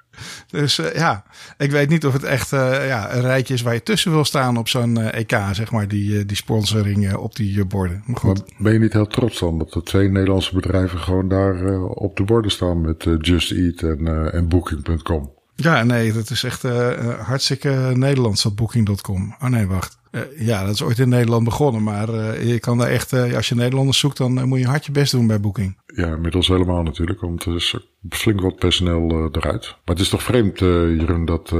dus 0.50 0.76
ja, 0.76 1.24
ik 1.58 1.70
weet 1.70 1.88
niet 1.88 2.06
of 2.06 2.12
het 2.12 2.24
echt 2.24 2.50
ja, 2.50 3.14
een 3.14 3.20
rijtje 3.20 3.54
is 3.54 3.62
waar 3.62 3.74
je 3.74 3.82
tussen 3.82 4.10
wil 4.10 4.24
staan 4.24 4.56
op 4.56 4.68
zo'n 4.68 4.98
EK, 4.98 5.36
zeg 5.52 5.70
maar, 5.70 5.88
die, 5.88 6.26
die 6.26 6.36
sponsoring 6.36 7.14
op 7.14 7.36
die 7.36 7.64
borden. 7.64 8.02
Maar 8.06 8.16
goed. 8.16 8.38
Maar 8.38 8.62
ben 8.62 8.72
je 8.72 8.78
niet 8.78 8.92
heel 8.92 9.06
trots 9.06 9.40
dan 9.40 9.58
dat 9.58 9.74
er 9.74 9.82
twee 9.82 10.08
Nederlandse 10.08 10.54
bedrijven 10.54 10.98
gewoon 10.98 11.28
daar 11.28 11.82
op 11.82 12.16
de 12.16 12.24
borden 12.24 12.50
staan 12.50 12.80
met 12.80 13.06
Just 13.20 13.50
Eat 13.50 13.82
en, 13.82 14.32
en 14.32 14.48
Booking.com? 14.48 15.38
Ja, 15.62 15.82
nee, 15.84 16.12
dat 16.12 16.30
is 16.30 16.44
echt 16.44 16.64
uh, 16.64 17.20
hartstikke 17.20 17.92
Nederlands, 17.94 18.42
dat 18.42 18.54
Booking.com. 18.54 19.34
Oh 19.42 19.48
nee, 19.48 19.66
wacht. 19.66 19.98
Uh, 20.10 20.20
ja, 20.36 20.64
dat 20.64 20.74
is 20.74 20.82
ooit 20.82 20.98
in 20.98 21.08
Nederland 21.08 21.44
begonnen. 21.44 21.82
Maar 21.82 22.42
je 22.44 22.58
kan 22.58 22.78
daar 22.78 22.88
echt, 22.88 23.12
als 23.12 23.48
je 23.48 23.54
Nederlanders 23.54 23.98
zoekt, 23.98 24.16
dan 24.16 24.48
moet 24.48 24.58
je 24.58 24.66
hard 24.66 24.86
je 24.86 24.92
best 24.92 25.12
doen 25.12 25.26
bij 25.26 25.40
Booking. 25.40 25.78
Ja, 25.86 26.06
inmiddels 26.06 26.48
helemaal 26.48 26.82
natuurlijk. 26.82 27.20
Want 27.20 27.44
er 27.44 27.54
is 27.54 27.76
flink 28.08 28.40
wat 28.40 28.56
personeel 28.56 29.28
eruit. 29.32 29.66
Maar 29.68 29.94
het 29.94 30.00
is 30.00 30.08
toch 30.08 30.22
vreemd, 30.22 30.58
Jeroen, 30.58 31.24
dat 31.24 31.52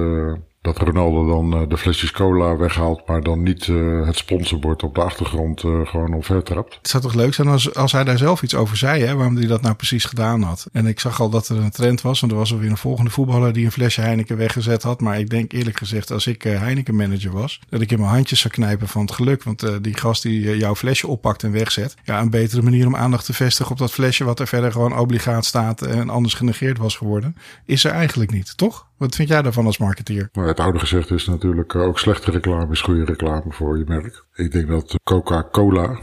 dat 0.60 0.78
Ronaldo 0.78 1.26
dan 1.26 1.62
uh, 1.62 1.68
de 1.68 1.78
flesjes 1.78 2.10
cola 2.10 2.56
weghaalt, 2.56 3.06
maar 3.06 3.22
dan 3.22 3.42
niet 3.42 3.66
uh, 3.66 4.06
het 4.06 4.16
sponsorbord 4.16 4.82
op 4.82 4.94
de 4.94 5.02
achtergrond 5.02 5.62
uh, 5.62 5.86
gewoon 5.86 6.14
omvertrapt. 6.14 6.74
Het 6.74 6.88
zou 6.88 7.02
toch 7.02 7.14
leuk 7.14 7.34
zijn 7.34 7.48
als, 7.48 7.74
als 7.74 7.92
hij 7.92 8.04
daar 8.04 8.18
zelf 8.18 8.42
iets 8.42 8.54
over 8.54 8.76
zei, 8.76 9.04
hè, 9.04 9.14
waarom 9.14 9.36
hij 9.36 9.46
dat 9.46 9.62
nou 9.62 9.74
precies 9.74 10.04
gedaan 10.04 10.42
had. 10.42 10.66
En 10.72 10.86
ik 10.86 11.00
zag 11.00 11.20
al 11.20 11.30
dat 11.30 11.48
er 11.48 11.56
een 11.56 11.70
trend 11.70 12.00
was, 12.00 12.20
want 12.20 12.32
er 12.32 12.38
was 12.38 12.52
alweer 12.52 12.70
een 12.70 12.76
volgende 12.76 13.10
voetballer 13.10 13.52
die 13.52 13.64
een 13.64 13.72
flesje 13.72 14.00
Heineken 14.00 14.36
weggezet 14.36 14.82
had. 14.82 15.00
Maar 15.00 15.18
ik 15.18 15.30
denk 15.30 15.52
eerlijk 15.52 15.76
gezegd, 15.76 16.10
als 16.10 16.26
ik 16.26 16.42
Heineken 16.42 16.96
manager 16.96 17.32
was, 17.32 17.60
dat 17.68 17.80
ik 17.80 17.90
in 17.90 17.98
mijn 17.98 18.10
handjes 18.10 18.40
zou 18.40 18.54
knijpen 18.54 18.88
van 18.88 19.02
het 19.02 19.12
geluk. 19.12 19.42
Want 19.42 19.84
die 19.84 19.96
gast 19.96 20.22
die 20.22 20.56
jouw 20.56 20.74
flesje 20.74 21.06
oppakt 21.06 21.42
en 21.42 21.52
wegzet, 21.52 21.96
ja, 22.04 22.20
een 22.20 22.30
betere 22.30 22.62
manier 22.62 22.86
om 22.86 22.96
aandacht 22.96 23.24
te 23.24 23.32
vestigen 23.32 23.72
op 23.72 23.78
dat 23.78 23.92
flesje 23.92 24.24
wat 24.24 24.40
er 24.40 24.46
verder 24.46 24.72
gewoon 24.72 24.98
obligaat 24.98 25.44
staat 25.44 25.82
en 25.82 26.10
anders 26.10 26.34
genegeerd 26.34 26.78
was 26.78 26.96
geworden, 26.96 27.36
is 27.64 27.84
er 27.84 27.92
eigenlijk 27.92 28.30
niet, 28.30 28.56
toch? 28.56 28.88
Wat 29.00 29.14
vind 29.14 29.28
jij 29.28 29.42
daarvan 29.42 29.66
als 29.66 29.78
marketeer? 29.78 30.28
Nou, 30.32 30.48
het 30.48 30.60
oude 30.60 30.78
gezegd 30.78 31.10
is 31.10 31.26
natuurlijk 31.26 31.74
ook 31.74 31.98
slechte 31.98 32.30
reclame 32.30 32.72
is 32.72 32.80
goede 32.80 33.04
reclame 33.04 33.52
voor 33.52 33.78
je 33.78 33.84
merk. 33.86 34.24
Ik 34.34 34.52
denk 34.52 34.68
dat 34.68 34.94
Coca-Cola, 35.04 35.98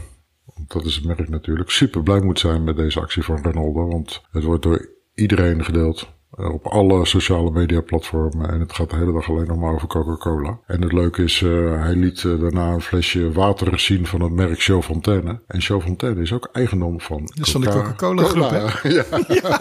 dat 0.66 0.84
is 0.84 0.94
het 0.94 1.04
merk 1.04 1.28
natuurlijk, 1.28 1.70
super 1.70 2.02
blij 2.02 2.20
moet 2.20 2.38
zijn 2.38 2.64
met 2.64 2.76
deze 2.76 3.00
actie 3.00 3.22
van 3.22 3.42
Ronaldo. 3.42 3.88
Want 3.88 4.22
het 4.30 4.44
wordt 4.44 4.62
door 4.62 4.88
iedereen 5.14 5.64
gedeeld. 5.64 6.17
Eh, 6.38 6.52
op 6.52 6.66
alle 6.66 7.06
sociale 7.06 7.50
media 7.50 7.80
platformen. 7.80 8.50
En 8.50 8.60
het 8.60 8.72
gaat 8.72 8.90
de 8.90 8.96
hele 8.96 9.12
dag 9.12 9.28
alleen 9.28 9.46
nog 9.46 9.58
maar 9.58 9.72
over 9.72 9.88
Coca-Cola. 9.88 10.58
En 10.66 10.82
het 10.82 10.92
leuke 10.92 11.22
is, 11.22 11.40
uh, 11.40 11.82
hij 11.82 11.94
liet 11.94 12.22
uh, 12.22 12.40
daarna 12.40 12.72
een 12.72 12.80
flesje 12.80 13.32
water 13.32 13.78
zien 13.78 14.06
van 14.06 14.20
het 14.20 14.32
merk 14.32 14.60
Show 14.60 14.82
Fontaine. 14.82 15.40
En 15.46 15.62
Show 15.62 15.82
Fontaine 15.82 16.20
is 16.20 16.32
ook 16.32 16.48
eigendom 16.52 17.00
van 17.00 17.30
Dus 17.34 17.50
van 17.50 17.60
de 17.60 17.68
Coca-Cola 17.68 18.22
groep, 18.22 18.50
hè? 18.50 18.88
Ja. 18.98 19.04
ja. 19.28 19.60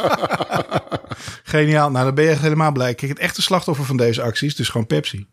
Geniaal. 1.43 1.91
Nou, 1.91 2.05
dan 2.05 2.15
ben 2.15 2.23
je 2.23 2.29
echt 2.29 2.41
helemaal 2.41 2.71
blij. 2.71 2.93
Kijk, 2.95 3.11
het 3.11 3.19
echte 3.19 3.41
slachtoffer 3.41 3.85
van 3.85 3.97
deze 3.97 4.21
acties, 4.21 4.55
dus 4.55 4.69
gewoon 4.69 4.87
Pepsi. 4.87 5.27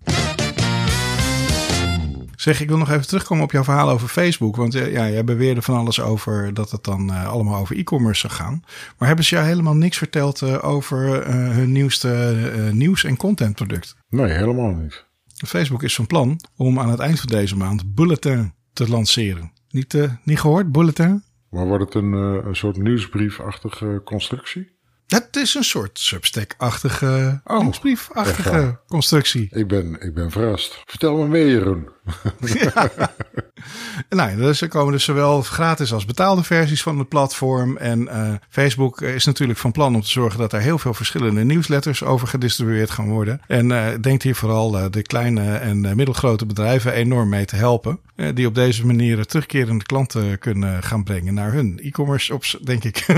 Zeg, 2.44 2.60
ik 2.60 2.68
wil 2.68 2.78
nog 2.78 2.90
even 2.90 3.06
terugkomen 3.06 3.44
op 3.44 3.52
jouw 3.52 3.64
verhaal 3.64 3.90
over 3.90 4.08
Facebook. 4.08 4.56
Want 4.56 4.72
ja, 4.72 4.88
jij 4.88 5.24
beweerde 5.24 5.62
van 5.62 5.76
alles 5.76 6.00
over 6.00 6.54
dat 6.54 6.70
het 6.70 6.84
dan 6.84 7.10
uh, 7.10 7.28
allemaal 7.28 7.60
over 7.60 7.76
e-commerce 7.76 8.20
zou 8.20 8.32
gaan. 8.32 8.62
Maar 8.98 9.06
hebben 9.08 9.24
ze 9.24 9.34
jou 9.34 9.46
helemaal 9.46 9.74
niks 9.74 9.98
verteld 9.98 10.40
uh, 10.40 10.64
over 10.64 11.28
uh, 11.28 11.34
hun 11.50 11.72
nieuwste 11.72 12.36
nieuws- 12.72 13.04
en 13.04 13.16
contentproduct? 13.16 13.96
Nee, 14.08 14.30
helemaal 14.30 14.74
niet. 14.74 15.04
Facebook 15.46 15.82
is 15.82 15.94
van 15.94 16.06
plan 16.06 16.40
om 16.56 16.80
aan 16.80 16.90
het 16.90 17.00
eind 17.00 17.20
van 17.20 17.28
deze 17.28 17.56
maand 17.56 17.94
Bulletin 17.94 18.52
te 18.72 18.88
lanceren. 18.88 19.52
Niet, 19.70 20.08
niet 20.22 20.40
gehoord, 20.40 20.72
Bulletin? 20.72 21.22
Maar 21.50 21.66
wordt 21.66 21.84
het 21.84 21.94
een, 21.94 22.12
een 22.12 22.56
soort 22.56 22.76
nieuwsbriefachtige 22.76 24.00
constructie? 24.04 24.73
Het 25.06 25.36
is 25.36 25.54
een 25.54 25.64
soort 25.64 25.98
Substack-achtige, 25.98 27.40
oh, 27.44 27.60
nieuwsbriefachtige 27.60 28.78
constructie. 28.88 29.48
Ik 29.52 29.66
ben, 29.68 30.00
ik 30.00 30.14
ben 30.14 30.30
verrast. 30.30 30.82
Vertel 30.86 31.16
me 31.16 31.28
meer, 31.28 31.48
Jeroen. 31.48 31.88
ja. 32.74 32.90
nou, 34.08 34.36
dus 34.36 34.60
er 34.60 34.68
komen 34.68 34.92
dus 34.92 35.04
zowel 35.04 35.42
gratis 35.42 35.92
als 35.92 36.04
betaalde 36.04 36.42
versies 36.42 36.82
van 36.82 36.98
het 36.98 37.08
platform. 37.08 37.76
En 37.76 38.00
uh, 38.00 38.32
Facebook 38.48 39.00
is 39.00 39.24
natuurlijk 39.24 39.58
van 39.58 39.72
plan 39.72 39.94
om 39.94 40.00
te 40.00 40.08
zorgen 40.08 40.38
dat 40.38 40.52
er 40.52 40.60
heel 40.60 40.78
veel 40.78 40.94
verschillende 40.94 41.44
nieuwsletters 41.44 42.02
over 42.02 42.28
gedistribueerd 42.28 42.90
gaan 42.90 43.08
worden. 43.08 43.40
En 43.46 43.70
uh, 43.70 43.86
denkt 44.00 44.22
hier 44.22 44.34
vooral 44.34 44.78
uh, 44.78 44.84
de 44.90 45.02
kleine 45.02 45.54
en 45.54 45.80
middelgrote 45.80 46.46
bedrijven 46.46 46.92
enorm 46.92 47.28
mee 47.28 47.44
te 47.44 47.56
helpen. 47.56 47.98
die 48.34 48.46
op 48.46 48.54
deze 48.54 48.86
manier 48.86 49.24
terugkerende 49.24 49.84
klanten 49.84 50.38
kunnen 50.38 50.82
gaan 50.82 51.04
brengen 51.04 51.34
naar 51.34 51.52
hun 51.52 51.80
e-commerce 51.82 52.24
shops, 52.24 52.56
denk 52.62 52.84
ik. 52.84 53.06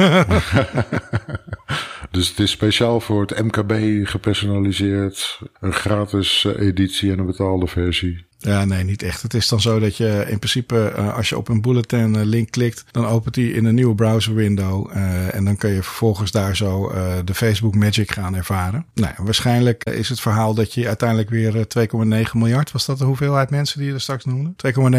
dus 2.10 2.28
het 2.28 2.38
is 2.38 2.50
speciaal 2.50 3.00
voor 3.00 3.20
het 3.20 3.42
MKB 3.42 4.06
gepersonaliseerd. 4.06 5.40
Een 5.60 5.72
gratis 5.72 6.44
editie 6.44 7.12
en 7.12 7.18
een 7.18 7.26
betaalde 7.26 7.66
versie. 7.66 8.24
Ja, 8.46 8.64
nee, 8.64 8.84
niet 8.84 9.02
echt. 9.02 9.22
Het 9.22 9.34
is 9.34 9.48
dan 9.48 9.60
zo 9.60 9.78
dat 9.78 9.96
je 9.96 10.24
in 10.28 10.38
principe, 10.38 10.92
uh, 10.96 11.16
als 11.16 11.28
je 11.28 11.36
op 11.36 11.48
een 11.48 11.60
bulletin 11.60 12.14
uh, 12.14 12.22
link 12.24 12.50
klikt, 12.50 12.84
dan 12.90 13.06
opent 13.06 13.34
die 13.34 13.52
in 13.52 13.64
een 13.64 13.74
nieuwe 13.74 13.94
browser 13.94 14.34
window. 14.34 14.90
Uh, 14.90 15.34
en 15.34 15.44
dan 15.44 15.56
kun 15.56 15.70
je 15.70 15.82
vervolgens 15.82 16.30
daar 16.30 16.56
zo 16.56 16.92
de 17.24 17.34
Facebook 17.34 17.74
Magic 17.74 18.12
gaan 18.12 18.36
ervaren. 18.36 18.86
Nou, 18.94 19.14
waarschijnlijk 19.18 19.84
is 19.84 20.08
het 20.08 20.20
verhaal 20.20 20.54
dat 20.54 20.74
je 20.74 20.86
uiteindelijk 20.86 21.30
weer 21.30 21.66
2,9 22.26 22.32
miljard, 22.32 22.72
was 22.72 22.86
dat 22.86 22.98
de 22.98 23.04
hoeveelheid 23.04 23.50
mensen 23.50 23.78
die 23.78 23.88
je 23.88 23.94
er 23.94 24.00
straks 24.00 24.24
noemde? 24.24 24.52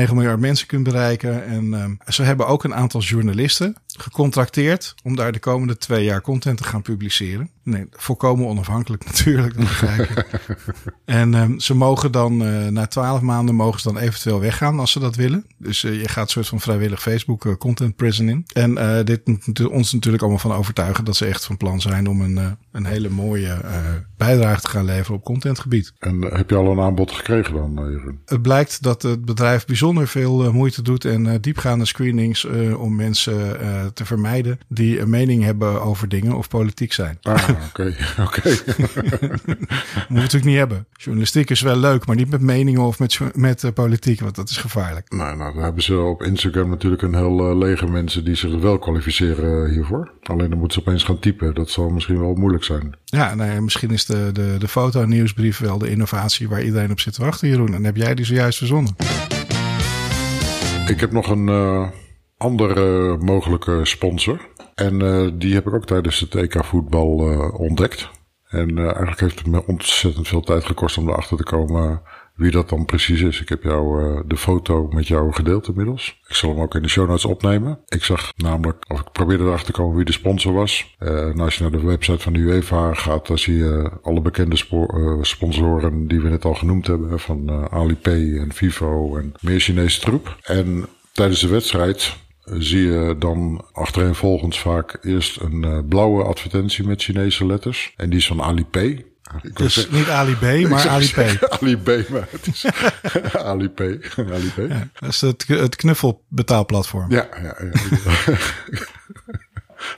2,9 0.07 0.13
miljard 0.13 0.39
mensen 0.39 0.67
kunt 0.67 0.83
bereiken. 0.83 1.45
En 1.45 1.99
ze 2.07 2.23
hebben 2.23 2.47
ook 2.47 2.63
een 2.63 2.75
aantal 2.75 3.01
journalisten 3.01 3.75
gecontracteerd 3.85 4.95
om 5.03 5.15
daar 5.15 5.31
de 5.31 5.39
komende 5.39 5.77
twee 5.77 6.03
jaar 6.03 6.21
content 6.21 6.57
te 6.57 6.63
gaan 6.63 6.81
publiceren. 6.81 7.49
Nee, 7.67 7.85
volkomen 7.91 8.47
onafhankelijk 8.47 9.05
natuurlijk. 9.11 9.55
en 11.05 11.33
um, 11.33 11.59
ze 11.59 11.75
mogen 11.75 12.11
dan 12.11 12.41
uh, 12.41 12.67
na 12.67 12.85
twaalf 12.85 13.21
maanden 13.21 13.55
mogen 13.55 13.79
ze 13.79 13.93
dan 13.93 14.01
eventueel 14.01 14.39
weggaan 14.39 14.79
als 14.79 14.91
ze 14.91 14.99
dat 14.99 15.15
willen. 15.15 15.45
Dus 15.57 15.83
uh, 15.83 16.01
je 16.01 16.07
gaat 16.07 16.23
een 16.23 16.29
soort 16.29 16.47
van 16.47 16.59
vrijwillig 16.59 17.01
Facebook 17.01 17.45
uh, 17.45 17.53
content 17.55 17.95
prison 17.95 18.29
in. 18.29 18.45
En 18.53 19.05
dit 19.05 19.27
moet 19.27 19.67
ons 19.67 19.93
natuurlijk 19.93 20.23
allemaal 20.23 20.41
van 20.41 20.53
overtuigen 20.53 21.05
dat 21.05 21.15
ze 21.15 21.25
echt 21.25 21.45
van 21.45 21.57
plan 21.57 21.81
zijn 21.81 22.07
om 22.07 22.21
een, 22.21 22.57
een 22.71 22.85
hele 22.85 23.09
mooie 23.09 23.61
bijdrage 24.17 24.61
te 24.61 24.67
gaan 24.67 24.85
leveren 24.85 25.15
op 25.15 25.23
contentgebied. 25.23 25.93
En 25.99 26.21
heb 26.21 26.49
je 26.49 26.55
al 26.55 26.71
een 26.71 26.79
aanbod 26.79 27.11
gekregen 27.11 27.53
dan, 27.53 27.73
Jeroen? 27.73 28.19
Het 28.25 28.41
blijkt 28.41 28.83
dat 28.83 29.01
het 29.01 29.25
bedrijf 29.25 29.65
bijzonder 29.65 30.07
veel 30.07 30.53
moeite 30.53 30.81
doet 30.81 31.05
en 31.05 31.41
diepgaande 31.41 31.85
screenings 31.85 32.45
om 32.77 32.95
mensen 32.95 33.57
te 33.93 34.05
vermijden 34.05 34.59
die 34.67 34.99
een 34.99 35.09
mening 35.09 35.43
hebben 35.43 35.81
over 35.81 36.09
dingen 36.09 36.35
of 36.37 36.47
politiek 36.47 36.93
zijn. 36.93 37.17
Ah, 37.21 37.49
oké, 37.69 37.95
oké. 38.25 38.49
Moet 40.07 40.19
natuurlijk 40.19 40.45
niet 40.45 40.57
hebben. 40.57 40.87
Journalistiek 40.91 41.49
is 41.49 41.61
wel 41.61 41.77
leuk, 41.77 42.05
maar 42.05 42.15
niet 42.15 42.29
met 42.29 42.41
meningen 42.41 42.81
of 42.81 42.99
met, 42.99 43.19
met 43.35 43.63
uh, 43.63 43.71
politiek, 43.71 44.19
want 44.19 44.35
dat 44.35 44.49
is 44.49 44.57
gevaarlijk. 44.57 45.11
Nou, 45.11 45.37
nou, 45.37 45.53
dan 45.53 45.63
hebben 45.63 45.83
ze 45.83 45.99
op 45.99 46.23
Instagram 46.23 46.69
natuurlijk 46.69 47.01
een 47.01 47.15
heel 47.15 47.49
uh, 47.49 47.57
leger 47.57 47.89
mensen 47.89 48.25
die 48.25 48.35
zich 48.35 48.59
wel 48.59 48.79
kwalificeren 48.79 49.69
hiervoor. 49.69 50.11
Alleen 50.23 50.49
dan 50.49 50.59
moeten 50.59 50.81
ze 50.81 50.87
opeens 50.87 51.03
gaan 51.03 51.19
typen. 51.19 51.53
Dat 51.53 51.69
zal 51.69 51.89
misschien 51.89 52.19
wel 52.19 52.33
moeilijk 52.33 52.63
zijn. 52.63 52.95
Ja, 53.05 53.35
nou 53.35 53.61
misschien 53.61 53.91
is 53.91 54.05
de, 54.05 54.29
de, 54.33 54.55
de 54.59 54.67
foto-nieuwsbrief 54.67 55.59
wel 55.59 55.77
de 55.77 55.89
innovatie 55.89 56.49
waar 56.49 56.63
iedereen 56.63 56.91
op 56.91 56.99
zit 56.99 57.13
te 57.13 57.23
wachten, 57.23 57.47
Jeroen. 57.47 57.73
En 57.73 57.83
heb 57.83 57.95
jij 57.95 58.15
die 58.15 58.25
zojuist 58.25 58.57
verzonnen? 58.57 58.95
Ik 60.87 60.99
heb 60.99 61.11
nog 61.11 61.29
een 61.29 61.47
uh, 61.47 61.87
andere 62.37 63.17
mogelijke 63.17 63.79
sponsor. 63.83 64.39
En 64.77 65.03
uh, 65.03 65.27
die 65.33 65.53
heb 65.53 65.67
ik 65.67 65.73
ook 65.73 65.85
tijdens 65.85 66.19
het 66.19 66.35
EK 66.35 66.65
voetbal 66.65 67.31
uh, 67.31 67.59
ontdekt. 67.59 68.09
En 68.47 68.77
uh, 68.77 68.83
eigenlijk 68.83 69.19
heeft 69.19 69.39
het 69.39 69.47
me 69.47 69.65
ontzettend 69.65 70.27
veel 70.27 70.41
tijd 70.41 70.65
gekost 70.65 70.97
om 70.97 71.09
erachter 71.09 71.37
te 71.37 71.43
komen 71.43 72.01
wie 72.35 72.51
dat 72.51 72.69
dan 72.69 72.85
precies 72.85 73.21
is. 73.21 73.41
Ik 73.41 73.49
heb 73.49 73.63
jou 73.63 74.21
de 74.27 74.37
foto 74.37 74.87
met 74.87 75.07
jou 75.07 75.33
gedeeld 75.33 75.67
inmiddels. 75.67 76.19
Ik 76.27 76.35
zal 76.35 76.49
hem 76.49 76.59
ook 76.59 76.75
in 76.75 76.81
de 76.81 76.89
show 76.89 77.07
notes 77.07 77.25
opnemen. 77.25 77.79
Ik 77.87 78.03
zag 78.03 78.33
namelijk, 78.35 78.85
of 78.87 78.99
ik 78.99 79.11
probeerde 79.11 79.43
erachter 79.43 79.65
te 79.65 79.81
komen 79.81 79.95
wie 79.95 80.05
de 80.05 80.11
sponsor 80.11 80.53
was. 80.53 80.95
en 80.97 81.39
als 81.39 81.55
je 81.55 81.61
naar 81.61 81.71
de 81.71 81.85
website 81.85 82.19
van 82.19 82.33
de 82.33 82.39
UEFA 82.39 82.93
gaat, 82.93 83.27
dan 83.27 83.37
zie 83.37 83.57
je 83.57 83.91
alle 84.01 84.21
bekende 84.21 84.57
sponsoren 85.21 86.07
die 86.07 86.21
we 86.21 86.29
net 86.29 86.45
al 86.45 86.53
genoemd 86.53 86.87
hebben. 86.87 87.19
Van 87.19 87.69
Alipay 87.71 88.37
en 88.37 88.53
Vivo 88.53 89.15
en 89.17 89.33
meer 89.39 89.59
Chinese 89.59 89.99
troep. 89.99 90.37
En 90.43 90.85
tijdens 91.11 91.39
de 91.39 91.47
wedstrijd 91.47 92.17
zie 92.53 92.81
je 92.81 93.15
dan 93.19 93.65
achtereenvolgens 93.71 94.59
vaak 94.59 94.97
eerst 95.01 95.39
een 95.39 95.63
uh, 95.65 95.79
blauwe 95.89 96.23
advertentie 96.23 96.87
met 96.87 97.03
Chinese 97.03 97.45
letters. 97.45 97.93
En 97.95 98.09
die 98.09 98.19
is 98.19 98.27
van 98.27 98.41
Alipay. 98.41 99.05
Dus 99.53 99.89
niet 99.89 100.09
Ali 100.09 100.35
B, 100.35 100.41
maar 100.69 100.87
Alipay. 100.87 101.39
Ali 101.59 101.77
B, 101.77 102.09
maar 102.09 102.27
het 102.29 102.47
is 102.47 102.65
Alipay. 103.33 103.99
Alipay. 104.15 104.67
Ja, 104.67 104.89
dat 104.99 105.09
is 105.09 105.21
het, 105.21 105.47
het 105.47 105.75
knuffelbetaalplatform. 105.75 107.11
Ja, 107.11 107.27
ja, 107.43 107.55
ja. 107.59 108.35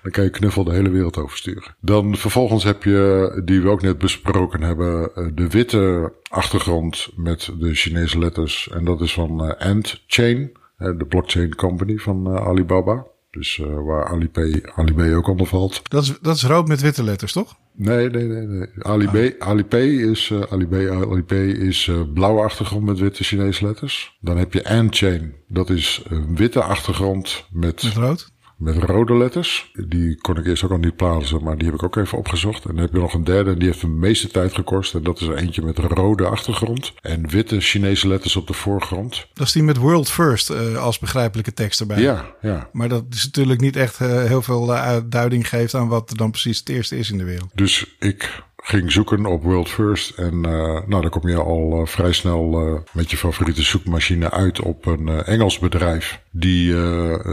Dan 0.01 0.11
kan 0.11 0.23
je 0.23 0.29
knuffel 0.29 0.63
de 0.63 0.73
hele 0.73 0.89
wereld 0.89 1.17
oversturen. 1.17 1.75
Dan 1.81 2.17
vervolgens 2.17 2.63
heb 2.63 2.83
je, 2.83 3.41
die 3.45 3.61
we 3.61 3.69
ook 3.69 3.81
net 3.81 3.97
besproken 3.97 4.61
hebben, 4.61 5.15
eh, 5.15 5.27
de 5.33 5.47
witte 5.47 6.13
achtergrond 6.29 7.09
met 7.15 7.49
de 7.59 7.73
Chinese 7.73 8.19
letters. 8.19 8.69
En 8.71 8.85
dat 8.85 9.01
is 9.01 9.13
van 9.13 9.45
uh, 9.45 9.51
Ant 9.57 10.03
Chain 10.07 10.51
de 10.79 11.05
blockchain 11.07 11.55
company 11.55 11.97
van 11.97 12.27
uh, 12.27 12.47
Alibaba. 12.47 13.05
Dus 13.31 13.57
uh, 13.57 13.67
waar 13.85 14.07
Alipay, 14.07 14.63
Alipay 14.75 15.13
ook 15.13 15.27
onder 15.27 15.47
valt. 15.47 15.89
Dat 15.89 16.03
is, 16.03 16.17
dat 16.21 16.35
is 16.35 16.43
rood 16.43 16.67
met 16.67 16.81
witte 16.81 17.03
letters, 17.03 17.31
toch? 17.31 17.57
Nee, 17.73 18.09
nee, 18.09 18.23
nee. 18.23 18.45
nee. 18.45 18.67
Alipay, 18.79 19.35
ah. 19.39 19.47
Alipay 19.47 19.87
is, 19.87 20.29
uh, 20.29 20.41
Alipay, 20.49 20.89
Alipay 20.89 21.47
is 21.47 21.91
blauwe 22.13 22.41
achtergrond 22.41 22.85
met 22.85 22.99
witte 22.99 23.23
Chinese 23.23 23.65
letters. 23.65 24.17
Dan 24.21 24.37
heb 24.37 24.53
je 24.53 24.69
Antchain. 24.69 25.35
Dat 25.47 25.69
is 25.69 26.03
een 26.07 26.35
witte 26.35 26.63
achtergrond 26.63 27.47
met... 27.51 27.83
Met 27.83 27.93
rood? 27.93 28.31
Met 28.59 28.75
rode 28.75 29.17
letters. 29.17 29.71
Die 29.87 30.15
kon 30.15 30.37
ik 30.37 30.45
eerst 30.45 30.63
ook 30.63 30.71
al 30.71 30.77
niet 30.77 30.95
plaatsen, 30.95 31.43
maar 31.43 31.57
die 31.57 31.65
heb 31.65 31.75
ik 31.75 31.83
ook 31.83 31.95
even 31.95 32.17
opgezocht. 32.17 32.65
En 32.65 32.73
dan 32.73 32.83
heb 32.83 32.93
je 32.93 32.99
nog 32.99 33.13
een 33.13 33.23
derde 33.23 33.51
en 33.51 33.59
die 33.59 33.67
heeft 33.67 33.81
de 33.81 33.87
meeste 33.87 34.27
tijd 34.27 34.53
gekost. 34.53 34.95
En 34.95 35.03
dat 35.03 35.21
is 35.21 35.27
er 35.27 35.35
eentje 35.35 35.61
met 35.61 35.77
rode 35.77 36.25
achtergrond 36.25 36.93
en 37.01 37.29
witte 37.29 37.59
Chinese 37.59 38.07
letters 38.07 38.35
op 38.35 38.47
de 38.47 38.53
voorgrond. 38.53 39.27
Dat 39.33 39.47
is 39.47 39.53
die 39.53 39.63
met 39.63 39.77
World 39.77 40.09
First 40.09 40.51
uh, 40.51 40.77
als 40.77 40.99
begrijpelijke 40.99 41.53
tekst 41.53 41.79
erbij. 41.79 42.01
Ja, 42.01 42.35
ja. 42.41 42.69
Maar 42.71 42.89
dat 42.89 43.03
is 43.09 43.25
natuurlijk 43.25 43.61
niet 43.61 43.75
echt 43.75 43.99
uh, 43.99 44.23
heel 44.23 44.41
veel 44.41 44.73
uh, 44.73 44.97
duiding 45.05 45.49
geeft 45.49 45.75
aan 45.75 45.87
wat 45.87 46.09
er 46.09 46.17
dan 46.17 46.31
precies 46.31 46.59
het 46.59 46.69
eerste 46.69 46.97
is 46.97 47.11
in 47.11 47.17
de 47.17 47.23
wereld. 47.23 47.51
Dus 47.53 47.95
ik 47.99 48.47
ging 48.69 48.91
zoeken 48.91 49.25
op 49.25 49.43
World 49.43 49.69
First. 49.69 50.17
En 50.17 50.33
uh, 50.33 50.79
nou, 50.85 51.01
dan 51.01 51.09
kom 51.09 51.27
je 51.29 51.35
al 51.35 51.79
uh, 51.79 51.85
vrij 51.85 52.11
snel 52.11 52.67
uh, 52.67 52.79
met 52.93 53.11
je 53.11 53.17
favoriete 53.17 53.61
zoekmachine 53.61 54.31
uit 54.31 54.61
op 54.61 54.85
een 54.85 55.07
Engels 55.07 55.59
bedrijf. 55.59 56.21
Die 56.31 56.73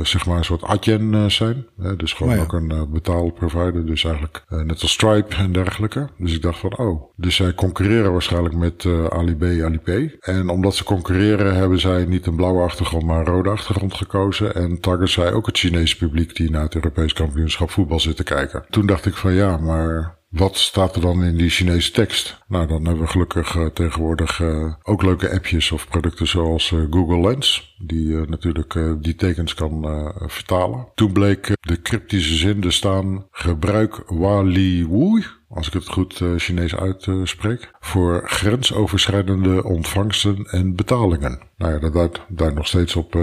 zeg 0.03 0.26
maar 0.26 0.37
een 0.37 0.45
soort 0.45 0.62
Adyen 0.62 1.30
zijn. 1.30 1.66
Hè? 1.78 1.97
Dus 1.97 2.12
gewoon 2.12 2.32
Oh 2.32 2.39
ja. 2.39 2.43
ook 2.43 2.53
een 2.53 2.91
betaalprovider. 2.91 3.87
Dus 3.87 4.05
eigenlijk 4.05 4.45
net 4.49 4.82
als 4.82 4.93
Stripe 4.93 5.37
en 5.37 5.53
dergelijke. 5.53 6.09
Dus 6.18 6.34
ik 6.34 6.43
dacht 6.43 6.59
van 6.59 6.78
oh. 6.78 7.12
Dus 7.16 7.37
zij 7.37 7.55
concurreren 7.55 8.12
waarschijnlijk 8.12 8.55
met 8.55 8.87
Alibay, 9.09 9.64
Alipay. 9.64 10.16
En 10.20 10.49
omdat 10.49 10.74
ze 10.74 10.84
concurreren 10.84 11.55
hebben 11.55 11.80
zij 11.80 12.05
niet 12.05 12.26
een 12.26 12.37
blauwe 12.37 12.62
achtergrond 12.62 13.05
maar 13.05 13.18
een 13.18 13.24
rode 13.24 13.51
achtergrond 13.51 13.95
gekozen. 13.95 14.55
En 14.55 14.80
target 14.80 15.11
zij 15.11 15.32
ook 15.32 15.47
het 15.47 15.59
Chinese 15.59 15.97
publiek 15.97 16.37
die 16.37 16.51
naar 16.51 16.62
het 16.62 16.74
Europees 16.74 17.12
kampioenschap 17.12 17.70
voetbal 17.70 18.01
zit 18.01 18.16
te 18.16 18.24
kijken. 18.24 18.64
Toen 18.70 18.87
dacht 18.87 19.07
ik 19.07 19.14
van 19.14 19.32
ja, 19.32 19.57
maar 19.57 20.16
wat 20.37 20.57
staat 20.57 20.95
er 20.95 21.01
dan 21.01 21.24
in 21.24 21.37
die 21.37 21.51
Chinese 21.51 21.91
tekst? 21.91 22.45
Nou, 22.49 22.66
dan 22.66 22.84
hebben 22.84 23.05
we 23.05 23.11
gelukkig 23.11 23.55
uh, 23.55 23.66
tegenwoordig 23.66 24.39
uh, 24.39 24.72
ook 24.82 25.03
leuke 25.03 25.30
appjes 25.30 25.72
of 25.72 25.89
producten 25.89 26.26
zoals 26.26 26.70
uh, 26.70 26.87
Google 26.91 27.20
Lens. 27.20 27.74
Die 27.78 28.16
natuurlijk 28.16 28.78
die 29.01 29.14
tekens 29.14 29.55
kan 29.55 29.87
vertalen. 30.26 30.89
Toen 30.95 31.12
bleek 31.12 31.57
de 31.61 31.82
cryptische 31.82 32.34
zin 32.34 32.61
te 32.61 32.70
staan. 32.70 33.26
Gebruik 33.30 34.03
Wali 34.07 34.87
Wui. 34.89 35.24
Als 35.57 35.66
ik 35.66 35.72
het 35.72 35.88
goed 35.88 36.22
Chinees 36.36 36.76
uitspreek. 36.76 37.70
Voor 37.80 38.22
grensoverschrijdende 38.24 39.64
ontvangsten 39.64 40.44
en 40.50 40.76
betalingen. 40.76 41.38
Nou 41.57 41.72
ja, 41.72 41.78
dat 41.78 42.20
duidt, 42.28 42.54
nog 42.54 42.66
steeds 42.66 42.96
op, 42.96 43.14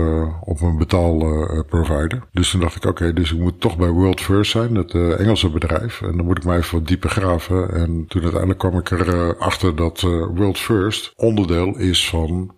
op 0.41 0.61
een 0.61 0.77
betaalprovider. 0.77 2.23
dus 2.31 2.51
toen 2.51 2.59
dacht 2.59 2.75
ik, 2.75 2.85
oké, 2.85 3.13
dus 3.13 3.31
ik 3.31 3.39
moet 3.39 3.59
toch 3.59 3.77
bij 3.77 3.89
World 3.89 4.21
First 4.21 4.51
zijn. 4.51 4.75
Het 4.75 4.93
Engelse 4.93 5.49
bedrijf. 5.49 6.01
En 6.01 6.17
dan 6.17 6.25
moet 6.25 6.37
ik 6.37 6.43
mij 6.43 6.57
even 6.57 6.77
wat 6.77 6.87
dieper 6.87 7.09
graven. 7.09 7.73
En 7.73 8.05
toen 8.07 8.21
uiteindelijk 8.21 8.59
kwam 8.59 8.77
ik 8.77 8.91
er 8.91 9.07
uh, 9.07 9.29
achter 9.39 9.75
dat 9.75 10.01
uh, 10.01 10.27
World 10.35 10.57
First 10.57 11.13
onderdeel 11.15 11.77
is 11.77 12.09
van. 12.09 12.55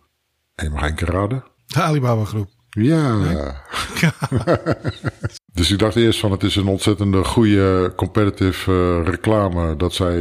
En 0.55 0.71
mag? 0.71 0.93
De 1.65 1.81
Alibaba 1.81 2.23
groep. 2.23 2.54
Ja. 2.75 3.17
dus 5.53 5.71
ik 5.71 5.79
dacht 5.79 5.95
eerst 5.95 6.19
van 6.19 6.31
het 6.31 6.43
is 6.43 6.55
een 6.55 6.67
ontzettende 6.67 7.23
goede 7.23 7.93
competitive 7.95 8.71
uh, 8.71 9.07
reclame 9.09 9.75
dat 9.75 9.93
zij 9.93 10.17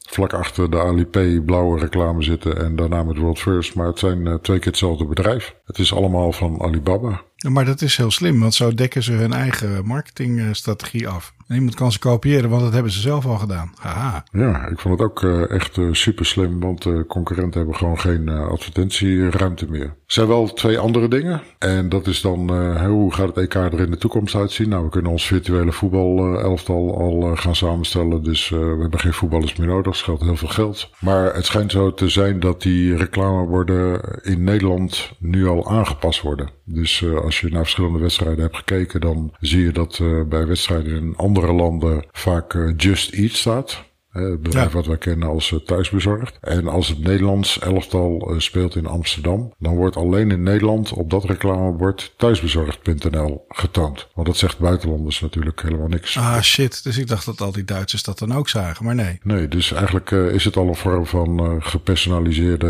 vlak 0.00 0.32
achter 0.32 0.70
de 0.70 0.80
Alipay 0.80 1.40
blauwe 1.40 1.78
reclame 1.78 2.22
zitten 2.22 2.58
en 2.64 2.76
daarna 2.76 3.02
met 3.02 3.16
World 3.16 3.38
First. 3.38 3.74
Maar 3.74 3.86
het 3.86 3.98
zijn 3.98 4.38
twee 4.42 4.58
keer 4.58 4.70
hetzelfde 4.70 5.04
bedrijf. 5.04 5.54
Het 5.64 5.78
is 5.78 5.94
allemaal 5.94 6.32
van 6.32 6.62
Alibaba. 6.62 7.22
Maar 7.48 7.64
dat 7.64 7.82
is 7.82 7.96
heel 7.96 8.10
slim, 8.10 8.40
want 8.40 8.54
zo 8.54 8.74
dekken 8.74 9.02
ze 9.02 9.12
hun 9.12 9.32
eigen 9.32 9.86
marketingstrategie 9.86 11.08
af. 11.08 11.34
En 11.50 11.56
iemand 11.56 11.74
kan 11.74 11.92
ze 11.92 11.98
kopiëren, 11.98 12.50
want 12.50 12.62
dat 12.62 12.72
hebben 12.72 12.92
ze 12.92 13.00
zelf 13.00 13.26
al 13.26 13.38
gedaan. 13.38 13.72
Haha. 13.78 14.24
Ja, 14.32 14.66
ik 14.66 14.78
vond 14.78 14.98
het 14.98 15.08
ook 15.08 15.22
uh, 15.22 15.50
echt 15.50 15.76
uh, 15.76 15.92
super 15.92 16.26
slim, 16.26 16.60
want 16.60 16.82
de 16.82 17.04
concurrenten 17.08 17.58
hebben 17.58 17.76
gewoon 17.76 17.98
geen 18.00 18.28
advertentieruimte 18.28 19.66
meer. 19.70 19.84
Er 19.84 19.94
zijn 20.06 20.26
wel 20.26 20.52
twee 20.52 20.78
andere 20.78 21.08
dingen. 21.08 21.42
En 21.58 21.88
dat 21.88 22.06
is 22.06 22.20
dan, 22.20 22.50
hoe 22.86 23.14
gaat 23.14 23.26
het 23.26 23.36
EK 23.36 23.54
er 23.54 23.80
in 23.80 23.90
de 23.90 23.96
toekomst 23.96 24.34
uitzien? 24.34 24.68
Nou, 24.68 24.84
we 24.84 24.90
kunnen 24.90 25.10
ons 25.10 25.26
virtuele 25.26 25.72
voetbalelftal 25.72 26.98
al 26.98 27.36
gaan 27.36 27.56
samenstellen. 27.56 28.22
Dus 28.22 28.48
we 28.48 28.76
hebben 28.80 29.00
geen 29.00 29.12
voetballers 29.12 29.56
meer 29.56 29.66
nodig. 29.66 29.84
Dat 29.84 29.96
scheelt 29.96 30.20
heel 30.20 30.36
veel 30.36 30.48
geld. 30.48 30.90
Maar 31.00 31.34
het 31.34 31.46
schijnt 31.46 31.72
zo 31.72 31.94
te 31.94 32.08
zijn 32.08 32.40
dat 32.40 32.62
die 32.62 32.96
reclameborden 32.96 34.00
in 34.22 34.44
Nederland 34.44 35.12
nu 35.18 35.46
al 35.46 35.70
aangepast 35.70 36.20
worden. 36.20 36.50
Dus 36.64 37.04
als 37.22 37.40
je 37.40 37.48
naar 37.50 37.62
verschillende 37.62 37.98
wedstrijden 37.98 38.40
hebt 38.40 38.56
gekeken, 38.56 39.00
dan 39.00 39.34
zie 39.40 39.62
je 39.62 39.72
dat 39.72 40.00
bij 40.28 40.46
wedstrijden 40.46 40.96
in 40.96 41.16
andere 41.16 41.39
landen 41.46 42.04
vaak 42.12 42.54
uh, 42.54 42.72
Just 42.76 43.12
Eat 43.12 43.32
staat. 43.36 43.89
Het 44.10 44.42
bedrijf 44.42 44.68
ja. 44.68 44.74
wat 44.74 44.86
wij 44.86 44.98
kennen 44.98 45.28
als 45.28 45.50
uh, 45.50 45.58
thuisbezorgd. 45.58 46.38
En 46.40 46.68
als 46.68 46.88
het 46.88 46.98
Nederlands 46.98 47.58
elftal 47.58 48.32
uh, 48.32 48.38
speelt 48.38 48.76
in 48.76 48.86
Amsterdam, 48.86 49.52
dan 49.58 49.76
wordt 49.76 49.96
alleen 49.96 50.30
in 50.30 50.42
Nederland 50.42 50.92
op 50.92 51.10
dat 51.10 51.24
reclamebord 51.24 52.14
thuisbezorgd.nl 52.16 53.44
getoond. 53.48 54.08
Want 54.14 54.26
dat 54.26 54.36
zegt 54.36 54.58
buitenlanders 54.58 55.20
natuurlijk 55.20 55.62
helemaal 55.62 55.88
niks. 55.88 56.16
Ah 56.16 56.40
shit, 56.40 56.84
dus 56.84 56.98
ik 56.98 57.06
dacht 57.06 57.26
dat 57.26 57.40
al 57.40 57.52
die 57.52 57.64
Duitsers 57.64 58.02
dat 58.02 58.18
dan 58.18 58.34
ook 58.34 58.48
zagen, 58.48 58.84
maar 58.84 58.94
nee. 58.94 59.18
Nee, 59.22 59.48
dus 59.48 59.72
eigenlijk 59.72 60.10
uh, 60.10 60.34
is 60.34 60.44
het 60.44 60.56
al 60.56 60.68
een 60.68 60.74
vorm 60.74 61.06
van 61.06 61.62
gepersonaliseerde 61.62 62.68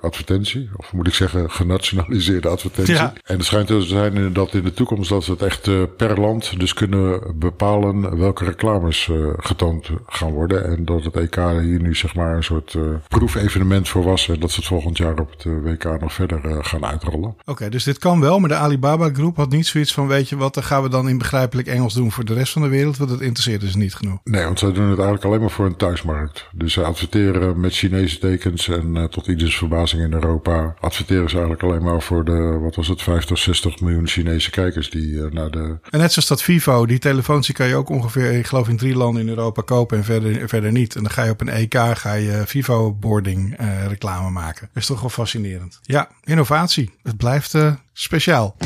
advertentie. 0.00 0.70
Of 0.76 0.92
moet 0.92 1.06
ik 1.06 1.14
zeggen, 1.14 1.50
genationaliseerde 1.50 2.48
advertentie. 2.48 2.94
Ja. 2.94 3.12
En 3.24 3.36
het 3.36 3.44
schijnt 3.44 3.66
te 3.66 3.82
zijn 3.82 4.32
dat 4.32 4.54
in 4.54 4.64
de 4.64 4.72
toekomst 4.72 5.10
dat 5.10 5.24
ze 5.24 5.30
het 5.30 5.42
echt 5.42 5.70
per 5.96 6.20
land 6.20 6.60
dus 6.60 6.74
kunnen 6.74 7.38
bepalen 7.38 8.18
welke 8.18 8.44
reclames 8.44 9.10
getoond 9.36 9.90
gaan 10.06 10.30
worden. 10.32 10.49
En 10.56 10.84
dat 10.84 11.04
het 11.04 11.16
EK 11.16 11.36
hier 11.36 11.80
nu 11.80 11.94
zeg 11.94 12.14
maar 12.14 12.36
een 12.36 12.44
soort 12.44 12.74
uh, 12.74 12.82
proefevenement 13.08 13.88
voor 13.88 14.04
was. 14.04 14.28
En 14.28 14.40
dat 14.40 14.50
ze 14.50 14.56
het 14.56 14.68
volgend 14.68 14.98
jaar 14.98 15.18
op 15.18 15.30
het 15.30 15.44
uh, 15.44 15.62
WK 15.62 16.00
nog 16.00 16.12
verder 16.12 16.44
uh, 16.44 16.56
gaan 16.60 16.84
uitrollen. 16.84 17.28
Oké, 17.28 17.50
okay, 17.50 17.68
dus 17.68 17.84
dit 17.84 17.98
kan 17.98 18.20
wel. 18.20 18.38
Maar 18.38 18.48
de 18.48 18.54
Alibaba 18.54 19.10
groep 19.12 19.36
had 19.36 19.50
niet 19.50 19.66
zoiets 19.66 19.94
van, 19.94 20.06
weet 20.06 20.28
je 20.28 20.36
wat, 20.36 20.54
dan 20.54 20.62
gaan 20.62 20.82
we 20.82 20.88
dan 20.88 21.08
in 21.08 21.18
begrijpelijk 21.18 21.68
Engels 21.68 21.94
doen 21.94 22.12
voor 22.12 22.24
de 22.24 22.34
rest 22.34 22.52
van 22.52 22.62
de 22.62 22.68
wereld. 22.68 22.96
Want 22.96 23.10
dat 23.10 23.20
interesseert 23.20 23.60
dus 23.60 23.74
niet 23.74 23.94
genoeg. 23.94 24.18
Nee, 24.24 24.44
want 24.44 24.58
zij 24.58 24.72
doen 24.72 24.88
het 24.88 24.98
eigenlijk 24.98 25.24
alleen 25.24 25.40
maar 25.40 25.50
voor 25.50 25.66
een 25.66 25.76
thuismarkt. 25.76 26.48
Dus 26.52 26.72
ze 26.72 26.84
adverteren 26.84 27.60
met 27.60 27.74
Chinese 27.74 28.18
tekens. 28.18 28.68
En 28.68 29.08
tot 29.10 29.26
ieders 29.26 29.56
verbazing 29.56 30.02
in 30.02 30.12
Europa 30.12 30.74
adverteren 30.80 31.28
ze 31.28 31.34
eigenlijk 31.34 31.62
alleen 31.62 31.82
maar 31.82 32.02
voor 32.02 32.24
de, 32.24 32.58
wat 32.60 32.74
was 32.74 32.88
het, 32.88 33.02
50, 33.02 33.38
60 33.38 33.80
miljoen 33.80 34.06
Chinese 34.06 34.50
kijkers 34.50 34.90
die 34.90 35.20
naar 35.30 35.50
de... 35.50 35.78
En 35.90 35.98
net 35.98 36.12
zoals 36.12 36.28
dat 36.28 36.42
Vivo, 36.42 36.86
die 36.86 36.98
telefoons 36.98 37.46
die 37.46 37.54
kan 37.54 37.68
je 37.68 37.74
ook 37.74 37.88
ongeveer, 37.88 38.32
ik 38.32 38.46
geloof 38.46 38.68
in 38.68 38.76
drie 38.76 38.96
landen 38.96 39.22
in 39.22 39.28
Europa 39.28 39.62
kopen 39.62 39.98
en 39.98 40.04
verder 40.04 40.39
verder 40.48 40.72
niet. 40.72 40.96
En 40.96 41.02
dan 41.02 41.12
ga 41.12 41.22
je 41.22 41.30
op 41.30 41.40
een 41.40 41.48
EK 41.48 41.74
ga 41.94 42.12
je 42.12 42.42
Vivo 42.46 42.92
boarding 42.92 43.60
uh, 43.60 43.86
reclame 43.86 44.30
maken. 44.30 44.68
Dat 44.72 44.82
is 44.82 44.86
toch 44.86 45.00
wel 45.00 45.10
fascinerend. 45.10 45.78
Ja, 45.82 46.08
innovatie. 46.24 46.90
Het 47.02 47.16
blijft 47.16 47.54
uh, 47.54 47.74
speciaal. 47.92 48.56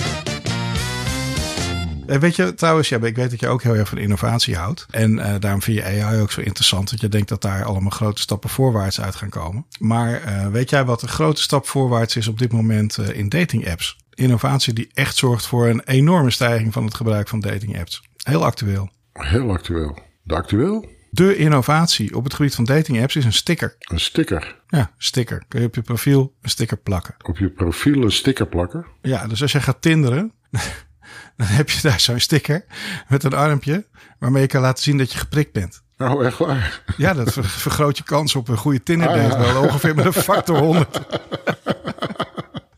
En 2.07 2.21
weet 2.21 2.37
je, 2.37 2.55
trouwens, 2.55 2.89
ja, 2.89 2.99
ik 3.01 3.17
weet 3.17 3.31
dat 3.31 3.41
je 3.41 3.49
ook 3.49 3.63
heel 3.63 3.77
erg 3.77 3.89
van 3.89 3.99
innovatie 3.99 4.57
houdt. 4.57 4.87
En 4.91 5.19
uh, 5.19 5.35
daarom 5.39 5.63
vind 5.63 5.79
je 5.79 5.85
AI 5.85 6.21
ook 6.21 6.33
zo 6.33 6.41
interessant. 6.41 6.91
Dat 6.91 7.01
je 7.01 7.09
denkt 7.09 7.29
dat 7.29 7.43
daar 7.43 7.65
allemaal 7.65 7.91
grote 7.91 8.21
stappen 8.21 8.51
voorwaarts 8.51 9.01
uit 9.01 9.15
gaan 9.15 9.29
komen. 9.29 9.67
Maar 9.79 10.23
uh, 10.27 10.47
weet 10.47 10.71
jij 10.71 10.85
wat 10.85 11.03
een 11.03 11.09
grote 11.09 11.43
stap 11.43 11.67
voorwaarts 11.67 12.17
is 12.17 12.29
op 12.29 12.39
dit 12.39 12.53
moment 12.53 12.99
uh, 12.99 13.09
in 13.09 13.29
dating 13.29 13.71
apps? 13.71 13.97
Innovatie 14.15 14.73
die 14.73 14.91
echt 14.95 15.17
zorgt 15.17 15.47
voor 15.47 15.67
een 15.67 15.83
enorme 15.85 16.31
stijging 16.31 16.73
van 16.73 16.85
het 16.85 16.95
gebruik 16.95 17.29
van 17.29 17.41
dating 17.41 17.79
apps. 17.79 18.03
Heel 18.23 18.45
actueel. 18.45 18.91
Heel 19.13 19.51
actueel. 19.51 19.99
De 20.23 20.35
actueel? 20.35 20.89
De 21.15 21.37
innovatie 21.37 22.17
op 22.17 22.25
het 22.25 22.35
gebied 22.35 22.55
van 22.55 22.65
dating 22.65 23.01
apps 23.01 23.17
is 23.17 23.25
een 23.25 23.33
sticker. 23.33 23.77
Een 23.79 24.01
sticker? 24.01 24.61
Ja, 24.69 24.91
sticker. 24.99 25.43
Kun 25.49 25.61
je 25.61 25.67
op 25.67 25.75
je 25.75 25.83
profiel 25.83 26.35
een 26.43 26.51
sticker 26.51 26.77
plakken. 26.77 27.15
Op 27.23 27.39
je 27.39 27.51
profiel 27.51 28.03
een 28.03 28.13
sticker 28.13 28.47
plakken? 28.47 28.87
Ja, 29.03 29.27
dus 29.27 29.43
als 29.43 29.53
je 29.53 29.61
gaat 29.61 29.83
tinderen, 29.83 30.33
dan 31.37 31.47
heb 31.47 31.71
je 31.71 31.81
daar 31.83 32.01
zo'n 32.01 32.21
sticker 32.21 32.65
met 33.09 33.25
een 33.25 33.35
armpje 33.35 33.87
waarmee 34.19 34.43
je 34.43 34.49
kan 34.49 34.61
laten 34.61 34.83
zien 34.83 34.99
dat 34.99 35.13
je 35.13 35.19
geprikt 35.19 35.53
bent. 35.53 35.83
Oh, 35.99 36.25
echt 36.25 36.39
waar? 36.39 36.83
Ja, 36.97 37.15
dat 37.15 37.33
vergroot 37.41 37.99
je 37.99 38.05
kans 38.05 38.35
op 38.35 38.49
een 38.49 38.57
goede 38.57 38.83
Tinder-date 38.83 39.35
ah, 39.35 39.47
ja. 39.47 39.53
wel 39.53 39.63
ongeveer 39.63 39.95
met 39.95 40.05
een 40.05 40.13
factor 40.13 40.59
100. 40.59 41.01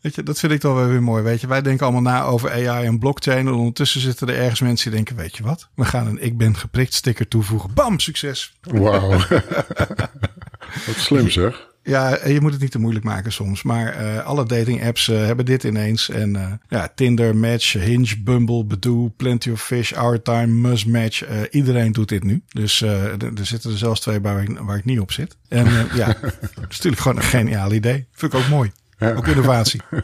Weet 0.07 0.15
je, 0.15 0.23
dat 0.23 0.39
vind 0.39 0.51
ik 0.51 0.59
toch 0.59 0.75
wel 0.75 0.87
weer 0.87 1.03
mooi. 1.03 1.23
Weet 1.23 1.41
je, 1.41 1.47
wij 1.47 1.61
denken 1.61 1.85
allemaal 1.85 2.13
na 2.13 2.23
over 2.23 2.51
AI 2.51 2.85
en 2.85 2.99
blockchain. 2.99 3.47
En 3.47 3.53
ondertussen 3.53 4.01
zitten 4.01 4.27
er 4.27 4.35
ergens 4.35 4.59
mensen 4.59 4.85
die 4.89 4.95
denken: 4.95 5.15
Weet 5.15 5.37
je 5.37 5.43
wat? 5.43 5.69
We 5.75 5.85
gaan 5.85 6.07
een 6.07 6.23
ik 6.23 6.37
ben 6.37 6.55
geprikt 6.55 6.93
sticker 6.93 7.27
toevoegen. 7.27 7.73
Bam, 7.73 7.99
succes. 7.99 8.57
Wauw. 8.61 9.09
Wat 10.87 10.95
slim 10.95 11.29
zeg. 11.29 11.67
Ja, 11.83 12.27
je 12.27 12.41
moet 12.41 12.51
het 12.51 12.61
niet 12.61 12.71
te 12.71 12.79
moeilijk 12.79 13.05
maken 13.05 13.31
soms. 13.31 13.63
Maar 13.63 14.01
uh, 14.01 14.25
alle 14.25 14.45
dating 14.45 14.85
apps 14.85 15.07
uh, 15.07 15.25
hebben 15.25 15.45
dit 15.45 15.63
ineens. 15.63 16.09
En 16.09 16.33
uh, 16.35 16.51
ja, 16.69 16.91
Tinder, 16.95 17.35
Match, 17.35 17.73
Hinge, 17.73 18.21
Bumble, 18.23 18.63
Badoo, 18.63 19.13
Plenty 19.17 19.49
of 19.49 19.63
Fish, 19.63 19.93
Our 19.93 20.21
Time, 20.21 20.69
Must 20.69 20.85
Match. 20.85 21.23
iedereen 21.51 21.91
doet 21.91 22.09
dit 22.09 22.23
nu. 22.23 22.41
Dus 22.47 22.81
er 22.81 23.17
zitten 23.41 23.71
er 23.71 23.77
zelfs 23.77 23.99
twee 23.99 24.19
waar 24.19 24.43
ik, 24.43 24.59
waar 24.59 24.77
ik 24.77 24.85
niet 24.85 24.99
op 24.99 25.11
zit. 25.11 25.37
En 25.47 25.65
ja, 25.93 26.07
het 26.21 26.35
is 26.69 26.75
natuurlijk 26.75 27.01
gewoon 27.01 27.17
een 27.17 27.23
geniaal 27.23 27.73
idee. 27.73 28.07
Vind 28.11 28.33
ik 28.33 28.39
ook 28.39 28.47
mooi. 28.47 28.71
Ja. 28.97 29.13
Ook 29.13 29.27
innovatie. 29.27 29.81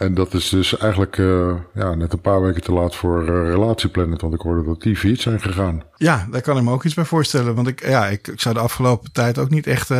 En 0.00 0.14
dat 0.14 0.34
is 0.34 0.48
dus 0.48 0.76
eigenlijk 0.76 1.18
uh, 1.18 1.54
ja, 1.74 1.94
net 1.94 2.12
een 2.12 2.20
paar 2.20 2.42
weken 2.42 2.62
te 2.62 2.72
laat 2.72 2.96
voor 2.96 3.22
uh, 3.22 3.26
Relatieplanet. 3.26 4.20
Want 4.20 4.34
ik 4.34 4.40
hoorde 4.40 4.64
dat 4.64 4.82
die 4.82 4.96
failliet 4.96 5.20
zijn 5.20 5.40
gegaan. 5.40 5.82
Ja, 5.96 6.26
daar 6.30 6.40
kan 6.40 6.56
ik 6.56 6.62
me 6.62 6.70
ook 6.70 6.84
iets 6.84 6.94
bij 6.94 7.04
voorstellen. 7.04 7.54
Want 7.54 7.68
ik, 7.68 7.86
ja, 7.86 8.06
ik, 8.06 8.28
ik 8.28 8.40
zou 8.40 8.54
de 8.54 8.60
afgelopen 8.60 9.12
tijd 9.12 9.38
ook 9.38 9.50
niet 9.50 9.66
echt 9.66 9.90
uh, 9.90 9.98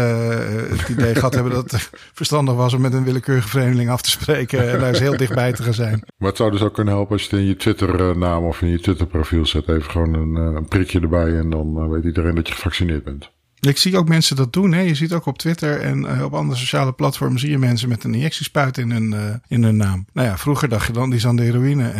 het 0.68 0.88
idee 0.88 1.14
gehad 1.14 1.34
hebben 1.34 1.53
dat 1.53 1.70
het 1.70 1.91
verstandig 2.20 2.55
was 2.55 2.74
om 2.74 2.80
met 2.80 2.93
een 2.93 3.05
willekeurige 3.05 3.49
vreemdeling 3.49 3.91
af 3.91 4.03
te 4.03 4.11
spreken. 4.11 4.70
En 4.70 4.80
daar 4.80 4.91
is 4.91 4.99
heel 4.99 5.16
dichtbij 5.16 5.53
te 5.53 5.62
gaan 5.62 5.74
zijn. 5.74 6.03
Maar 6.16 6.28
het 6.28 6.36
zou 6.36 6.51
dus 6.51 6.62
ook 6.62 6.74
kunnen 6.74 6.95
helpen 6.95 7.12
als 7.12 7.22
je 7.22 7.30
het 7.30 7.38
in 7.38 7.47
je 7.47 7.57
Twitter-naam 7.57 8.45
of 8.45 8.62
in 8.62 8.68
je 8.68 8.80
Twitter-profiel 8.80 9.47
zet. 9.47 9.68
Even 9.68 9.91
gewoon 9.91 10.14
een, 10.14 10.34
een 10.34 10.68
prikje 10.68 11.01
erbij 11.01 11.38
en 11.38 11.51
dan 11.51 11.91
weet 11.91 12.05
iedereen 12.05 12.34
dat 12.34 12.49
je 12.49 12.55
gevaccineerd 12.55 13.05
bent. 13.05 13.30
Ik 13.61 13.79
zie 13.79 13.97
ook 13.97 14.09
mensen 14.09 14.37
dat 14.37 14.53
doen. 14.53 14.73
Hè. 14.73 14.81
Je 14.81 14.95
ziet 14.95 15.13
ook 15.13 15.27
op 15.27 15.39
Twitter 15.39 15.81
en 15.81 16.05
uh, 16.05 16.25
op 16.25 16.35
andere 16.35 16.59
sociale 16.59 16.93
platformen 16.93 17.39
zie 17.39 17.51
je 17.51 17.59
mensen 17.59 17.89
met 17.89 18.05
een 18.05 18.15
injectiespuit 18.15 18.79
in 18.79 18.91
hun, 18.91 19.13
uh, 19.13 19.35
in 19.49 19.63
hun 19.63 19.77
naam. 19.77 20.07
Nou 20.13 20.29
ja, 20.29 20.39
vroeger 20.39 20.69
dacht 20.69 20.87
je 20.87 20.93
dan 20.93 21.09
die 21.09 21.19
is 21.19 21.27
aan 21.27 21.37
de 21.37 21.43
heroïne. 21.43 21.93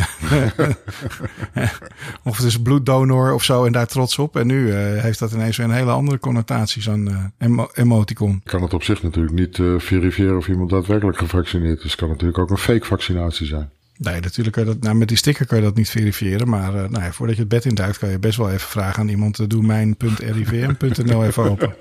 of 2.23 2.37
het 2.37 2.47
is 2.47 2.63
bloeddonor 2.63 3.33
of 3.33 3.45
zo 3.45 3.65
en 3.65 3.73
daar 3.73 3.87
trots 3.87 4.19
op. 4.19 4.37
En 4.37 4.47
nu 4.47 4.67
uh, 4.67 5.03
heeft 5.03 5.19
dat 5.19 5.33
ineens 5.33 5.57
weer 5.57 5.67
een 5.67 5.73
hele 5.73 5.91
andere 5.91 6.19
connotatie, 6.19 6.83
zo'n 6.83 7.33
emo 7.39 7.69
emoticon. 7.75 8.41
Kan 8.45 8.63
het 8.63 8.75
op 8.75 8.83
zich 8.83 9.03
natuurlijk 9.03 9.35
niet 9.35 9.83
verifiëren 9.83 10.37
of 10.37 10.49
iemand 10.49 10.71
daadwerkelijk 10.71 11.19
gevaccineerd 11.19 11.85
is. 11.85 11.91
Het 11.91 12.01
kan 12.01 12.09
natuurlijk 12.09 12.39
ook 12.39 12.51
een 12.51 12.59
fake 12.59 12.87
vaccinatie 12.87 13.47
zijn. 13.47 13.71
Nee, 14.03 14.21
natuurlijk 14.21 14.57
kan 14.57 14.65
je 14.65 14.71
dat, 14.71 14.83
nou, 14.83 14.97
met 14.97 15.09
die 15.09 15.17
sticker 15.17 15.47
kan 15.47 15.59
je 15.59 15.65
dat 15.65 15.77
niet 15.77 15.91
verifiëren. 15.91 16.49
Maar 16.49 16.75
uh, 16.75 16.89
nou 16.89 17.05
ja, 17.05 17.13
voordat 17.13 17.37
je 17.37 17.41
het 17.41 17.51
bed 17.51 17.65
induikt, 17.65 17.99
kan 17.99 18.11
je 18.11 18.19
best 18.19 18.37
wel 18.37 18.51
even 18.51 18.69
vragen 18.69 19.03
aan 19.03 19.09
iemand: 19.09 19.39
uh, 19.39 19.47
doe 19.47 19.63
mijn.rivm.nl 19.63 21.25
even 21.25 21.51
open. 21.51 21.75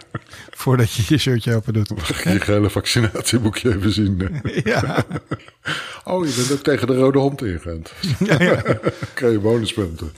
voordat 0.62 0.92
je 0.92 1.02
je 1.06 1.18
shirtje 1.18 1.54
open 1.54 1.72
doet. 1.72 1.90
Mag 1.90 2.22
je 2.24 2.30
je 2.30 2.40
gele 2.40 2.70
vaccinatieboekje 2.70 3.76
even 3.76 3.92
zien? 3.92 4.40
ja. 4.64 5.04
Oh, 6.04 6.26
je 6.26 6.34
bent 6.36 6.52
ook 6.52 6.62
tegen 6.62 6.86
de 6.86 6.96
rode 6.96 7.18
hond 7.18 7.42
ingeënt. 7.42 7.92
ja, 8.18 8.42
ja. 8.42 8.62
krijg 9.14 9.32
je 9.32 9.38
bonuspunten. 9.40 10.12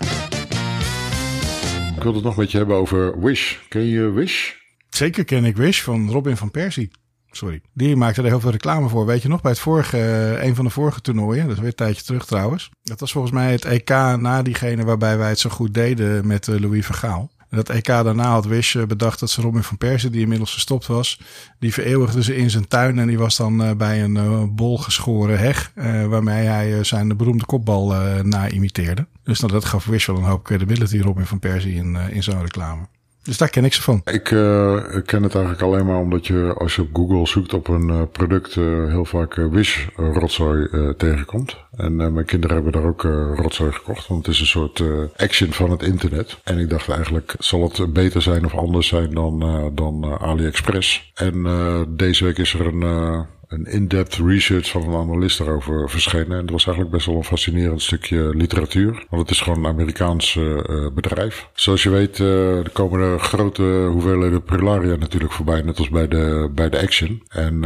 Ik 1.97 2.03
wilde 2.03 2.19
het 2.19 2.27
nog 2.27 2.37
met 2.37 2.51
je 2.51 2.59
hebben 2.59 2.77
over 2.77 3.21
Wish. 3.21 3.57
Ken 3.69 3.87
je 3.87 4.11
Wish? 4.11 4.51
Zeker 4.91 5.25
ken 5.25 5.45
ik 5.45 5.57
Wish 5.57 5.81
van 5.81 6.11
Robin 6.11 6.37
van 6.37 6.51
Persie. 6.51 6.91
Sorry. 7.31 7.61
Die 7.73 7.97
maakte 7.97 8.23
er 8.23 8.27
heel 8.27 8.41
veel 8.41 8.51
reclame 8.51 8.89
voor. 8.89 9.07
Weet 9.07 9.23
je 9.23 9.29
nog, 9.29 9.41
bij 9.41 9.51
het 9.51 9.61
vorige, 9.61 9.99
eh, 9.99 10.45
een 10.45 10.55
van 10.55 10.65
de 10.65 10.71
vorige 10.71 11.01
toernooien, 11.01 11.43
dat 11.43 11.53
is 11.53 11.59
weer 11.59 11.69
een 11.69 11.75
tijdje 11.75 12.03
terug 12.03 12.27
trouwens. 12.27 12.71
Dat 12.83 13.01
was 13.01 13.13
volgens 13.13 13.33
mij 13.33 13.53
het 13.53 13.65
EK 13.65 13.89
na 14.19 14.43
diegene 14.43 14.85
waarbij 14.85 15.19
wij 15.19 15.29
het 15.29 15.39
zo 15.39 15.51
goed 15.51 15.75
deden 15.75 16.27
met 16.27 16.49
eh, 16.49 16.59
Louis 16.59 16.87
van 16.87 16.95
Gaal. 16.95 17.31
En 17.49 17.57
dat 17.57 17.69
EK 17.69 17.87
daarna 17.87 18.31
had 18.31 18.47
Wish 18.47 18.77
eh, 18.77 18.85
bedacht 18.85 19.21
dat 19.21 19.31
ze 19.31 19.41
Robin 19.41 19.63
van 19.63 19.77
Persie, 19.77 20.11
die 20.11 20.21
inmiddels 20.21 20.53
gestopt 20.53 20.87
was, 20.87 21.21
die 21.59 21.73
vereeuwigde 21.73 22.23
ze 22.23 22.37
in 22.37 22.51
zijn 22.51 22.69
tuin. 22.69 22.99
En 22.99 23.07
die 23.07 23.19
was 23.19 23.37
dan 23.37 23.77
bij 23.77 24.03
een 24.03 24.55
bol 24.55 24.79
geschoren 24.79 25.39
heg, 25.39 25.73
waarmee 26.09 26.47
hij 26.47 26.85
zijn 26.85 27.17
beroemde 27.17 27.45
kopbal 27.45 27.95
na 28.23 28.49
imiteerde. 28.49 29.07
Dus 29.23 29.41
nou, 29.41 29.53
dat 29.53 29.65
gaf 29.65 29.85
Wish 29.85 30.07
wel 30.07 30.17
een 30.17 30.23
hoop 30.23 30.45
credibility, 30.45 30.99
Robin 30.99 31.27
van 31.27 31.39
Persie, 31.39 31.75
in, 31.75 31.97
in 31.97 32.23
zo'n 32.23 32.43
reclame. 32.43 32.83
Dus 33.31 33.39
daar 33.39 33.51
ken 33.51 33.65
ik 33.65 33.73
ze 33.73 33.83
van. 33.83 34.01
Ik 34.05 34.31
uh, 34.31 34.77
ken 35.05 35.23
het 35.23 35.35
eigenlijk 35.35 35.63
alleen 35.63 35.87
maar 35.87 35.99
omdat 35.99 36.27
je 36.27 36.55
als 36.59 36.77
je 36.77 36.83
op 36.83 36.89
Google 36.93 37.27
zoekt 37.27 37.55
op 37.55 37.69
een 37.69 37.89
uh, 37.89 38.03
product 38.13 38.57
uh, 38.57 38.89
heel 38.89 39.05
vaak 39.05 39.35
Wish 39.35 39.87
rotzooi 39.97 40.69
tegenkomt. 40.97 41.57
En 41.77 41.97
mijn 41.97 42.25
kinderen 42.25 42.55
hebben 42.57 42.73
daar 42.73 42.85
ook 42.85 43.03
rotzooi 43.39 43.73
gekocht, 43.73 44.07
want 44.07 44.27
het 44.27 44.35
is 44.35 44.41
een 44.41 44.47
soort 44.47 44.83
action 45.17 45.53
van 45.53 45.71
het 45.71 45.83
internet. 45.83 46.39
En 46.45 46.59
ik 46.59 46.71
dacht 46.71 46.89
eigenlijk, 46.89 47.35
zal 47.39 47.63
het 47.63 47.93
beter 47.93 48.23
zijn 48.23 48.45
of 48.45 48.55
anders 48.55 48.89
zijn 48.89 49.15
dan, 49.15 49.71
dan 49.75 50.19
AliExpress? 50.21 51.13
En 51.15 51.47
deze 51.89 52.25
week 52.25 52.39
is 52.39 52.55
er 52.55 52.67
een 52.67 53.27
een 53.51 53.65
in-depth 53.65 54.15
research 54.15 54.71
van 54.71 54.83
een 54.83 55.01
analist 55.01 55.39
daarover 55.39 55.91
verschenen. 55.91 56.39
En 56.39 56.47
dat 56.47 56.51
was 56.51 56.67
eigenlijk 56.67 56.97
best 56.97 57.07
wel 57.07 57.17
een 57.17 57.25
fascinerend 57.25 57.83
stukje 57.83 58.37
literatuur. 58.37 59.07
Want 59.09 59.23
het 59.23 59.31
is 59.31 59.41
gewoon 59.41 59.59
een 59.59 59.71
Amerikaans 59.71 60.35
uh, 60.35 60.87
bedrijf. 60.95 61.49
Zoals 61.55 61.83
je 61.83 61.91
weet, 61.91 62.19
uh, 62.19 62.59
er 62.59 62.71
komen 62.71 63.01
er 63.01 63.21
grote 63.21 63.89
hoeveelheden 63.93 64.43
prularia 64.43 64.97
natuurlijk 64.97 65.33
voorbij. 65.33 65.63
Net 65.63 65.79
als 65.79 65.89
bij 65.89 66.09
de, 66.09 66.51
bij 66.55 66.69
de 66.69 66.81
Action. 66.81 67.23
En 67.29 67.65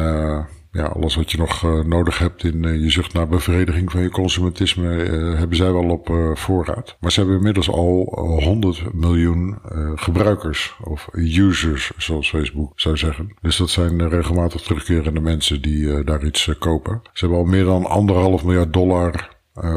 ja, 0.75 0.85
alles 0.85 1.15
wat 1.15 1.31
je 1.31 1.39
nog 1.39 1.63
uh, 1.63 1.85
nodig 1.85 2.19
hebt 2.19 2.45
in 2.45 2.65
uh, 2.65 2.83
je 2.83 2.91
zucht 2.91 3.13
naar 3.13 3.29
bevrediging 3.29 3.91
van 3.91 4.03
je 4.03 4.11
consumentisme, 4.11 5.09
uh, 5.09 5.39
hebben 5.39 5.57
zij 5.57 5.73
wel 5.73 5.91
op 5.91 6.07
voorraad. 6.35 6.97
Maar 7.01 7.13
ze 7.13 7.21
hebben 7.21 7.37
inmiddels 7.37 7.71
al 7.71 8.05
100 8.43 8.95
miljoen 8.95 9.59
gebruikers 9.95 10.77
of 10.83 11.09
users, 11.13 11.93
zoals 11.97 12.29
Facebook 12.29 12.73
zou 12.75 12.97
zeggen. 12.97 13.37
Dus 13.41 13.57
dat 13.57 13.71
zijn 13.71 14.09
regelmatig 14.09 14.61
terugkerende 14.61 15.21
mensen 15.21 15.63
die 15.63 16.05
daar 16.05 16.25
iets 16.25 16.51
kopen. 16.59 17.01
Ze 17.13 17.25
hebben 17.25 17.39
al 17.39 17.51
meer 17.51 17.65
dan 17.65 17.87
anderhalf 17.87 18.45
miljard 18.45 18.73
dollar 18.73 19.29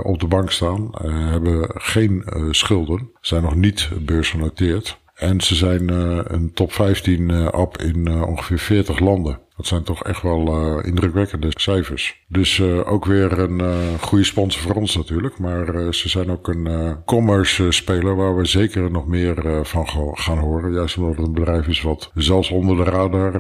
op 0.04 0.20
de 0.20 0.28
bank 0.28 0.52
staan, 0.52 0.90
hebben 1.32 1.70
geen 1.74 2.24
schulden, 2.52 3.10
zijn 3.22 3.44
nog 3.44 3.56
niet 3.56 3.90
beursgenoteerd. 4.02 5.00
En 5.16 5.42
ze 5.42 5.56
zijn 5.56 5.90
een 6.34 6.54
top 6.54 6.72
15 6.72 7.32
app 7.52 7.78
in 7.78 8.24
ongeveer 8.24 8.60
40 8.60 9.00
landen. 9.00 9.40
Dat 9.58 9.66
zijn 9.66 9.84
toch 9.84 10.04
echt 10.04 10.22
wel 10.22 10.48
uh, 10.48 10.86
indrukwekkende 10.86 11.48
cijfers. 11.50 12.26
Dus 12.28 12.58
uh, 12.58 12.92
ook 12.92 13.06
weer 13.06 13.40
een 13.40 13.60
uh, 13.60 13.78
goede 14.02 14.24
sponsor 14.24 14.62
voor 14.62 14.76
ons 14.76 14.96
natuurlijk. 14.96 15.40
Maar 15.40 15.94
ze 15.94 16.10
zijn 16.10 16.32
ook 16.32 16.48
een 16.48 16.98
commerce 17.06 17.72
speler 17.72 18.16
waar 18.16 18.36
we 18.36 18.46
zeker 18.46 18.92
nog 18.92 19.08
meer 19.08 19.66
van 19.66 19.88
gaan 20.14 20.38
horen. 20.38 20.74
Juist 20.74 20.98
omdat 20.98 21.18
het 21.18 21.26
een 21.26 21.34
bedrijf 21.34 21.68
is 21.68 21.82
wat 21.82 22.12
zelfs 22.14 22.50
onder 22.50 22.76
de 22.76 22.84
radar 22.84 23.34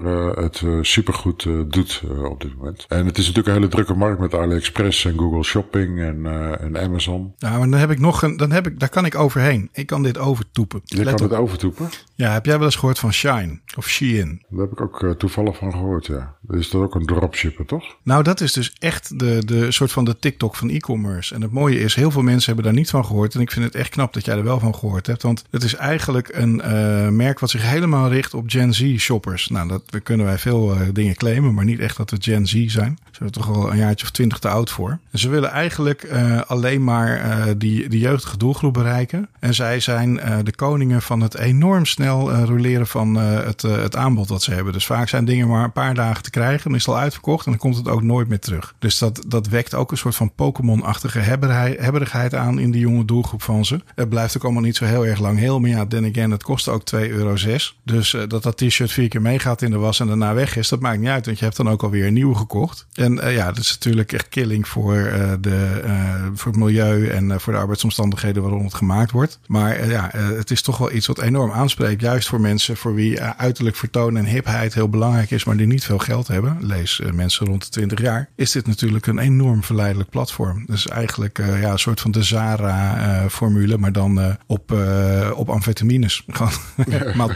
het 0.43 0.63
supergoed 0.81 1.43
doet 1.67 2.03
op 2.23 2.41
dit 2.41 2.55
moment. 2.55 2.85
En 2.87 3.05
het 3.05 3.17
is 3.17 3.27
natuurlijk 3.27 3.47
een 3.47 3.61
hele 3.61 3.67
drukke 3.67 3.93
markt 3.93 4.19
met 4.19 4.33
AliExpress 4.33 5.05
en 5.05 5.17
Google 5.17 5.43
Shopping 5.43 5.99
en, 5.99 6.25
en 6.59 6.77
Amazon. 6.77 7.33
Nou, 7.39 7.57
maar 7.57 7.69
dan 7.69 7.79
heb 7.79 7.91
ik 7.91 7.99
nog 7.99 8.21
een, 8.21 8.37
dan 8.37 8.51
heb 8.51 8.67
ik, 8.67 8.79
daar 8.79 8.89
kan 8.89 9.05
ik 9.05 9.15
overheen. 9.15 9.69
Ik 9.73 9.85
kan 9.85 10.03
dit 10.03 10.17
overtoepen. 10.17 10.81
Je 10.83 10.95
Let 10.95 11.05
kan 11.05 11.25
op. 11.25 11.29
het 11.29 11.39
overtoepen? 11.39 11.89
Ja, 12.15 12.31
heb 12.31 12.45
jij 12.45 12.57
wel 12.57 12.65
eens 12.65 12.75
gehoord 12.75 12.99
van 12.99 13.13
Shine 13.13 13.59
of 13.77 13.87
Shein? 13.87 14.45
Daar 14.49 14.59
heb 14.59 14.71
ik 14.71 14.81
ook 14.81 15.15
toevallig 15.17 15.57
van 15.57 15.71
gehoord 15.71 16.06
ja. 16.07 16.35
Is 16.49 16.69
dat 16.69 16.81
ook 16.81 16.95
een 16.95 17.05
dropshipper, 17.05 17.65
toch? 17.65 17.95
Nou, 18.03 18.23
dat 18.23 18.41
is 18.41 18.53
dus 18.53 18.75
echt 18.79 19.19
de, 19.19 19.45
de 19.45 19.71
soort 19.71 19.91
van 19.91 20.05
de 20.05 20.19
TikTok 20.19 20.55
van 20.55 20.69
e-commerce. 20.69 21.35
En 21.35 21.41
het 21.41 21.51
mooie 21.51 21.79
is, 21.79 21.95
heel 21.95 22.11
veel 22.11 22.21
mensen 22.21 22.45
hebben 22.45 22.65
daar 22.65 22.81
niet 22.81 22.89
van 22.89 23.05
gehoord. 23.05 23.35
En 23.35 23.41
ik 23.41 23.51
vind 23.51 23.65
het 23.65 23.75
echt 23.75 23.89
knap 23.89 24.13
dat 24.13 24.25
jij 24.25 24.35
er 24.35 24.43
wel 24.43 24.59
van 24.59 24.75
gehoord 24.75 25.07
hebt. 25.07 25.21
Want 25.21 25.43
het 25.49 25.63
is 25.63 25.75
eigenlijk 25.75 26.29
een 26.31 26.61
uh, 26.65 27.07
merk 27.07 27.39
wat 27.39 27.49
zich 27.49 27.61
helemaal 27.69 28.09
richt 28.09 28.33
op 28.33 28.43
Gen 28.47 28.73
Z 28.73 28.95
shoppers. 28.97 29.47
Nou, 29.47 29.67
dat 29.67 30.03
kunnen 30.03 30.25
wij 30.25 30.37
veel 30.37 30.73
uh, 30.73 30.81
dingen 30.93 31.15
claimen, 31.15 31.53
maar 31.53 31.65
niet 31.65 31.79
echt 31.79 31.97
dat 31.97 32.09
we 32.09 32.17
Gen 32.19 32.47
Z 32.47 32.65
zijn. 32.65 32.97
Ze 33.03 33.17
zijn 33.17 33.31
toch 33.31 33.49
al 33.49 33.71
een 33.71 33.77
jaartje 33.77 34.05
of 34.05 34.11
twintig 34.11 34.39
te 34.39 34.47
oud 34.49 34.69
voor. 34.69 34.99
En 35.11 35.19
ze 35.19 35.29
willen 35.29 35.49
eigenlijk 35.49 36.03
uh, 36.03 36.41
alleen 36.41 36.83
maar 36.83 37.45
die, 37.57 37.89
die 37.89 37.99
jeugdige 37.99 38.37
doelgroep 38.37 38.73
bereiken. 38.73 39.29
En 39.39 39.53
zij 39.53 39.79
zijn 39.79 40.19
de 40.43 40.55
koningen 40.55 41.01
van 41.01 41.21
het 41.21 41.37
enorm 41.37 41.85
snel 41.85 42.33
roleren 42.33 42.87
van 42.87 43.15
het, 43.15 43.61
het 43.61 43.95
aanbod 43.95 44.27
dat 44.27 44.43
ze 44.43 44.53
hebben. 44.53 44.73
Dus 44.73 44.85
vaak 44.85 45.09
zijn 45.09 45.25
dingen 45.25 45.47
maar 45.47 45.63
een 45.63 45.71
paar 45.71 45.95
te 46.21 46.29
krijgen. 46.29 46.69
Dan 46.69 46.79
is 46.79 46.87
al 46.87 46.97
uitverkocht 46.97 47.45
en 47.45 47.51
dan 47.51 47.59
komt 47.59 47.75
het 47.75 47.87
ook 47.87 48.01
nooit 48.01 48.27
meer 48.27 48.39
terug. 48.39 48.73
Dus 48.79 48.97
dat, 48.97 49.23
dat 49.27 49.47
wekt 49.47 49.73
ook 49.73 49.91
een 49.91 49.97
soort 49.97 50.15
van 50.15 50.31
Pokémon-achtige 50.35 51.19
hebberigheid 51.19 52.35
aan 52.35 52.59
in 52.59 52.71
die 52.71 52.81
jonge 52.81 53.05
doelgroep 53.05 53.41
van 53.41 53.65
ze. 53.65 53.81
Het 53.95 54.09
blijft 54.09 54.37
ook 54.37 54.43
allemaal 54.43 54.61
niet 54.61 54.75
zo 54.75 54.85
heel 54.85 55.05
erg 55.05 55.19
lang 55.19 55.39
heel. 55.39 55.59
Maar 55.59 55.69
ja, 55.69 55.85
then 55.85 56.05
again, 56.05 56.31
het 56.31 56.43
kost 56.43 56.67
ook 56.67 56.81
2,06 56.95 56.99
euro. 56.99 57.35
Dus 57.83 58.13
uh, 58.13 58.21
dat 58.27 58.43
dat 58.43 58.57
t-shirt 58.57 58.91
vier 58.91 59.07
keer 59.07 59.21
meegaat 59.21 59.61
in 59.61 59.71
de 59.71 59.77
was 59.77 59.99
en 59.99 60.07
daarna 60.07 60.33
weg 60.33 60.55
is, 60.55 60.69
dat 60.69 60.79
maakt 60.79 60.99
niet 60.99 61.09
uit. 61.09 61.25
Want 61.25 61.37
je 61.39 61.43
hebt 61.43 61.57
dan 61.57 61.69
ook 61.69 61.83
alweer 61.83 62.05
een 62.07 62.13
nieuwe 62.13 62.35
gekocht. 62.35 62.85
En 62.93 63.13
uh, 63.13 63.35
ja, 63.35 63.45
dat 63.45 63.57
is 63.57 63.71
natuurlijk 63.71 64.13
echt 64.13 64.29
killing 64.29 64.67
voor, 64.67 64.95
uh, 64.95 65.31
de, 65.41 65.81
voor 66.33 66.51
het 66.51 66.61
milieu 66.61 67.07
en 67.07 67.41
voor 67.41 67.53
de 67.53 67.59
arbeidsomstandigheden 67.59 68.41
waarom 68.41 68.63
het 68.63 68.73
gemaakt 68.73 69.11
wordt. 69.11 69.39
Maar 69.47 69.89
ja, 69.89 70.09
het 70.13 70.51
is 70.51 70.61
toch 70.61 70.77
wel 70.77 70.91
iets 70.91 71.07
wat 71.07 71.21
enorm 71.21 71.51
aanspreekt. 71.51 72.01
Juist 72.01 72.27
voor 72.27 72.41
mensen 72.41 72.77
voor 72.77 72.93
wie 72.93 73.21
uiterlijk 73.21 73.75
vertoon 73.75 74.17
en 74.17 74.25
hipheid 74.25 74.73
heel 74.73 74.89
belangrijk 74.89 75.31
is, 75.31 75.43
maar 75.43 75.57
die 75.57 75.67
niet 75.67 75.83
veel 75.87 75.97
geld 75.97 76.27
hebben, 76.27 76.57
lees 76.61 76.99
uh, 76.99 77.11
mensen 77.11 77.45
rond 77.45 77.63
de 77.63 77.69
20 77.69 78.01
jaar, 78.01 78.29
is 78.35 78.51
dit 78.51 78.67
natuurlijk 78.67 79.07
een 79.07 79.19
enorm 79.19 79.63
verleidelijk 79.63 80.09
platform. 80.09 80.63
Dus 80.65 80.87
eigenlijk 80.87 81.39
uh, 81.39 81.61
ja, 81.61 81.71
een 81.71 81.79
soort 81.79 82.01
van 82.01 82.11
de 82.11 82.23
Zara-formule, 82.23 83.73
uh, 83.73 83.79
maar 83.79 83.91
dan 83.91 84.37
op, 84.47 84.75
op 85.35 85.49
amfetamines. 85.49 86.23
Gewoon 86.27 86.51
maal, 87.15 87.29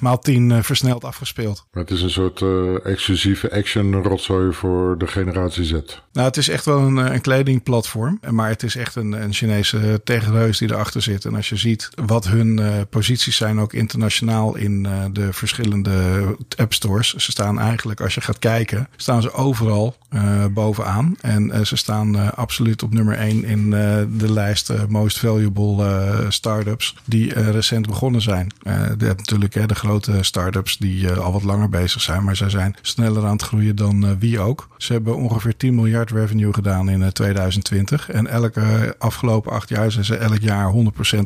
maal 0.00 0.18
tien 0.18 0.64
versneld 0.64 1.04
afgespeeld. 1.04 1.66
Maar 1.72 1.82
het 1.82 1.92
is 1.92 2.02
een 2.02 2.10
soort 2.10 2.42
exclusieve 2.84 3.52
action-rotzooi 3.52 4.52
voor 4.52 4.98
de 4.98 5.06
generatie 5.06 5.64
Z. 5.64 5.72
Nou, 6.12 6.26
het 6.26 6.36
is 6.36 6.48
echt 6.48 6.64
wel 6.64 6.78
een, 6.78 6.96
een 6.96 7.20
kledingplatform, 7.20 8.20
maar 8.30 8.48
het 8.48 8.62
is 8.62 8.76
echt 8.76 8.96
een, 8.96 9.12
een 9.12 9.32
Chinese 9.32 10.00
tegenreus 10.04 10.58
die 10.58 10.70
erachter 10.70 11.02
zit. 11.02 11.24
En 11.24 11.34
als 11.34 11.48
je 11.48 11.56
ziet 11.56 11.90
wat 12.06 12.26
hun 12.26 12.60
posities 12.90 13.36
zijn, 13.36 13.60
ook 13.60 13.72
internationaal 13.72 14.56
in 14.56 14.88
de 15.12 15.32
verschillende 15.32 16.36
app 16.56 16.72
stores, 16.72 17.14
ze 17.14 17.30
staan 17.30 17.58
eigenlijk, 17.58 17.93
als 18.00 18.14
je 18.14 18.20
gaat 18.20 18.38
kijken, 18.38 18.88
staan 18.96 19.22
ze 19.22 19.32
overal 19.32 19.96
uh, 20.14 20.44
bovenaan. 20.50 21.16
En 21.20 21.46
uh, 21.46 21.60
ze 21.60 21.76
staan 21.76 22.16
uh, 22.16 22.32
absoluut 22.32 22.82
op 22.82 22.92
nummer 22.92 23.16
1 23.16 23.44
in 23.44 23.70
de 24.18 24.32
lijst 24.32 24.72
Most 24.88 25.18
Valuable 25.18 26.26
Startups 26.28 26.96
die 27.04 27.50
recent 27.50 27.86
begonnen 27.86 28.22
zijn. 28.22 28.52
hebt 28.98 29.18
natuurlijk 29.18 29.54
hè, 29.54 29.66
de 29.66 29.74
grote 29.74 30.22
startups 30.22 30.78
die 30.78 31.10
al 31.10 31.32
wat 31.32 31.42
langer 31.42 31.68
bezig 31.68 32.00
zijn, 32.00 32.24
maar 32.24 32.36
zij 32.36 32.50
zijn 32.50 32.76
sneller 32.82 33.24
aan 33.24 33.32
het 33.32 33.42
groeien 33.42 33.76
dan 33.76 34.18
wie 34.18 34.40
ook. 34.40 34.68
Ze 34.76 34.92
hebben 34.92 35.16
ongeveer 35.16 35.56
10 35.56 35.74
miljard 35.74 36.10
revenue 36.10 36.52
gedaan 36.52 36.88
in 36.88 37.12
2020. 37.12 38.10
En 38.10 38.26
elke 38.26 38.94
afgelopen 38.98 39.52
acht 39.52 39.68
jaar 39.68 39.90
zijn 39.90 40.04
ze 40.04 40.16
elk 40.16 40.40
jaar 40.40 40.72
100% 40.72 40.76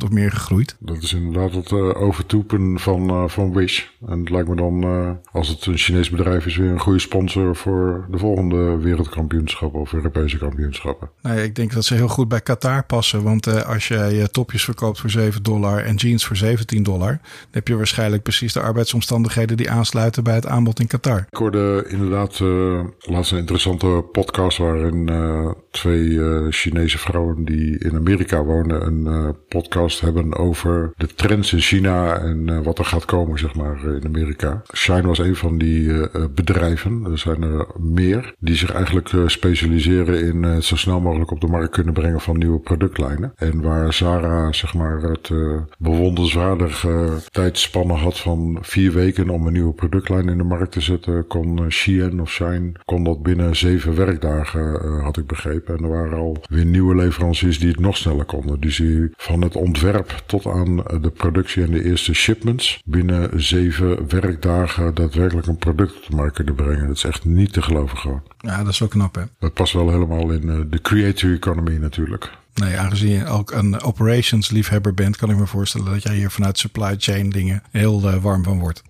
of 0.05 0.11
meer 0.11 0.31
gegroeid. 0.31 0.77
Dat 0.79 1.03
is 1.03 1.12
inderdaad 1.12 1.55
het 1.55 1.73
overtoepen 1.95 2.79
van, 2.79 3.31
van 3.31 3.53
Wish. 3.53 3.83
En 4.07 4.19
het 4.21 4.31
lijkt 4.31 4.49
me 4.49 4.57
dan, 4.57 4.87
als 5.33 5.49
het 5.49 5.66
een 5.66 5.79
Chinees 5.79 6.11
bedrijf 6.11 6.47
is, 6.47 6.58
weer 6.59 6.71
een 6.71 6.81
goede 6.81 6.99
sponsor 6.99 7.57
voor 7.57 8.07
de 8.11 8.19
volgende 8.19 8.77
wereldkampioenschappen 8.77 9.81
of 9.81 9.93
Europese 9.93 10.39
kampioenschappen. 10.39 11.11
Nee, 11.23 11.45
ik 11.45 11.55
denk 11.55 11.73
dat 11.73 11.85
ze 11.85 11.95
heel 11.95 12.09
goed 12.09 12.29
bij 12.29 12.41
Qatar 12.41 12.85
passen. 12.85 13.23
Want 13.23 13.47
uh, 13.47 13.63
als 13.63 13.89
jij 13.89 14.29
topjes 14.29 14.65
verkoopt 14.65 15.01
voor 15.01 15.11
7 15.11 15.43
dollar 15.43 15.85
en 15.85 15.95
jeans 15.95 16.27
voor 16.27 16.37
17 16.37 16.83
dollar, 16.83 17.11
dan 17.11 17.51
heb 17.51 17.69
je 17.69 17.77
waarschijnlijk 17.77 18.23
precies 18.23 18.53
de 18.53 18.61
arbeidsomstandigheden 18.61 19.57
die 19.57 19.71
aansluiten 19.71 20.25
bij 20.25 20.35
het 20.35 20.47
aanbod 20.47 20.81
in 20.81 20.87
Qatar. 20.87 21.27
Ik 21.31 21.39
hoorde 21.39 21.85
inderdaad 21.89 22.39
uh, 22.39 22.81
laatst 22.99 23.33
een 23.33 23.39
interessante 23.39 24.05
podcast 24.13 24.59
waarin 24.59 25.11
uh, 25.11 25.51
twee 25.71 26.21
Chinese 26.51 26.99
vrouwen 26.99 27.45
die 27.45 27.79
in 27.79 27.95
Amerika 27.95 28.45
wonen 28.45 28.87
een 28.87 29.37
podcast 29.49 30.01
hebben 30.01 30.37
over 30.37 30.93
de 30.97 31.07
trends 31.15 31.53
in 31.53 31.61
China 31.61 32.19
en 32.19 32.63
wat 32.63 32.79
er 32.79 32.85
gaat 32.85 33.05
komen, 33.05 33.39
zeg 33.39 33.55
maar, 33.55 33.85
in 33.85 34.05
Amerika. 34.05 34.63
Shine 34.75 35.07
was 35.07 35.19
een 35.19 35.37
van 35.37 35.59
die 35.59 35.93
bedrijven. 36.39 37.05
Er 37.11 37.18
zijn 37.18 37.43
er 37.43 37.66
meer 37.78 38.34
die 38.39 38.57
zich 38.57 38.72
eigenlijk 38.72 39.12
uh, 39.12 39.26
specialiseren 39.26 40.20
in 40.20 40.43
uh, 40.43 40.57
zo 40.57 40.76
snel 40.76 41.01
mogelijk 41.01 41.30
op 41.30 41.41
de 41.41 41.47
markt 41.47 41.70
kunnen 41.70 41.95
brengen 41.95 42.20
van 42.20 42.39
nieuwe 42.39 42.59
productlijnen. 42.59 43.32
En 43.36 43.62
waar 43.62 43.93
Zara 43.93 44.53
zeg 44.53 44.74
maar 44.74 45.01
het 45.01 45.28
uh, 45.28 45.57
bewonderenswaardige 45.78 47.09
tijdspannen 47.30 47.97
had 47.97 48.18
van 48.18 48.59
vier 48.61 48.93
weken 48.93 49.30
om 49.30 49.47
een 49.47 49.53
nieuwe 49.53 49.72
productlijn 49.72 50.28
in 50.28 50.39
de 50.39 50.45
markt 50.45 50.72
te 50.72 50.80
zetten, 50.80 51.26
kon 51.26 51.70
Shein 51.70 52.20
of 52.20 52.30
Shine 52.30 52.72
kon 52.84 53.05
dat 53.05 53.22
binnen 53.22 53.57
zeven 53.57 53.95
werkdagen, 53.95 55.01
had 55.03 55.16
ik 55.16 55.26
begrepen. 55.26 55.76
En 55.76 55.84
er 55.84 55.91
waren 55.91 56.18
al 56.18 56.36
weer 56.49 56.64
nieuwe 56.64 56.95
leveranciers 56.95 57.59
die 57.59 57.68
het 57.68 57.80
nog 57.80 57.97
sneller 57.97 58.24
konden. 58.24 58.61
Dus 58.61 58.76
die 58.76 59.11
van 59.16 59.43
het 59.43 59.57
ontwerp 59.57 60.22
tot 60.26 60.47
aan 60.47 60.76
de 60.76 61.12
productie 61.14 61.62
en 61.62 61.70
de 61.70 61.84
eerste 61.84 62.14
shipments 62.14 62.82
binnen 62.84 63.43
zeven 63.43 64.09
werkdagen 64.09 64.95
daadwerkelijk 64.95 65.47
een 65.47 65.57
product 65.57 65.97
op 65.97 66.07
de 66.07 66.16
markt 66.16 66.28
kunnen 66.31 66.55
brengen. 66.55 66.87
Dat 66.87 66.97
is 66.97 67.05
echt 67.05 67.24
niet 67.24 67.53
te 67.53 67.62
geloven 67.62 67.99
gewoon. 67.99 68.22
Ja, 68.39 68.59
dat 68.59 68.72
is 68.72 68.79
wel 68.79 68.89
knap, 68.89 69.14
hè? 69.14 69.22
Dat 69.39 69.55
past 69.55 69.72
wel 69.72 69.91
helemaal 69.91 70.31
in 70.31 70.47
uh, 70.47 70.61
de 70.70 70.81
creator 70.81 71.33
economy 71.33 71.76
natuurlijk. 71.76 72.31
Nee, 72.55 72.79
aangezien 72.79 73.11
je 73.11 73.26
ook 73.26 73.51
een 73.51 73.81
operations 73.81 74.51
liefhebber 74.51 74.95
bent, 74.95 75.16
kan 75.16 75.31
ik 75.31 75.37
me 75.37 75.47
voorstellen 75.47 75.93
dat 75.93 76.03
jij 76.03 76.14
hier 76.14 76.31
vanuit 76.31 76.59
supply 76.59 76.95
chain 76.99 77.31
dingen 77.31 77.62
heel 77.70 78.03
uh, 78.05 78.22
warm 78.22 78.45
van 78.45 78.59
wordt. 78.59 78.83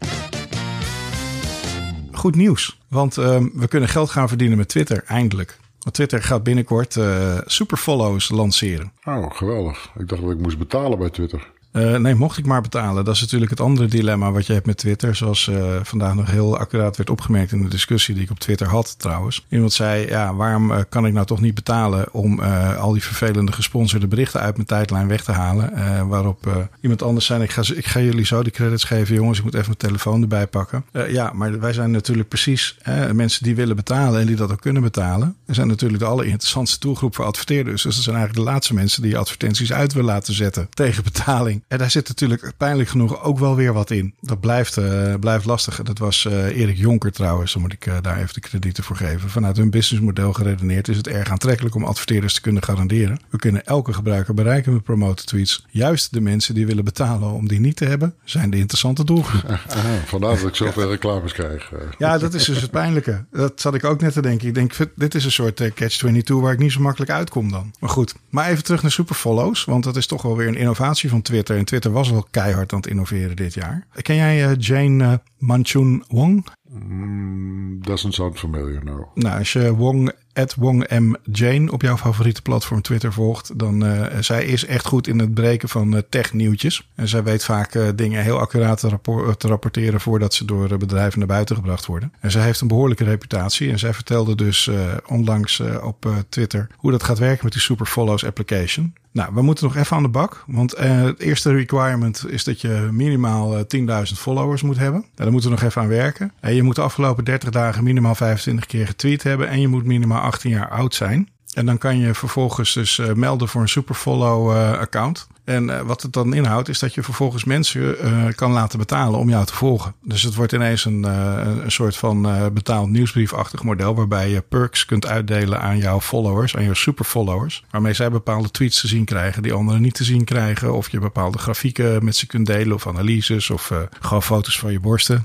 Goed 2.13 2.37
nieuws, 2.37 2.79
want 2.89 3.19
uh, 3.19 3.43
we 3.55 3.69
kunnen 3.69 3.89
geld 3.89 4.11
gaan 4.11 4.29
verdienen 4.29 4.59
met 4.59 4.69
Twitter, 4.69 5.05
eindelijk. 5.07 5.59
Want 5.79 5.95
Twitter 5.95 6.23
gaat 6.23 6.43
binnenkort 6.43 6.97
uh, 6.97 7.39
superfollows 7.45 8.29
lanceren. 8.29 8.93
Oh, 9.05 9.31
geweldig. 9.31 9.91
Ik 9.99 10.09
dacht 10.09 10.23
dat 10.23 10.31
ik 10.31 10.39
moest 10.39 10.59
betalen 10.59 10.99
bij 10.99 11.11
Twitter. 11.11 11.51
Uh, 11.73 11.97
nee, 11.97 12.15
mocht 12.15 12.39
ik 12.39 12.47
maar 12.47 12.61
betalen. 12.61 13.05
Dat 13.05 13.15
is 13.15 13.21
natuurlijk 13.21 13.51
het 13.51 13.61
andere 13.61 13.89
dilemma 13.89 14.33
wat 14.33 14.47
je 14.47 14.53
hebt 14.53 14.67
met 14.67 14.77
Twitter. 14.77 15.15
Zoals 15.15 15.47
uh, 15.47 15.77
vandaag 15.83 16.15
nog 16.15 16.31
heel 16.31 16.59
accuraat 16.59 16.97
werd 16.97 17.11
opgemerkt 17.11 17.53
in 17.53 17.63
de 17.63 17.69
discussie 17.69 18.15
die 18.15 18.25
ik 18.25 18.31
op 18.31 18.39
Twitter 18.39 18.67
had 18.67 18.99
trouwens. 18.99 19.47
Iemand 19.49 19.73
zei, 19.73 20.07
ja, 20.07 20.35
waarom 20.35 20.71
uh, 20.71 20.79
kan 20.89 21.07
ik 21.07 21.13
nou 21.13 21.27
toch 21.27 21.41
niet 21.41 21.55
betalen 21.55 22.13
om 22.13 22.41
al 22.79 22.93
die 22.93 23.03
vervelende 23.03 23.53
gesponsorde 23.53 24.07
berichten 24.07 24.41
uit 24.41 24.55
mijn 24.55 24.67
tijdlijn 24.67 25.09
weg 25.09 25.25
te 25.25 25.33
halen? 25.33 26.07
waarop 26.09 26.69
iemand 26.81 27.03
anders 27.03 27.27
zei, 27.27 27.43
ik 27.43 27.51
ga, 27.51 27.63
ik 27.75 27.87
ga 27.87 28.01
jullie 28.01 28.27
zo 28.27 28.43
die 28.43 28.53
credits 28.53 28.85
geven 28.85 29.15
jongens, 29.15 29.39
ik 29.39 29.45
moet 29.45 29.55
even 29.55 29.67
mijn 29.67 29.79
telefoon 29.79 30.23
erbij 30.23 30.47
pakken. 30.47 30.85
ja, 31.09 31.33
maar 31.35 31.61
wij 31.61 31.73
zijn 31.73 31.91
natuurlijk 31.91 32.29
precies 32.29 32.79
mensen 33.13 33.45
die 33.45 33.55
willen 33.55 33.77
betalen 33.77 34.21
en 34.21 34.27
die 34.27 34.37
dat 34.37 34.53
ook 34.53 34.61
kunnen 34.61 34.83
betalen. 34.83 35.37
We 35.45 35.55
zijn 35.55 35.67
natuurlijk 35.67 36.01
de 36.01 36.09
allerinteressantste 36.09 36.79
doelgroep 36.81 37.15
voor 37.15 37.25
adverteerders. 37.25 37.83
Dus 37.83 37.95
dat 37.95 38.05
zijn 38.05 38.17
eigenlijk 38.17 38.47
de 38.47 38.53
laatste 38.53 38.75
mensen 38.75 39.03
die 39.03 39.19
advertenties 39.19 39.73
uit 39.73 39.93
willen 39.93 40.11
laten 40.11 40.35
zetten 40.35 40.69
tegen 40.71 41.05
betaling. 41.05 41.58
En 41.69 41.79
daar 41.79 41.91
zit 41.91 42.09
natuurlijk 42.09 42.53
pijnlijk 42.57 42.89
genoeg 42.89 43.23
ook 43.23 43.39
wel 43.39 43.57
weer 43.57 43.73
wat 43.73 43.91
in. 43.91 44.15
Dat 44.21 44.41
blijft, 44.41 44.77
uh, 44.77 45.15
blijft 45.15 45.45
lastig. 45.45 45.83
Dat 45.83 45.99
was 45.99 46.25
uh, 46.25 46.61
Erik 46.61 46.77
Jonker 46.77 47.13
trouwens, 47.13 47.53
dan 47.53 47.63
moet 47.63 47.73
ik 47.73 47.87
uh, 47.87 47.97
daar 48.03 48.17
even 48.19 48.35
de 48.35 48.41
kredieten 48.41 48.85
voor 48.85 48.97
geven. 48.97 49.31
Vanuit 49.31 49.57
hun 49.57 49.71
businessmodel 49.71 50.33
geredeneerd 50.33 50.89
is 50.89 50.97
het 50.97 51.09
erg 51.09 51.31
aantrekkelijk 51.31 51.75
om 51.75 51.85
adverteerders 51.85 52.35
te 52.35 52.41
kunnen 52.41 52.63
garanderen. 52.63 53.21
We 53.31 53.39
kunnen 53.39 53.67
elke 53.67 53.93
gebruiker 53.93 54.35
bereiken 54.35 54.73
met 54.73 54.83
promote 54.83 55.25
tweets. 55.25 55.67
Juist 55.71 56.13
de 56.13 56.21
mensen 56.21 56.55
die 56.55 56.67
willen 56.67 56.85
betalen 56.85 57.33
om 57.33 57.49
die 57.49 57.61
niet 57.61 57.77
te 57.77 57.85
hebben, 57.85 58.15
zijn 58.25 58.51
de 58.51 58.57
interessante 58.57 59.05
doelgroep. 59.05 59.59
vandaar 60.07 60.37
dat 60.37 60.49
ik 60.49 60.55
zoveel 60.55 60.91
reclames 60.91 61.33
krijg. 61.33 61.73
Ja, 61.99 62.19
dat 62.19 62.35
is 62.35 62.45
dus 62.45 62.61
het 62.61 62.71
pijnlijke. 62.71 63.25
Dat 63.31 63.61
zat 63.61 63.75
ik 63.75 63.85
ook 63.85 64.01
net 64.01 64.13
te 64.13 64.23
denken. 64.23 64.49
Ik 64.49 64.55
denk, 64.55 64.73
dit 64.95 65.15
is 65.15 65.25
een 65.25 65.33
soort 65.33 65.73
catch-22 65.75 66.21
waar 66.27 66.53
ik 66.53 66.59
niet 66.59 66.73
zo 66.73 66.81
makkelijk 66.81 67.11
uitkom 67.11 67.51
dan. 67.51 67.73
Maar 67.81 67.91
goed, 67.91 68.15
maar 68.31 68.49
even 68.49 68.65
terug 68.65 68.83
naar 68.83 68.91
superfollows. 68.91 69.65
Want 69.65 69.85
dat 69.85 69.97
is 69.97 70.07
toch 70.07 70.23
wel 70.23 70.37
weer 70.37 70.49
een 70.49 70.57
innovatie 70.57 71.09
van 71.09 71.23
Twitter 71.23 71.48
Twitter. 71.49 71.57
En 71.57 71.65
Twitter 71.65 71.93
was 71.93 72.11
wel 72.11 72.27
keihard 72.31 72.73
aan 72.73 72.79
het 72.79 72.89
innoveren 72.89 73.37
dit 73.37 73.55
jaar. 73.55 73.87
Ken 74.03 74.17
jij 74.17 74.51
uh, 74.51 74.57
Jane 74.59 75.05
uh, 75.05 75.13
Manchun 75.39 76.05
Wong? 76.09 76.47
Mm, 76.71 77.83
doesn't 77.83 78.15
sound 78.15 78.39
familiar, 78.39 78.85
no. 78.85 79.11
Nou, 79.15 79.39
als 79.39 79.53
je 79.53 79.75
Wong, 79.75 80.13
at 80.33 80.55
Wong 80.55 80.89
M. 80.89 81.15
Jane 81.33 81.73
op 81.73 81.83
jouw 81.83 81.97
favoriete 81.97 82.43
platform 82.43 82.83
Twitter 82.83 83.13
volgt, 83.13 83.59
dan 83.59 83.85
uh, 83.85 84.07
zij 84.21 84.45
is 84.45 84.65
echt 84.65 84.87
goed 84.87 85.07
in 85.07 85.19
het 85.19 85.35
breken 85.35 85.69
van 85.69 85.95
uh, 85.95 86.01
technieuwtjes. 86.09 86.89
En 86.95 87.09
zij 87.09 87.23
weet 87.23 87.45
vaak 87.45 87.75
uh, 87.75 87.89
dingen 87.95 88.23
heel 88.23 88.39
accuraat 88.39 88.81
te, 88.81 88.99
te, 89.37 89.49
rapporteren 89.49 90.01
voordat 90.01 90.35
ze 90.35 90.45
door 90.45 90.79
bedrijven 90.79 91.19
naar 91.19 91.29
buiten 91.29 91.57
gebracht 91.57 91.87
worden. 91.87 92.13
En 92.21 92.31
zij 92.31 92.43
heeft 92.43 92.61
een 92.61 92.69
behoorlijke 92.69 93.05
reputatie. 93.05 93.71
En 93.71 93.79
zij 93.79 93.95
vertelde 93.95 94.35
dus 94.35 94.71
onlangs 95.07 95.63
op 95.83 96.25
Twitter 96.29 96.67
hoe 96.77 96.91
dat 96.91 97.03
gaat 97.03 97.19
werken 97.19 97.45
met 97.45 97.53
die 97.53 97.63
Super 97.63 97.87
Follows 97.87 98.25
application. 98.25 98.95
Nou, 99.19 99.31
we 99.35 99.43
moeten 99.43 99.65
nog 99.65 99.77
even 99.77 99.97
aan 99.97 100.03
de 100.03 100.09
bak. 100.09 100.45
Want 100.47 100.79
uh, 100.79 101.03
het 101.03 101.21
eerste 101.21 101.53
requirement 101.53 102.25
is 102.29 102.45
dat 102.45 102.61
je 102.61 102.89
minimaal 102.93 103.59
uh, 103.59 104.05
10.000 104.07 104.13
followers 104.15 104.63
moet 104.63 104.79
hebben. 104.79 105.01
Nou, 105.01 105.13
daar 105.15 105.31
moeten 105.31 105.51
we 105.51 105.57
nog 105.57 105.65
even 105.65 105.83
aan 105.83 105.89
werken. 105.89 106.33
En 106.41 106.55
je 106.55 106.63
moet 106.63 106.75
de 106.75 106.83
afgelopen 106.83 107.25
30 107.25 107.51
dagen 107.51 107.85
minimaal 107.85 108.15
25 108.15 108.67
keer 108.67 108.87
getweet 108.87 109.23
hebben. 109.23 109.49
En 109.49 109.61
je 109.61 109.69
moet 109.69 109.85
minimaal 109.85 110.21
18 110.21 110.51
jaar 110.51 110.69
oud 110.69 110.95
zijn. 110.95 111.29
En 111.55 111.67
dan 111.67 111.79
kan 111.79 111.99
je 111.99 112.15
vervolgens 112.15 112.75
dus 112.75 113.01
melden 113.15 113.49
voor 113.49 113.61
een 113.61 113.69
Superfollow 113.69 114.51
account. 114.77 115.27
En 115.49 115.69
uh, 115.69 115.81
wat 115.81 116.03
het 116.03 116.13
dan 116.13 116.35
inhoudt, 116.35 116.69
is 116.69 116.79
dat 116.79 116.95
je 116.95 117.03
vervolgens 117.03 117.45
mensen 117.45 117.97
uh, 118.05 118.25
kan 118.35 118.53
laten 118.53 118.79
betalen 118.79 119.19
om 119.19 119.29
jou 119.29 119.45
te 119.45 119.55
volgen. 119.55 119.95
Dus 120.03 120.23
het 120.23 120.35
wordt 120.35 120.53
ineens 120.53 120.85
een, 120.85 121.05
uh, 121.07 121.41
een 121.63 121.71
soort 121.71 121.97
van 121.97 122.51
betaald 122.53 122.89
nieuwsbriefachtig 122.89 123.63
model. 123.63 123.95
Waarbij 123.95 124.31
je 124.31 124.41
perks 124.41 124.85
kunt 124.85 125.07
uitdelen 125.07 125.61
aan 125.61 125.79
jouw 125.79 126.01
followers, 126.01 126.57
aan 126.57 126.65
jouw 126.65 126.75
superfollowers. 126.75 127.65
Waarmee 127.71 127.93
zij 127.93 128.11
bepaalde 128.11 128.51
tweets 128.51 128.81
te 128.81 128.89
zien 128.89 129.05
krijgen 129.05 129.43
die 129.43 129.53
anderen 129.53 129.83
niet 129.83 129.95
te 129.95 130.05
zien 130.05 130.25
krijgen. 130.25 130.75
Of 130.75 130.91
je 130.91 130.99
bepaalde 130.99 131.39
grafieken 131.39 132.05
met 132.05 132.17
ze 132.17 132.27
kunt 132.27 132.47
delen 132.47 132.75
of 132.75 132.87
analyses. 132.87 133.51
Of 133.51 133.73
gewoon 134.01 134.23
foto's 134.23 134.59
van 134.59 134.73
je 134.73 134.81
borsten. 134.81 135.25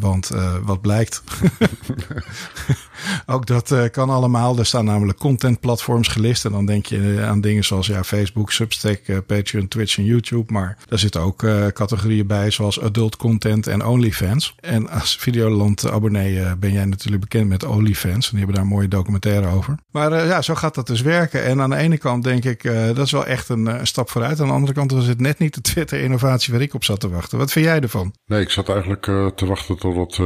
want 0.00 0.30
wat 0.62 0.80
blijkt. 0.80 1.22
Ook 3.26 3.46
dat 3.46 3.74
kan 3.90 4.10
allemaal. 4.10 4.58
Er 4.58 4.66
staan 4.66 4.84
namelijk 4.84 5.18
contentplatforms 5.18 6.08
gelist. 6.08 6.44
En 6.44 6.52
dan 6.52 6.66
denk 6.66 6.86
je 6.86 7.24
aan 7.26 7.40
dingen 7.40 7.64
zoals 7.64 7.86
ja, 7.86 8.04
Facebook, 8.04 8.52
Substack, 8.52 9.26
Patreon. 9.26 9.59
Twitch 9.68 9.98
en 9.98 10.04
YouTube. 10.04 10.52
Maar 10.52 10.76
daar 10.88 10.98
zitten 10.98 11.20
ook 11.20 11.42
uh, 11.42 11.66
categorieën 11.66 12.26
bij 12.26 12.50
zoals 12.50 12.80
adult 12.80 13.16
content 13.16 13.66
en 13.66 13.84
OnlyFans. 13.84 14.54
En 14.60 14.88
als 14.88 15.16
Videoland 15.16 15.90
abonnee 15.90 16.34
uh, 16.34 16.52
ben 16.58 16.72
jij 16.72 16.84
natuurlijk 16.84 17.22
bekend 17.22 17.48
met 17.48 17.64
OnlyFans. 17.64 18.24
En 18.24 18.36
die 18.36 18.38
hebben 18.38 18.54
daar 18.56 18.66
mooie 18.66 18.88
documentaire 18.88 19.48
over. 19.48 19.74
Maar 19.90 20.12
uh, 20.12 20.26
ja, 20.28 20.42
zo 20.42 20.54
gaat 20.54 20.74
dat 20.74 20.86
dus 20.86 21.00
werken. 21.00 21.44
En 21.44 21.60
aan 21.60 21.70
de 21.70 21.76
ene 21.76 21.98
kant 21.98 22.24
denk 22.24 22.44
ik, 22.44 22.62
dat 22.94 23.06
is 23.06 23.12
wel 23.12 23.26
echt 23.26 23.48
een, 23.48 23.66
een, 23.66 23.86
stap 23.86 24.10
vooruit. 24.10 24.40
Aan 24.40 24.46
de 24.46 24.52
andere 24.52 24.72
kant 24.72 24.92
was 24.92 25.06
het 25.06 25.20
net 25.20 25.38
niet 25.38 25.54
de 25.54 25.60
Twitter-innovatie 25.60 26.52
waar 26.52 26.62
ik 26.62 26.74
op 26.74 26.84
zat 26.84 27.00
te 27.00 27.08
wachten. 27.08 27.38
Wat 27.38 27.52
vind 27.52 27.64
jij 27.64 27.80
ervan? 27.80 28.14
Nee, 28.26 28.40
ik 28.40 28.50
zat 28.50 28.68
eigenlijk 28.68 29.02
te 29.34 29.46
wachten 29.46 29.78
totdat 29.78 30.18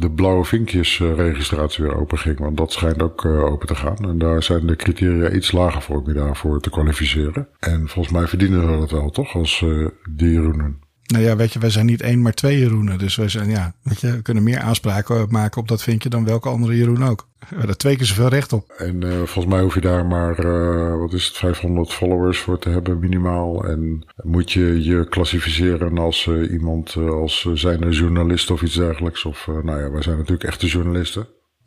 de 0.00 0.10
blauwe 0.10 0.44
vinkjes 0.44 0.98
registratie 0.98 1.84
weer 1.84 1.96
open 1.96 2.18
ging. 2.18 2.38
Want 2.38 2.56
dat 2.56 2.72
schijnt 2.72 3.02
ook 3.02 3.24
open 3.24 3.66
te 3.66 3.74
gaan. 3.74 3.96
En 3.96 4.18
daar 4.18 4.42
zijn 4.42 4.66
de 4.66 4.76
criteria 4.76 5.30
iets 5.30 5.52
lager 5.52 5.82
voor 5.82 6.00
om 6.00 6.06
je 6.06 6.12
daarvoor 6.12 6.60
te 6.60 6.70
kwalificeren. 6.70 7.48
En 7.58 7.88
volgens 7.88 8.14
mij 8.14 8.26
verdienen 8.26 8.70
we 8.70 8.78
dat 8.78 8.90
wel, 8.90 9.10
toch? 9.10 9.34
Als 9.34 9.60
uh, 9.60 9.88
dieroenen. 10.10 10.87
Nou 11.08 11.24
ja, 11.24 11.36
weet 11.36 11.52
je, 11.52 11.58
wij 11.58 11.70
zijn 11.70 11.86
niet 11.86 12.00
één, 12.00 12.22
maar 12.22 12.34
twee 12.34 12.58
Jeroenen. 12.58 12.98
Dus 12.98 13.16
wij 13.16 13.28
zijn, 13.28 13.50
ja, 13.50 13.72
weet 13.82 14.00
je, 14.00 14.12
we 14.12 14.22
kunnen 14.22 14.42
meer 14.42 14.60
aanspraken 14.60 15.26
maken 15.30 15.60
op 15.60 15.68
dat 15.68 15.82
vinkje 15.82 16.08
dan 16.08 16.24
welke 16.24 16.48
andere 16.48 16.76
Jeroen 16.76 17.04
ook. 17.04 17.26
We 17.38 17.46
hebben 17.48 17.68
er 17.68 17.76
twee 17.76 17.96
keer 17.96 18.06
zoveel 18.06 18.28
recht 18.28 18.52
op. 18.52 18.70
En 18.70 19.04
uh, 19.04 19.12
volgens 19.16 19.46
mij 19.46 19.62
hoef 19.62 19.74
je 19.74 19.80
daar 19.80 20.06
maar, 20.06 20.44
uh, 20.44 20.98
wat 20.98 21.12
is 21.12 21.26
het, 21.26 21.36
500 21.36 21.92
followers 21.92 22.38
voor 22.38 22.58
te 22.58 22.68
hebben 22.68 22.98
minimaal. 22.98 23.64
En 23.64 24.06
moet 24.22 24.52
je 24.52 24.84
je 24.84 25.08
klassificeren 25.08 25.98
als 25.98 26.26
uh, 26.26 26.52
iemand, 26.52 26.96
als 26.96 27.48
zijn 27.54 27.90
journalist 27.90 28.50
of 28.50 28.62
iets 28.62 28.74
dergelijks. 28.74 29.24
Of, 29.24 29.46
nou 29.46 29.80
ja, 29.80 29.90
wij 29.90 30.02
zijn 30.02 30.16
natuurlijk 30.16 30.44
echte 30.44 30.66
journalisten. 30.66 31.26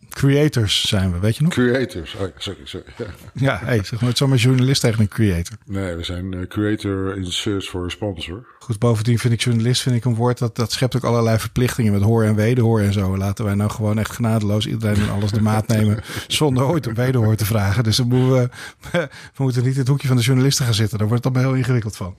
Creators 0.10 0.88
zijn 0.88 1.12
we, 1.12 1.20
weet 1.20 1.38
je 1.38 1.44
nog? 1.44 1.54
Creators, 1.54 2.16
oh, 2.16 2.28
sorry, 2.38 2.60
sorry. 2.64 2.86
Ja, 2.98 3.06
ja 3.48 3.60
hey, 3.66 3.84
zeg 3.84 4.00
maar 4.00 4.10
het 4.10 4.18
zomaar 4.18 4.38
journalist 4.38 4.82
tegen 4.82 5.00
een 5.00 5.08
creator. 5.08 5.58
Nee, 5.66 5.96
we 5.96 6.04
zijn 6.04 6.48
creator 6.48 7.18
in 7.18 7.32
search 7.32 7.66
for 7.66 7.86
a 7.86 7.90
sponsor. 7.90 8.46
Bovendien 8.78 9.20
vind 9.20 9.34
ik 9.34 9.42
journalist 9.42 9.82
vind 9.82 9.96
ik 9.96 10.06
een 10.06 10.16
woord 10.16 10.38
dat, 10.38 10.56
dat 10.56 10.72
schept 10.72 10.96
ook 10.96 11.04
allerlei 11.04 11.40
verplichtingen 11.40 11.94
met 11.94 12.02
hoor 12.02 12.24
en 12.24 12.36
wederhoor 12.36 12.82
en 12.82 12.94
zo. 12.94 13.18
Laten 13.18 13.46
wij 13.46 13.54
nou 13.54 13.70
gewoon 13.70 14.00
echt 14.00 14.12
genadeloos 14.12 14.68
iedereen 14.68 15.02
en 15.02 15.10
alles 15.10 15.32
de 15.32 15.42
maat 15.42 15.68
nemen 15.68 16.04
zonder 16.28 16.64
ooit 16.64 16.86
een 16.86 16.94
wederhoor 16.94 17.36
te 17.36 17.46
vragen. 17.46 17.84
Dus 17.84 17.98
dan 17.98 18.08
moeten 18.08 18.32
we, 18.32 18.50
we 19.36 19.44
moeten 19.44 19.64
niet 19.64 19.74
in 19.74 19.80
het 19.80 19.88
hoekje 19.88 20.08
van 20.08 20.18
de 20.18 20.24
journalisten 20.24 20.66
gaan 20.66 20.74
zitten. 20.74 20.98
Daar 20.98 21.08
wordt 21.08 21.24
het 21.24 21.34
dan 21.34 21.44
heel 21.44 21.54
ingewikkeld 21.54 21.96
van. 21.96 22.16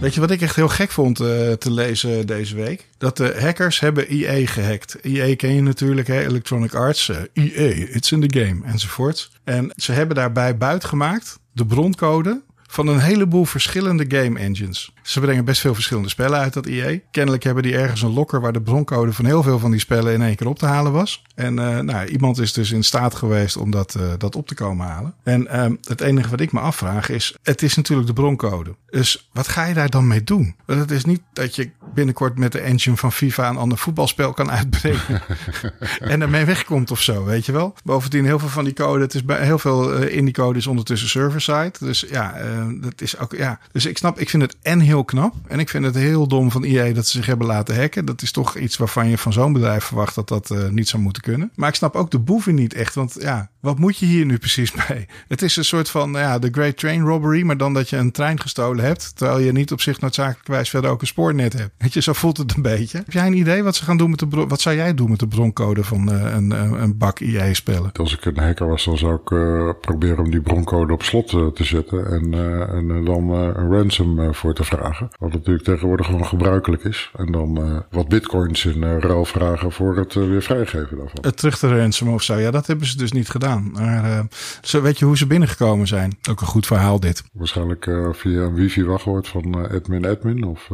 Weet 0.00 0.14
je 0.14 0.20
wat 0.20 0.30
ik 0.30 0.40
echt 0.40 0.56
heel 0.56 0.68
gek 0.68 0.90
vond 0.90 1.20
uh, 1.20 1.52
te 1.52 1.70
lezen 1.70 2.26
deze 2.26 2.54
week? 2.54 2.86
Dat 2.98 3.16
de 3.16 3.36
hackers 3.40 3.80
hebben 3.80 4.08
EA 4.08 4.46
gehackt. 4.46 4.98
EA 5.02 5.36
ken 5.36 5.54
je 5.54 5.62
natuurlijk, 5.62 6.06
hè? 6.06 6.20
Electronic 6.20 6.74
Arts. 6.74 7.08
Uh, 7.08 7.16
EA, 7.32 7.86
it's 7.90 8.12
in 8.12 8.28
the 8.28 8.38
game, 8.40 8.60
enzovoort. 8.64 9.30
En 9.44 9.72
ze 9.76 9.92
hebben 9.92 10.16
daarbij 10.16 10.56
buitgemaakt 10.56 11.38
de 11.52 11.66
broncode 11.66 12.42
van 12.66 12.86
een 12.86 12.98
heleboel 12.98 13.44
verschillende 13.44 14.04
game 14.08 14.38
engines. 14.38 14.92
Ze 15.02 15.20
brengen 15.20 15.44
best 15.44 15.60
veel 15.60 15.74
verschillende 15.74 16.08
spellen 16.08 16.38
uit 16.38 16.52
dat 16.52 16.66
EA. 16.66 16.98
Kennelijk 17.10 17.42
hebben 17.42 17.62
die 17.62 17.76
ergens 17.76 18.02
een 18.02 18.12
locker 18.12 18.40
waar 18.40 18.52
de 18.52 18.60
broncode 18.60 19.12
van 19.12 19.24
heel 19.24 19.42
veel 19.42 19.58
van 19.58 19.70
die 19.70 19.80
spellen 19.80 20.12
in 20.12 20.22
één 20.22 20.36
keer 20.36 20.46
op 20.46 20.58
te 20.58 20.66
halen 20.66 20.92
was. 20.92 21.22
En 21.34 21.58
uh, 21.58 21.78
nou, 21.78 22.06
iemand 22.06 22.38
is 22.38 22.52
dus 22.52 22.70
in 22.70 22.84
staat 22.84 23.14
geweest 23.14 23.56
om 23.56 23.70
dat, 23.70 23.94
uh, 23.98 24.12
dat 24.18 24.36
op 24.36 24.48
te 24.48 24.54
komen 24.54 24.86
halen. 24.86 25.14
En 25.22 25.60
um, 25.64 25.78
het 25.82 26.00
enige 26.00 26.30
wat 26.30 26.40
ik 26.40 26.52
me 26.52 26.60
afvraag 26.60 27.08
is, 27.08 27.34
het 27.42 27.62
is 27.62 27.76
natuurlijk 27.76 28.08
de 28.08 28.14
broncode. 28.14 28.74
Dus 28.90 29.28
wat 29.32 29.48
ga 29.48 29.64
je 29.64 29.74
daar 29.74 29.90
dan 29.90 30.06
mee 30.06 30.24
doen? 30.24 30.56
Want 30.64 30.80
het 30.80 30.90
is 30.90 31.04
niet 31.04 31.22
dat 31.32 31.56
je 31.56 31.70
binnenkort 31.96 32.38
met 32.38 32.52
de 32.52 32.58
engine 32.58 32.96
van 32.96 33.12
FIFA 33.12 33.48
een 33.48 33.56
ander 33.56 33.78
voetbalspel 33.78 34.32
kan 34.32 34.50
uitbreken. 34.50 35.22
en 36.00 36.22
ermee 36.22 36.44
wegkomt 36.44 36.90
of 36.90 37.02
zo, 37.02 37.24
weet 37.24 37.46
je 37.46 37.52
wel. 37.52 37.74
Bovendien 37.84 38.24
heel 38.24 38.38
veel 38.38 38.48
van 38.48 38.64
die 38.64 38.74
code, 38.74 39.00
het 39.02 39.14
is 39.14 39.24
bij 39.24 39.44
heel 39.44 39.58
veel 39.58 40.02
uh, 40.02 40.16
in 40.16 40.24
die 40.24 40.34
code 40.34 40.58
is 40.58 40.66
ondertussen 40.66 41.08
server-side. 41.08 41.72
Dus 41.78 42.04
ja, 42.08 42.34
dat 42.80 43.00
is 43.00 43.18
ook, 43.18 43.36
ja. 43.36 43.58
Dus 43.72 43.86
ik 43.86 43.98
snap, 43.98 44.20
ik 44.20 44.30
vind 44.30 44.42
het 44.42 44.56
en 44.62 44.80
heel 44.80 45.04
knap. 45.04 45.34
En 45.46 45.58
ik 45.58 45.68
vind 45.68 45.84
het 45.84 45.94
heel 45.94 46.26
dom 46.26 46.50
van 46.50 46.64
EA 46.64 46.92
dat 46.92 47.06
ze 47.06 47.16
zich 47.16 47.26
hebben 47.26 47.46
laten 47.46 47.76
hacken. 47.76 48.04
Dat 48.04 48.22
is 48.22 48.32
toch 48.32 48.56
iets 48.56 48.76
waarvan 48.76 49.08
je 49.08 49.18
van 49.18 49.32
zo'n 49.32 49.52
bedrijf 49.52 49.84
verwacht 49.84 50.14
dat 50.14 50.28
dat 50.28 50.50
uh, 50.50 50.68
niet 50.68 50.88
zou 50.88 51.02
moeten 51.02 51.22
kunnen. 51.22 51.50
Maar 51.54 51.68
ik 51.68 51.74
snap 51.74 51.94
ook 51.94 52.10
de 52.10 52.18
boeven 52.18 52.54
niet 52.54 52.74
echt. 52.74 52.94
Want 52.94 53.16
ja, 53.18 53.50
wat 53.60 53.78
moet 53.78 53.98
je 53.98 54.06
hier 54.06 54.24
nu 54.24 54.38
precies 54.38 54.72
mee? 54.88 55.06
Het 55.28 55.42
is 55.42 55.56
een 55.56 55.64
soort 55.64 55.88
van 55.88 56.12
ja, 56.12 56.38
de 56.38 56.48
Great 56.52 56.76
Train 56.76 57.02
Robbery, 57.02 57.42
maar 57.42 57.56
dan 57.56 57.74
dat 57.74 57.90
je 57.90 57.96
een 57.96 58.12
trein 58.12 58.40
gestolen 58.40 58.84
hebt. 58.84 59.16
Terwijl 59.16 59.38
je 59.38 59.52
niet 59.52 59.72
op 59.72 59.80
zich 59.80 60.00
noodzakelijkwijs 60.00 60.70
verder 60.70 60.90
ook 60.90 61.00
een 61.00 61.06
spoornet 61.06 61.52
hebt. 61.52 61.72
Weet 61.86 61.94
je, 61.94 62.02
zo 62.02 62.12
voelt 62.12 62.36
het 62.36 62.56
een 62.56 62.62
beetje. 62.62 62.98
Heb 62.98 63.12
jij 63.12 63.26
een 63.26 63.36
idee 63.36 63.62
wat 63.62 63.76
ze 63.76 63.84
gaan 63.84 63.96
doen 63.96 64.10
met 64.10 64.18
de 64.18 64.28
bron? 64.28 64.48
Wat 64.48 64.60
zou 64.60 64.76
jij 64.76 64.94
doen 64.94 65.10
met 65.10 65.18
de 65.18 65.26
broncode 65.26 65.84
van 65.84 66.12
uh, 66.12 66.34
een, 66.34 66.50
een 66.82 66.98
bak 66.98 67.20
EA 67.20 67.54
spellen? 67.54 67.90
Als 67.92 68.16
ik 68.16 68.24
een 68.24 68.38
hacker 68.38 68.68
was, 68.68 68.84
dan 68.84 68.98
zou 68.98 69.14
ik 69.14 69.30
uh, 69.30 69.70
proberen 69.80 70.18
om 70.18 70.30
die 70.30 70.40
broncode 70.40 70.92
op 70.92 71.02
slot 71.02 71.32
uh, 71.32 71.46
te 71.46 71.64
zetten. 71.64 72.06
En, 72.06 72.34
en 72.68 73.04
dan 73.04 73.30
een 73.30 73.70
ransom 73.70 74.34
voor 74.34 74.54
te 74.54 74.64
vragen. 74.64 75.08
Wat 75.18 75.32
natuurlijk 75.32 75.64
tegenwoordig 75.64 76.06
gewoon 76.06 76.26
gebruikelijk 76.26 76.84
is. 76.84 77.10
En 77.16 77.32
dan 77.32 77.84
wat 77.90 78.08
bitcoins 78.08 78.64
in 78.64 78.82
ruil 78.82 79.24
vragen 79.24 79.72
voor 79.72 79.96
het 79.96 80.14
weer 80.14 80.42
vrijgeven 80.42 80.96
daarvan. 80.96 81.18
Het 81.20 81.36
terug 81.36 81.58
te 81.58 81.78
ransom 81.78 82.08
of 82.08 82.22
zo. 82.22 82.34
Ja, 82.34 82.50
dat 82.50 82.66
hebben 82.66 82.86
ze 82.86 82.96
dus 82.96 83.12
niet 83.12 83.28
gedaan. 83.28 83.70
Maar 83.72 84.26
zo 84.62 84.82
weet 84.82 84.98
je 84.98 85.04
hoe 85.04 85.16
ze 85.16 85.26
binnengekomen 85.26 85.86
zijn. 85.86 86.18
Ook 86.30 86.40
een 86.40 86.46
goed 86.46 86.66
verhaal 86.66 87.00
dit. 87.00 87.22
Waarschijnlijk 87.32 87.84
via 88.12 88.40
een 88.40 88.54
wifi-wachtwoord 88.54 89.28
van 89.28 89.70
admin 89.70 90.06
admin 90.06 90.44
of... 90.44 90.70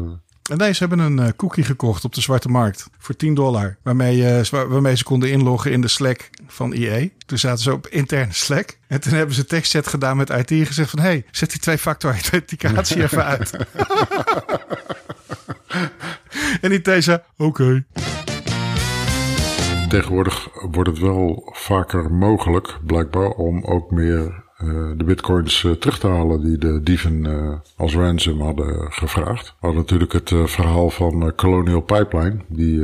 En 0.50 0.58
deze 0.58 0.78
hebben 0.78 0.98
een 0.98 1.18
uh, 1.18 1.28
cookie 1.36 1.64
gekocht 1.64 2.04
op 2.04 2.14
de 2.14 2.20
zwarte 2.20 2.48
markt 2.48 2.86
voor 2.98 3.16
10 3.16 3.34
dollar. 3.34 3.76
Waarmee, 3.82 4.16
uh, 4.16 4.44
waarmee 4.50 4.96
ze 4.96 5.04
konden 5.04 5.30
inloggen 5.30 5.72
in 5.72 5.80
de 5.80 5.88
Slack 5.88 6.30
van 6.46 6.72
EA. 6.72 7.08
Toen 7.26 7.38
zaten 7.38 7.62
ze 7.62 7.72
op 7.72 7.86
interne 7.86 8.32
Slack. 8.32 8.78
En 8.86 9.00
toen 9.00 9.12
hebben 9.12 9.34
ze 9.34 9.44
tekstchat 9.44 9.86
gedaan 9.86 10.16
met 10.16 10.30
IT 10.30 10.50
en 10.50 10.66
gezegd 10.66 10.90
van... 10.90 10.98
hé, 10.98 11.04
hey, 11.04 11.24
zet 11.30 11.50
die 11.50 11.60
twee-factor 11.60 12.10
authenticatie 12.10 13.02
even 13.02 13.24
uit. 13.24 13.56
en 16.60 16.72
IT 16.72 17.04
zei, 17.04 17.18
oké. 17.36 17.62
Okay 17.62 17.84
tegenwoordig 19.92 20.48
wordt 20.70 20.90
het 20.90 20.98
wel 20.98 21.50
vaker 21.52 22.12
mogelijk, 22.12 22.78
blijkbaar, 22.86 23.28
om 23.28 23.64
ook 23.64 23.90
meer 23.90 24.41
de 24.96 25.04
bitcoins 25.04 25.62
uh, 25.62 25.72
terug 25.72 25.98
te 25.98 26.06
halen 26.06 26.42
die 26.42 26.58
de 26.58 26.80
dieven 26.82 27.24
uh, 27.24 27.54
als 27.76 27.94
ransom 27.94 28.40
hadden 28.40 28.92
gevraagd. 28.92 29.46
We 29.46 29.66
hadden 29.66 29.80
natuurlijk 29.80 30.12
het 30.12 30.32
verhaal 30.44 30.90
van 30.90 31.32
Colonial 31.36 31.80
Pipeline, 31.80 32.36
die 32.48 32.80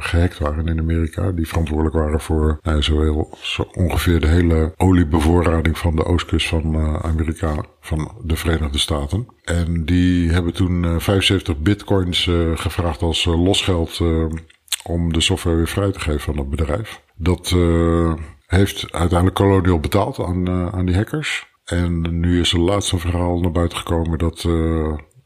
gehackt 0.00 0.38
waren 0.38 0.66
in 0.66 0.78
Amerika, 0.78 1.30
die 1.30 1.48
verantwoordelijk 1.48 1.96
waren 1.96 2.20
voor 2.20 2.58
nou, 2.62 2.82
zo 2.82 3.68
ongeveer 3.72 4.20
de 4.20 4.26
hele 4.26 4.72
oliebevoorrading 4.76 5.78
van 5.78 5.96
de 5.96 6.04
oostkust 6.04 6.48
van 6.48 6.76
Amerika, 7.02 7.64
van 7.80 8.10
de 8.22 8.36
Verenigde 8.36 8.78
Staten. 8.78 9.26
En 9.44 9.84
die 9.84 10.30
hebben 10.30 10.52
toen 10.52 11.00
75 11.00 11.58
bitcoins 11.58 12.30
gevraagd 12.54 13.02
als 13.02 13.24
losgeld 13.24 14.00
om 14.84 15.12
de 15.12 15.20
software 15.20 15.56
weer 15.56 15.68
vrij 15.68 15.92
te 15.92 16.00
geven 16.00 16.20
van 16.20 16.38
het 16.38 16.50
bedrijf. 16.50 17.02
Dat 17.16 17.52
uh, 17.56 18.12
heeft 18.52 18.92
uiteindelijk 18.92 19.38
Colonial 19.38 19.80
betaald 19.80 20.18
aan, 20.18 20.48
uh, 20.48 20.68
aan 20.68 20.86
die 20.86 20.96
hackers. 20.96 21.50
En 21.64 22.20
nu 22.20 22.40
is 22.40 22.52
er 22.52 22.60
laatst 22.60 22.92
een 22.92 22.98
verhaal 22.98 23.40
naar 23.40 23.52
buiten 23.52 23.78
gekomen 23.78 24.18
dat 24.18 24.44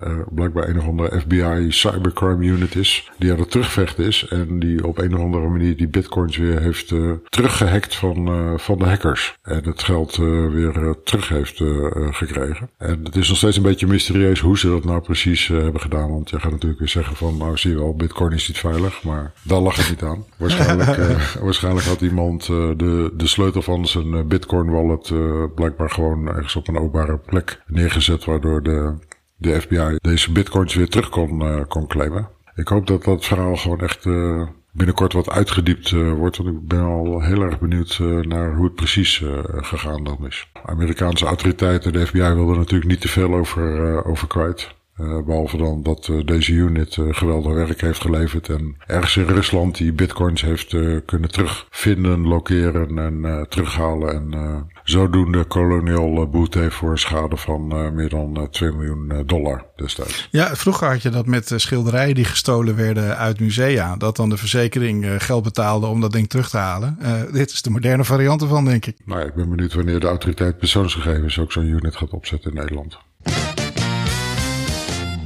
uh, 0.00 0.16
uh, 0.16 0.18
blijkbaar 0.30 0.68
een 0.68 0.78
of 0.78 0.86
andere 0.86 1.20
FBI 1.20 1.66
cybercrime 1.68 2.44
unit 2.44 2.74
is. 2.74 3.10
Die 3.18 3.32
aan 3.32 3.38
het 3.38 3.50
terugvechten 3.50 4.04
is. 4.04 4.26
En 4.28 4.58
die 4.58 4.86
op 4.86 4.98
een 4.98 5.14
of 5.14 5.20
andere 5.20 5.48
manier 5.48 5.76
die 5.76 5.88
bitcoins 5.88 6.36
weer 6.36 6.60
heeft 6.60 6.90
uh, 6.90 7.12
teruggehackt 7.28 7.94
van, 7.94 8.28
uh, 8.28 8.58
van 8.58 8.78
de 8.78 8.84
hackers. 8.84 9.38
En 9.42 9.64
het 9.64 9.82
geld 9.82 10.16
weer 10.16 10.96
terug 11.04 11.28
heeft 11.28 11.62
gekregen. 12.10 12.70
En 12.78 13.04
het 13.04 13.16
is 13.16 13.28
nog 13.28 13.36
steeds 13.36 13.56
een 13.56 13.62
beetje 13.62 13.86
mysterieus 13.86 14.40
hoe 14.40 14.58
ze 14.58 14.68
dat 14.68 14.84
nou 14.84 15.00
precies 15.00 15.48
hebben 15.48 15.80
gedaan. 15.80 16.10
Want 16.10 16.30
je 16.30 16.40
gaat 16.40 16.50
natuurlijk 16.50 16.80
weer 16.80 16.88
zeggen 16.88 17.16
van 17.16 17.36
nou 17.36 17.56
zie 17.56 17.70
je 17.70 17.76
wel, 17.76 17.94
bitcoin 17.94 18.32
is 18.32 18.48
niet 18.48 18.58
veilig. 18.58 19.02
Maar 19.02 19.32
daar 19.42 19.60
lag 19.60 19.76
het 19.76 19.88
niet 19.88 20.02
aan. 20.02 20.24
Waarschijnlijk, 20.36 20.96
waarschijnlijk 21.40 21.86
had 21.86 22.00
iemand 22.00 22.46
de, 22.46 23.12
de 23.16 23.26
sleutel 23.26 23.62
van 23.62 23.86
zijn 23.86 24.28
bitcoin 24.28 24.70
wallet 24.70 25.12
blijkbaar 25.54 25.90
gewoon 25.90 26.28
ergens 26.28 26.56
op 26.56 26.68
een 26.68 26.78
openbare 26.78 27.18
plek 27.18 27.62
neergezet. 27.66 28.24
Waardoor 28.24 28.62
de 28.62 28.94
de 29.36 29.60
FBI 29.60 29.96
deze 30.00 30.32
bitcoins 30.32 30.74
weer 30.74 30.88
terug 30.88 31.08
kon, 31.08 31.42
uh, 31.42 31.60
kon 31.68 31.86
claimen. 31.86 32.28
Ik 32.54 32.68
hoop 32.68 32.86
dat 32.86 33.04
dat 33.04 33.24
verhaal 33.24 33.56
gewoon 33.56 33.80
echt 33.80 34.04
uh, 34.04 34.46
binnenkort 34.72 35.12
wat 35.12 35.30
uitgediept 35.30 35.90
uh, 35.90 36.12
wordt. 36.12 36.36
Want 36.36 36.48
ik 36.48 36.68
ben 36.68 36.82
al 36.82 37.20
heel 37.22 37.42
erg 37.42 37.58
benieuwd 37.58 37.98
naar 38.22 38.54
hoe 38.54 38.64
het 38.64 38.74
precies 38.74 39.22
gegaan 39.56 40.04
dan 40.04 40.26
is. 40.26 40.50
Amerikaanse 40.64 41.26
autoriteiten, 41.26 41.92
de 41.92 42.06
FBI 42.06 42.20
wilden 42.20 42.56
natuurlijk 42.56 42.90
niet 42.90 43.00
te 43.00 43.08
veel 43.08 43.34
over, 43.34 44.04
over 44.04 44.28
kwijt. 44.28 44.74
Uh, 45.00 45.24
behalve 45.24 45.56
dan 45.56 45.82
dat 45.82 46.08
uh, 46.08 46.24
deze 46.24 46.52
unit 46.52 46.96
uh, 46.96 47.14
geweldig 47.14 47.52
werk 47.52 47.80
heeft 47.80 48.00
geleverd 48.00 48.48
en 48.48 48.76
ergens 48.86 49.16
in 49.16 49.24
Rusland 49.24 49.76
die 49.76 49.92
bitcoins 49.92 50.42
heeft 50.42 50.68
kunnen 51.04 51.30
terugvinden, 51.30 52.26
lokeren 52.26 52.98
en 52.98 53.46
terughalen. 53.48 54.14
En 54.14 54.68
zodoende 54.84 55.46
Colonial 55.46 56.28
boet 56.28 56.54
heeft 56.54 56.74
voor 56.74 56.90
een 56.90 56.98
schade 56.98 57.36
van 57.36 57.94
meer 57.94 58.08
dan 58.08 58.48
2 58.50 58.72
miljoen 58.72 59.22
dollar 59.26 59.66
destijds. 59.76 60.28
Ja, 60.30 60.56
vroeger 60.56 60.88
had 60.88 61.02
je 61.02 61.10
dat 61.10 61.26
met 61.26 61.52
schilderijen 61.56 62.14
die 62.14 62.24
gestolen 62.24 62.76
werden 62.76 63.16
uit 63.16 63.40
musea. 63.40 63.96
Dat 63.96 64.16
dan 64.16 64.28
de 64.28 64.36
verzekering 64.36 65.22
geld 65.22 65.42
betaalde 65.42 65.86
om 65.86 66.00
dat 66.00 66.12
ding 66.12 66.28
terug 66.28 66.50
te 66.50 66.56
halen. 66.56 66.98
dit 67.32 67.50
is 67.50 67.62
de 67.62 67.70
moderne 67.70 68.04
variant 68.04 68.42
ervan, 68.42 68.64
denk 68.64 68.86
ik. 68.86 68.96
Nou, 69.04 69.26
ik 69.26 69.34
ben 69.34 69.50
benieuwd 69.50 69.74
wanneer 69.74 70.00
de 70.00 70.06
autoriteit 70.06 70.58
persoonsgegevens 70.58 71.38
ook 71.38 71.52
zo'n 71.52 71.66
unit 71.68 71.96
gaat 71.96 72.10
opzetten 72.10 72.50
in 72.50 72.56
Nederland. 72.56 72.98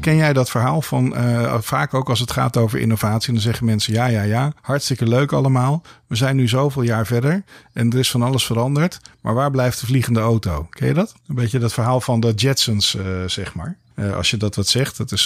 Ken 0.01 0.17
jij 0.17 0.33
dat 0.33 0.51
verhaal 0.51 0.83
van 0.83 1.15
uh, 1.17 1.55
vaak 1.61 1.95
ook 1.95 2.09
als 2.09 2.21
het 2.21 2.31
gaat 2.31 2.57
over 2.57 2.79
innovatie? 2.79 3.33
Dan 3.33 3.43
zeggen 3.43 3.65
mensen 3.65 3.93
ja, 3.93 4.07
ja, 4.07 4.23
ja, 4.23 4.53
hartstikke 4.61 5.09
leuk 5.09 5.33
allemaal. 5.33 5.83
We 6.07 6.17
zijn 6.17 6.37
nu 6.37 6.49
zoveel 6.49 6.83
jaar 6.83 7.07
verder 7.07 7.43
en 7.73 7.93
er 7.93 7.99
is 7.99 8.11
van 8.11 8.23
alles 8.23 8.47
veranderd. 8.47 9.01
Maar 9.21 9.35
waar 9.35 9.51
blijft 9.51 9.81
de 9.81 9.87
vliegende 9.87 10.21
auto? 10.21 10.67
Ken 10.71 10.87
je 10.87 10.95
dat? 10.95 11.15
Een 11.29 11.35
beetje 11.35 11.59
dat 11.59 11.73
verhaal 11.73 12.01
van 12.01 12.21
de 12.21 12.33
Jetsons, 12.33 12.95
uh, 12.95 13.03
zeg 13.27 13.55
maar. 13.55 13.77
Uh, 14.01 14.17
als 14.17 14.31
je 14.31 14.37
dat 14.37 14.55
wat 14.55 14.67
zegt, 14.67 14.97
dat 14.97 15.13
is 15.13 15.23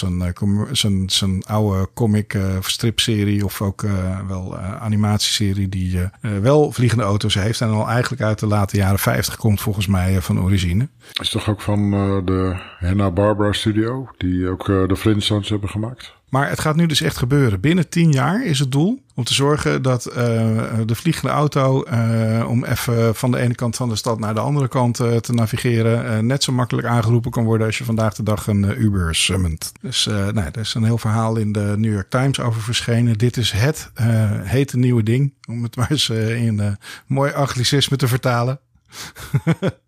zo'n 0.71 1.03
zo'n 1.05 1.43
oude 1.47 1.89
comic 1.93 2.33
uh, 2.33 2.43
stripserie 2.59 3.45
of 3.45 3.61
ook 3.61 3.85
wel 4.27 4.57
animatieserie 4.57 5.69
die 5.69 5.99
wel 6.41 6.71
vliegende 6.71 7.03
auto's 7.03 7.33
heeft 7.33 7.61
en 7.61 7.69
al 7.69 7.87
eigenlijk 7.87 8.21
uit 8.21 8.39
de 8.39 8.47
late 8.47 8.77
jaren 8.77 8.99
50 8.99 9.35
komt 9.35 9.61
volgens 9.61 9.87
mij 9.87 10.21
van 10.21 10.41
origine. 10.41 10.87
Is 11.21 11.29
toch 11.29 11.49
ook 11.49 11.61
van 11.61 11.91
de 12.25 12.55
Hanna-Barbera 12.79 13.53
studio 13.53 14.09
die 14.17 14.49
ook 14.49 14.65
de 14.65 14.95
Flintstones 14.95 15.49
hebben 15.49 15.69
gemaakt? 15.69 16.13
Maar 16.29 16.49
het 16.49 16.59
gaat 16.59 16.75
nu 16.75 16.85
dus 16.85 17.01
echt 17.01 17.17
gebeuren. 17.17 17.59
Binnen 17.59 17.89
tien 17.89 18.11
jaar 18.11 18.45
is 18.45 18.59
het 18.59 18.71
doel 18.71 19.03
om 19.15 19.23
te 19.23 19.33
zorgen 19.33 19.81
dat 19.81 20.07
uh, 20.07 20.15
de 20.85 20.95
vliegende 20.95 21.33
auto, 21.33 21.85
uh, 21.87 22.45
om 22.49 22.65
even 22.65 23.15
van 23.15 23.31
de 23.31 23.37
ene 23.37 23.55
kant 23.55 23.75
van 23.75 23.89
de 23.89 23.95
stad 23.95 24.19
naar 24.19 24.33
de 24.33 24.39
andere 24.39 24.67
kant 24.67 24.99
uh, 24.99 25.15
te 25.15 25.33
navigeren, 25.33 26.25
net 26.25 26.43
zo 26.43 26.51
makkelijk 26.51 26.87
aangeroepen 26.87 27.31
kan 27.31 27.43
worden 27.43 27.67
als 27.67 27.77
je 27.77 27.83
vandaag 27.83 28.13
de 28.13 28.23
dag 28.23 28.47
een 28.47 28.81
Uber 28.81 29.15
summont. 29.15 29.71
Dus 29.81 30.05
nou, 30.05 30.37
er 30.37 30.59
is 30.59 30.73
een 30.73 30.83
heel 30.83 30.97
verhaal 30.97 31.35
in 31.35 31.51
de 31.51 31.73
New 31.77 31.93
York 31.93 32.09
Times 32.09 32.39
over 32.39 32.61
verschenen. 32.61 33.17
Dit 33.17 33.37
is 33.37 33.51
het 33.51 33.91
hete 34.43 34.77
nieuwe 34.77 35.03
ding, 35.03 35.33
om 35.49 35.63
het 35.63 35.75
maar 35.75 35.91
eens 35.91 36.09
in 36.09 36.77
mooi 37.07 37.31
anglicisme 37.33 37.97
te 37.97 38.07
vertalen. 38.07 38.59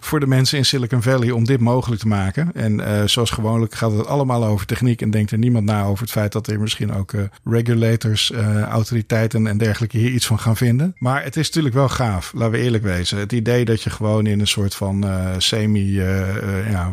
voor 0.00 0.20
de 0.20 0.26
mensen 0.26 0.58
in 0.58 0.64
Silicon 0.64 1.02
Valley 1.02 1.30
om 1.30 1.44
dit 1.44 1.60
mogelijk 1.60 2.00
te 2.00 2.08
maken. 2.08 2.50
En 2.54 2.78
uh, 2.78 3.02
zoals 3.04 3.30
gewoonlijk 3.30 3.74
gaat 3.74 3.92
het 3.92 4.06
allemaal 4.06 4.44
over 4.44 4.66
techniek 4.66 5.02
en 5.02 5.10
denkt 5.10 5.30
er 5.30 5.38
niemand 5.38 5.64
na 5.64 5.84
over 5.84 6.02
het 6.02 6.12
feit 6.12 6.32
dat 6.32 6.46
er 6.46 6.60
misschien 6.60 6.94
ook 6.94 7.12
uh, 7.12 7.22
regulators, 7.44 8.30
uh, 8.30 8.62
autoriteiten 8.62 9.46
en 9.46 9.58
dergelijke 9.58 9.98
hier 9.98 10.10
iets 10.10 10.26
van 10.26 10.38
gaan 10.38 10.56
vinden. 10.56 10.94
Maar 10.98 11.24
het 11.24 11.36
is 11.36 11.46
natuurlijk 11.46 11.74
wel 11.74 11.88
gaaf, 11.88 12.32
laten 12.34 12.50
we 12.50 12.58
eerlijk 12.58 12.82
wezen. 12.82 13.18
Het 13.18 13.32
idee 13.32 13.64
dat 13.64 13.82
je 13.82 13.90
gewoon 13.90 14.26
in 14.26 14.40
een 14.40 14.46
soort 14.46 14.74
van 14.74 15.04
semi 15.38 15.94
ja, 16.70 16.90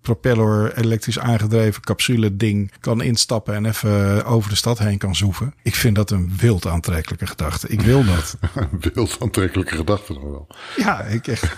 propeller 0.00 0.78
elektrisch 0.78 1.18
aangedreven 1.18 1.82
capsule 1.82 2.36
ding 2.36 2.72
kan 2.80 3.02
instappen 3.02 3.54
en 3.54 3.66
even 3.66 4.24
over 4.24 4.50
de 4.50 4.56
stad 4.56 4.78
heen 4.78 4.98
kan 4.98 5.16
zoeven. 5.16 5.54
Ik 5.62 5.74
vind 5.74 5.94
dat 5.94 6.10
een 6.10 6.32
wild 6.36 6.66
aantrekkelijke 6.66 7.26
gedachte. 7.26 7.68
Ik 7.68 7.80
wil 7.80 8.04
dat. 8.04 8.36
een 8.54 8.82
wild 8.94 9.16
aantrekkelijke 9.20 9.76
gedachte 9.76 10.12
nog 10.12 10.22
wel. 10.22 10.46
Ja, 10.76 11.00
ik 11.02 11.26
echt. 11.26 11.54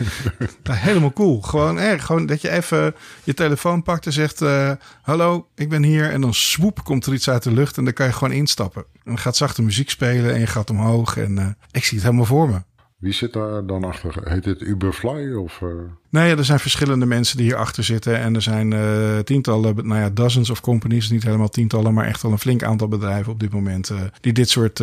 helemaal 0.71 1.13
cool. 1.13 1.41
Gewoon, 1.41 1.79
eh, 1.79 2.01
gewoon 2.01 2.27
dat 2.27 2.41
je 2.41 2.51
even 2.51 2.95
je 3.25 3.35
telefoon 3.35 3.83
pakt 3.83 4.07
en 4.07 4.13
zegt: 4.13 4.41
uh, 4.41 4.71
Hallo, 5.03 5.47
ik 5.55 5.69
ben 5.69 5.83
hier. 5.83 6.11
En 6.11 6.21
dan 6.21 6.35
swoep 6.35 6.85
komt 6.85 7.07
er 7.07 7.13
iets 7.13 7.31
uit 7.31 7.43
de 7.43 7.53
lucht 7.53 7.77
en 7.77 7.85
dan 7.85 7.93
kan 7.93 8.07
je 8.07 8.13
gewoon 8.13 8.33
instappen. 8.33 8.85
En 8.93 9.01
dan 9.05 9.19
gaat 9.19 9.37
zachte 9.37 9.63
muziek 9.63 9.91
spelen 9.91 10.35
en 10.35 10.41
je 10.41 10.47
gaat 10.47 10.71
omhoog. 10.71 11.17
En 11.17 11.33
uh, 11.39 11.47
ik 11.71 11.85
zie 11.85 11.97
het 11.97 12.07
helemaal 12.07 12.27
voor 12.27 12.49
me. 12.49 12.61
Wie 12.99 13.13
zit 13.13 13.33
daar 13.33 13.67
dan 13.67 13.85
achter? 13.85 14.15
Heet 14.25 14.45
het 14.45 14.61
Uberfly? 14.61 15.35
Of, 15.35 15.61
uh... 15.61 15.69
Nee, 16.11 16.37
er 16.37 16.45
zijn 16.45 16.59
verschillende 16.59 17.07
mensen 17.07 17.37
die 17.37 17.47
hierachter 17.47 17.85
zitten. 17.85 18.19
En 18.19 18.35
er 18.35 18.43
zijn 18.43 18.73
uh, 18.73 19.19
tientallen, 19.19 19.87
nou 19.87 20.01
ja, 20.01 20.11
dozens 20.11 20.51
of 20.51 20.61
companies. 20.61 21.11
Niet 21.11 21.23
helemaal 21.23 21.49
tientallen, 21.49 21.95
maar 21.95 22.07
echt 22.07 22.23
wel 22.23 22.33
een 22.33 22.39
flink 22.39 22.63
aantal 22.63 22.89
bedrijven 22.89 23.33
op 23.33 23.41
dit 23.41 23.53
moment. 23.53 23.91
Uh, 23.91 24.01
die 24.21 24.33
dit 24.33 24.49
soort 24.49 24.79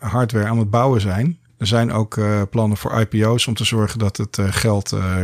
hardware 0.00 0.46
aan 0.46 0.58
het 0.58 0.70
bouwen 0.70 1.00
zijn. 1.00 1.38
Er 1.58 1.66
zijn 1.66 1.92
ook 1.92 2.16
uh, 2.16 2.42
plannen 2.50 2.76
voor 2.76 3.00
IPO's 3.00 3.46
om 3.46 3.54
te 3.54 3.64
zorgen 3.64 3.98
dat 3.98 4.16
het 4.16 4.38
uh, 4.38 4.46
geld 4.50 4.92
uh, 4.92 5.16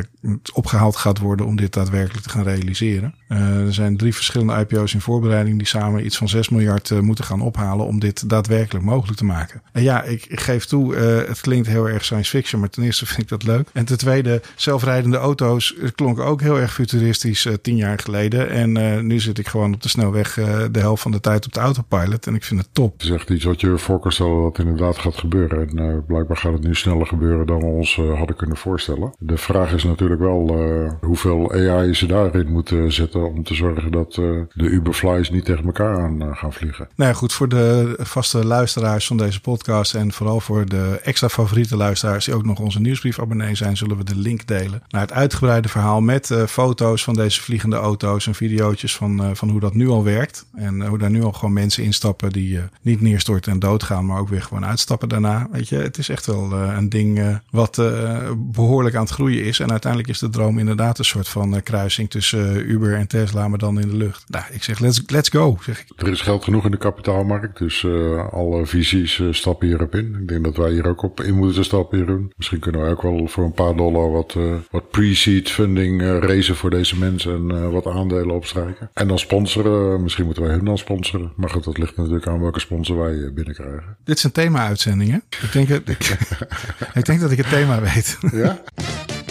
opgehaald 0.53 0.97
gaat 0.97 1.19
worden 1.19 1.47
om 1.47 1.57
dit 1.57 1.73
daadwerkelijk 1.73 2.23
te 2.23 2.31
gaan 2.31 2.43
realiseren. 2.43 3.15
er 3.29 3.75
zijn 3.75 3.97
drie 3.97 4.15
verschillende 4.15 4.55
IPO's 4.61 4.95
in 4.95 5.01
voorbereiding 5.01 5.59
die 5.59 5.67
samen 5.67 6.05
iets 6.05 6.17
van 6.17 6.29
6 6.29 6.49
miljard 6.49 7.01
moeten 7.01 7.25
gaan 7.25 7.41
ophalen 7.41 7.87
om 7.87 7.99
dit 7.99 8.29
daadwerkelijk 8.29 8.85
mogelijk 8.85 9.19
te 9.19 9.25
maken. 9.25 9.63
En 9.73 9.83
ja, 9.83 10.03
ik, 10.03 10.27
geef 10.41 10.65
toe, 10.65 10.95
het 10.97 11.41
klinkt 11.41 11.67
heel 11.67 11.89
erg 11.89 12.05
science 12.05 12.31
fiction, 12.31 12.61
maar 12.61 12.71
ten 12.71 12.83
eerste 12.83 13.07
vind 13.13 13.21
ik 13.21 13.29
dat 13.29 13.43
leuk. 13.43 13.69
En 13.73 13.85
ten 13.85 13.99
tweede, 13.99 14.43
zelfrijdende 14.57 15.17
auto's 15.17 15.75
klonken 15.95 16.25
ook 16.25 16.41
heel 16.41 16.59
erg 16.59 16.73
futuristisch 16.73 17.49
tien 17.63 17.77
jaar 17.77 17.99
geleden. 17.99 18.51
En 18.51 19.07
nu 19.07 19.21
zit 19.21 19.39
ik 19.39 19.49
gewoon 19.49 19.75
op 19.75 19.83
de 19.83 19.89
snelweg 19.89 20.35
de 20.71 20.79
helft 20.79 21.03
van 21.03 21.13
de 21.13 21.21
tijd 21.21 21.47
op 21.47 21.53
de 21.53 21.61
autopilot 21.61 22.27
en 22.27 22.35
ik 22.35 22.45
vind 22.45 22.61
het 22.61 22.69
top. 22.73 22.93
Het 22.93 23.03
is 23.03 23.11
echt 23.11 23.31
iets 23.31 23.45
wat 23.45 23.61
je 23.61 23.79
voor 23.79 23.99
kan 23.99 24.43
dat 24.43 24.59
inderdaad 24.59 24.99
gaat 24.99 25.17
gebeuren. 25.17 25.69
En 25.69 26.05
blijkbaar 26.25 26.53
gaat 26.53 26.61
het 26.61 26.69
nu 26.69 26.75
sneller 26.75 27.07
gebeuren 27.07 27.47
dan 27.47 27.59
we 27.59 27.67
ons 27.67 27.97
uh, 27.97 28.19
hadden 28.19 28.37
kunnen 28.37 28.57
voorstellen. 28.57 29.15
De 29.19 29.37
vraag 29.37 29.73
is 29.73 29.85
natuurlijk 29.85 30.21
wel 30.21 30.59
uh, 30.59 30.91
hoeveel 31.01 31.53
AI 31.53 31.95
ze 31.95 32.07
daarin 32.07 32.53
moeten 32.53 32.93
zetten 32.93 33.29
om 33.29 33.43
te 33.43 33.55
zorgen 33.55 33.93
dat 33.93 34.17
uh, 34.17 34.41
de 34.53 34.69
Uberflies 34.69 35.31
niet 35.31 35.45
tegen 35.45 35.65
elkaar 35.65 35.99
aan 35.99 36.37
gaan 36.37 36.53
vliegen. 36.53 36.89
Nou 36.97 37.11
ja, 37.11 37.17
goed, 37.17 37.33
voor 37.33 37.49
de 37.49 37.95
vaste 37.99 38.45
luisteraars 38.45 39.07
van 39.07 39.17
deze 39.17 39.41
podcast 39.41 39.95
en 39.95 40.13
vooral 40.13 40.41
voor 40.41 40.67
de 40.67 41.01
extra 41.03 41.29
favoriete 41.29 41.77
luisteraars 41.77 42.25
die 42.25 42.35
ook 42.35 42.45
nog 42.45 42.59
onze 42.59 42.81
nieuwsbriefabonnee 42.81 43.55
zijn, 43.55 43.77
zullen 43.77 43.97
we 43.97 44.05
de 44.05 44.17
link 44.17 44.47
delen 44.47 44.83
naar 44.89 45.01
het 45.01 45.13
uitgebreide 45.13 45.69
verhaal 45.69 46.01
met 46.01 46.35
foto's 46.49 47.05
van 47.05 47.15
deze 47.15 47.43
vliegende 47.43 47.77
auto's 47.77 48.27
en 48.27 48.35
videootjes 48.35 48.97
van, 48.97 49.37
van 49.37 49.51
hoe 49.51 49.61
dat 49.61 49.75
nu 49.75 49.89
al 49.89 50.05
werkt. 50.05 50.47
En 50.55 50.87
hoe 50.87 50.99
daar 50.99 51.11
nu 51.11 51.23
al 51.23 51.33
gewoon 51.33 51.53
mensen 51.53 51.85
instappen 51.85 52.31
die 52.31 52.61
niet 52.81 53.01
neerstorten 53.01 53.53
en 53.53 53.59
doodgaan, 53.59 54.07
maar 54.07 54.21
ook 54.21 54.29
weer 54.29 54.43
gewoon 54.43 54.67
uitstappen 54.67 55.09
daarna. 55.09 55.49
Weet 55.53 55.69
je, 55.69 55.77
het 55.77 55.99
is 55.99 56.09
echt 56.13 56.27
wel 56.27 56.53
uh, 56.53 56.75
een 56.77 56.89
ding 56.89 57.19
uh, 57.19 57.37
wat 57.51 57.79
uh, 57.79 58.31
behoorlijk 58.37 58.95
aan 58.95 59.03
het 59.03 59.13
groeien 59.13 59.45
is. 59.45 59.61
En 59.61 59.71
uiteindelijk 59.71 60.11
is 60.11 60.19
de 60.19 60.31
droom 60.31 60.59
inderdaad 60.59 60.99
een 60.99 61.05
soort 61.05 61.29
van 61.29 61.63
kruising 61.63 62.11
tussen 62.11 62.71
Uber 62.71 62.95
en 62.95 63.07
Tesla, 63.07 63.49
maar 63.49 63.59
dan 63.59 63.81
in 63.81 63.89
de 63.89 63.97
lucht. 63.97 64.25
Nou, 64.29 64.45
ik 64.51 64.63
zeg 64.63 64.79
let's, 64.79 65.03
let's 65.07 65.29
go. 65.29 65.59
Zeg 65.61 65.81
ik. 65.81 65.87
Er 65.97 66.09
is 66.09 66.21
geld 66.21 66.45
genoeg 66.45 66.65
in 66.65 66.71
de 66.71 66.77
kapitaalmarkt, 66.77 67.59
dus 67.59 67.87
alle 68.31 68.67
visies 68.67 69.23
stappen 69.31 69.67
hierop 69.67 69.95
in. 69.95 70.17
Ik 70.21 70.29
denk 70.29 70.45
dat 70.45 70.57
wij 70.57 70.71
hier 70.71 70.87
ook 70.87 71.03
op 71.03 71.21
in 71.21 71.35
moeten 71.35 71.65
stappen, 71.65 71.99
Jeroen. 71.99 72.33
Misschien 72.37 72.59
kunnen 72.59 72.81
wij 72.81 72.91
ook 72.91 73.03
wel 73.03 73.29
voor 73.29 73.45
een 73.45 73.53
paar 73.53 73.77
dollar 73.77 74.11
wat, 74.11 74.37
wat 74.71 74.91
pre-seed 74.91 75.51
funding 75.51 76.03
raisen 76.03 76.57
voor 76.57 76.71
deze 76.71 76.99
mensen 76.99 77.51
en 77.51 77.71
wat 77.71 77.87
aandelen 77.87 78.35
opstrijken. 78.35 78.91
En 78.95 79.09
dan 79.09 79.19
sponsoren. 79.19 80.03
Misschien 80.03 80.25
moeten 80.25 80.43
wij 80.43 80.53
hun 80.53 80.65
dan 80.65 80.79
sponsoren. 80.79 81.33
Maar 81.37 81.51
goed, 81.51 81.65
dat 81.65 81.79
ligt 81.79 81.97
natuurlijk 81.97 82.27
aan 82.27 82.41
welke 82.41 82.61
sponsor 82.61 82.99
wij 82.99 83.33
binnenkrijgen. 83.33 83.97
Dit 84.05 84.17
is 84.17 84.25
een 84.25 84.33
thema-uitzending, 84.33 85.11
hè? 85.11 85.17
Ik 85.17 85.53
denk, 85.53 85.69
ik, 85.69 86.02
ik 87.01 87.05
denk 87.05 87.21
dat 87.21 87.31
ik 87.31 87.39
het 87.39 87.49
thema 87.49 87.81
weet. 87.81 88.19
Ja? 88.33 88.63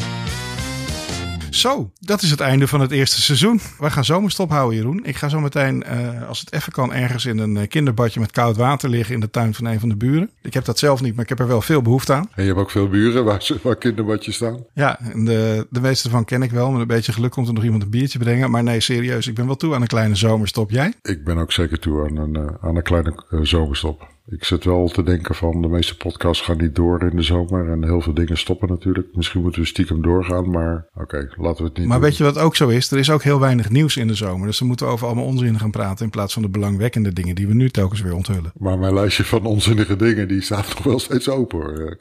Zo, 1.62 1.92
dat 2.00 2.22
is 2.22 2.32
het 2.32 2.40
einde 2.40 2.68
van 2.68 2.82
het 2.82 2.92
eerste 2.92 3.22
seizoen. 3.22 3.60
We 3.80 3.90
gaan 3.90 4.06
zomerstop 4.06 4.50
houden, 4.50 4.78
Jeroen. 4.78 5.00
Ik 5.04 5.16
ga 5.16 5.30
zo 5.30 5.40
meteen, 5.40 5.84
uh, 5.94 6.28
als 6.28 6.40
het 6.40 6.54
even 6.54 6.72
kan, 6.72 6.94
ergens 6.94 7.26
in 7.26 7.38
een 7.38 7.58
eh, 7.58 7.68
kinderbadje 7.68 8.20
met 8.20 8.32
koud 8.32 8.58
water 8.58 8.90
liggen 8.90 9.14
in 9.14 9.20
de 9.20 9.30
tuin 9.30 9.54
van 9.54 9.66
een 9.66 9.80
van 9.80 9.90
de 9.90 9.96
buren. 9.96 10.30
Ik 10.42 10.54
heb 10.54 10.66
dat 10.66 10.80
zelf 10.80 11.02
niet, 11.02 11.14
maar 11.14 11.24
ik 11.24 11.30
heb 11.30 11.40
er 11.40 11.48
wel 11.48 11.62
veel 11.62 11.82
behoefte 11.82 12.14
aan. 12.14 12.30
En 12.36 12.44
je 12.44 12.48
hebt 12.48 12.60
ook 12.60 12.72
veel 12.72 12.90
buren 12.90 13.24
waar, 13.24 13.50
waar 13.62 13.76
kinderbadjes 13.76 14.36
staan? 14.36 14.64
Ja, 14.74 15.00
en 15.00 15.26
de, 15.26 15.68
de 15.70 15.82
meeste 15.82 16.10
van 16.10 16.26
ken 16.26 16.42
ik 16.42 16.52
wel. 16.52 16.72
Met 16.72 16.82
een 16.82 16.88
beetje 16.88 17.14
geluk 17.14 17.32
komt 17.32 17.48
er 17.48 17.54
nog 17.54 17.64
iemand 17.64 17.84
een 17.84 17.90
biertje 17.90 18.20
brengen. 18.20 18.52
Maar 18.52 18.64
nee, 18.64 18.80
serieus, 18.80 19.28
ik 19.28 19.36
ben 19.36 19.46
wel 19.46 19.56
toe 19.56 19.76
aan 19.76 19.82
een 19.82 19.88
kleine 19.88 20.16
zomerstop. 20.16 20.72
Jij? 20.72 20.94
Ik 21.02 21.24
ben 21.24 21.38
ook 21.38 21.52
zeker 21.52 21.80
toe 21.80 22.10
aan 22.10 22.18
een, 22.18 22.38
uh, 22.38 22.48
aan 22.62 22.76
een 22.76 22.84
kleine 22.84 23.26
zomerstop. 23.42 24.11
Ik 24.26 24.44
zit 24.44 24.64
wel 24.64 24.88
te 24.88 25.04
denken 25.04 25.36
van 25.36 25.62
de 25.62 25.68
meeste 25.68 25.98
podcasts 25.98 26.44
gaan 26.44 26.58
niet 26.58 26.76
door 26.76 27.02
in 27.02 27.16
de 27.16 27.22
zomer. 27.22 27.72
En 27.72 27.84
heel 27.84 28.02
veel 28.02 28.14
dingen 28.14 28.38
stoppen 28.38 28.70
natuurlijk. 28.70 29.08
Misschien 29.14 29.42
moeten 29.42 29.62
we 29.62 29.68
stiekem 29.68 30.02
doorgaan, 30.02 30.50
maar 30.50 30.86
oké, 30.94 31.30
laten 31.36 31.64
we 31.64 31.70
het 31.70 31.78
niet 31.78 31.88
Maar 31.88 32.00
weet 32.00 32.18
je 32.18 32.24
wat 32.24 32.38
ook 32.38 32.56
zo 32.56 32.68
is? 32.68 32.92
Er 32.92 32.98
is 32.98 33.10
ook 33.10 33.24
heel 33.24 33.40
weinig 33.40 33.70
nieuws 33.70 33.98
in 33.98 34.08
de 34.08 34.16
zomer. 34.16 34.48
Dus 34.48 34.60
we 34.60 34.66
moeten 34.66 34.88
over 34.88 35.08
allemaal 35.08 35.26
onzin 35.26 35.60
gaan 35.60 35.72
praten 35.72 36.06
in 36.06 36.12
plaats 36.12 36.34
van 36.34 36.42
de 36.42 36.50
belangwekkende 36.50 37.14
dingen 37.14 37.36
die 37.36 37.48
we 37.48 37.54
nu 37.54 37.70
telkens 37.70 38.02
weer 38.02 38.14
onthullen. 38.14 38.52
Maar 38.58 38.80
mijn 38.80 38.94
lijstje 38.94 39.24
van 39.24 39.46
onzinnige 39.46 39.96
dingen, 39.96 40.28
die 40.28 40.42
staat 40.42 40.68
nog 40.68 40.84
wel 40.84 41.00
steeds 41.00 41.30
open 41.30 41.60
hoor. 41.60 41.98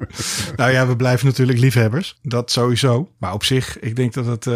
nou 0.56 0.70
ja, 0.70 0.86
we 0.86 0.96
blijven 0.96 1.26
natuurlijk 1.26 1.58
liefhebbers. 1.58 2.18
Dat 2.22 2.50
sowieso. 2.50 3.08
Maar 3.18 3.32
op 3.32 3.44
zich, 3.44 3.78
ik 3.78 3.96
denk 3.96 4.12
dat 4.12 4.26
het, 4.26 4.46
uh, 4.46 4.52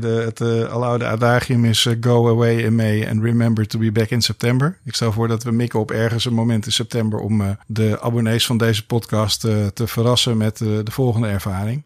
de, 0.00 0.22
het 0.24 0.40
uh, 0.40 0.64
aloude 0.64 1.06
adagium 1.06 1.64
is 1.64 1.84
uh, 1.84 1.94
go 2.00 2.28
away 2.28 2.56
in 2.56 2.74
May 2.74 3.08
and 3.08 3.22
remember 3.22 3.66
to 3.66 3.78
be 3.78 3.92
back 3.92 4.10
in 4.10 4.22
September. 4.22 4.78
Ik 4.84 4.94
stel 4.94 5.12
voor 5.12 5.28
dat 5.28 5.42
we 5.42 5.50
mikken 5.50 5.80
op 5.80 5.90
ergens 5.90 6.24
een 6.24 6.31
moment 6.34 6.66
in 6.66 6.72
september 6.72 7.18
om 7.18 7.40
uh, 7.40 7.50
de 7.66 8.00
abonnees 8.00 8.46
van 8.46 8.56
deze 8.56 8.86
podcast 8.86 9.44
uh, 9.44 9.66
te 9.66 9.86
verrassen 9.86 10.36
met 10.36 10.60
uh, 10.60 10.78
de 10.84 10.90
volgende 10.90 11.28
ervaring. 11.28 11.82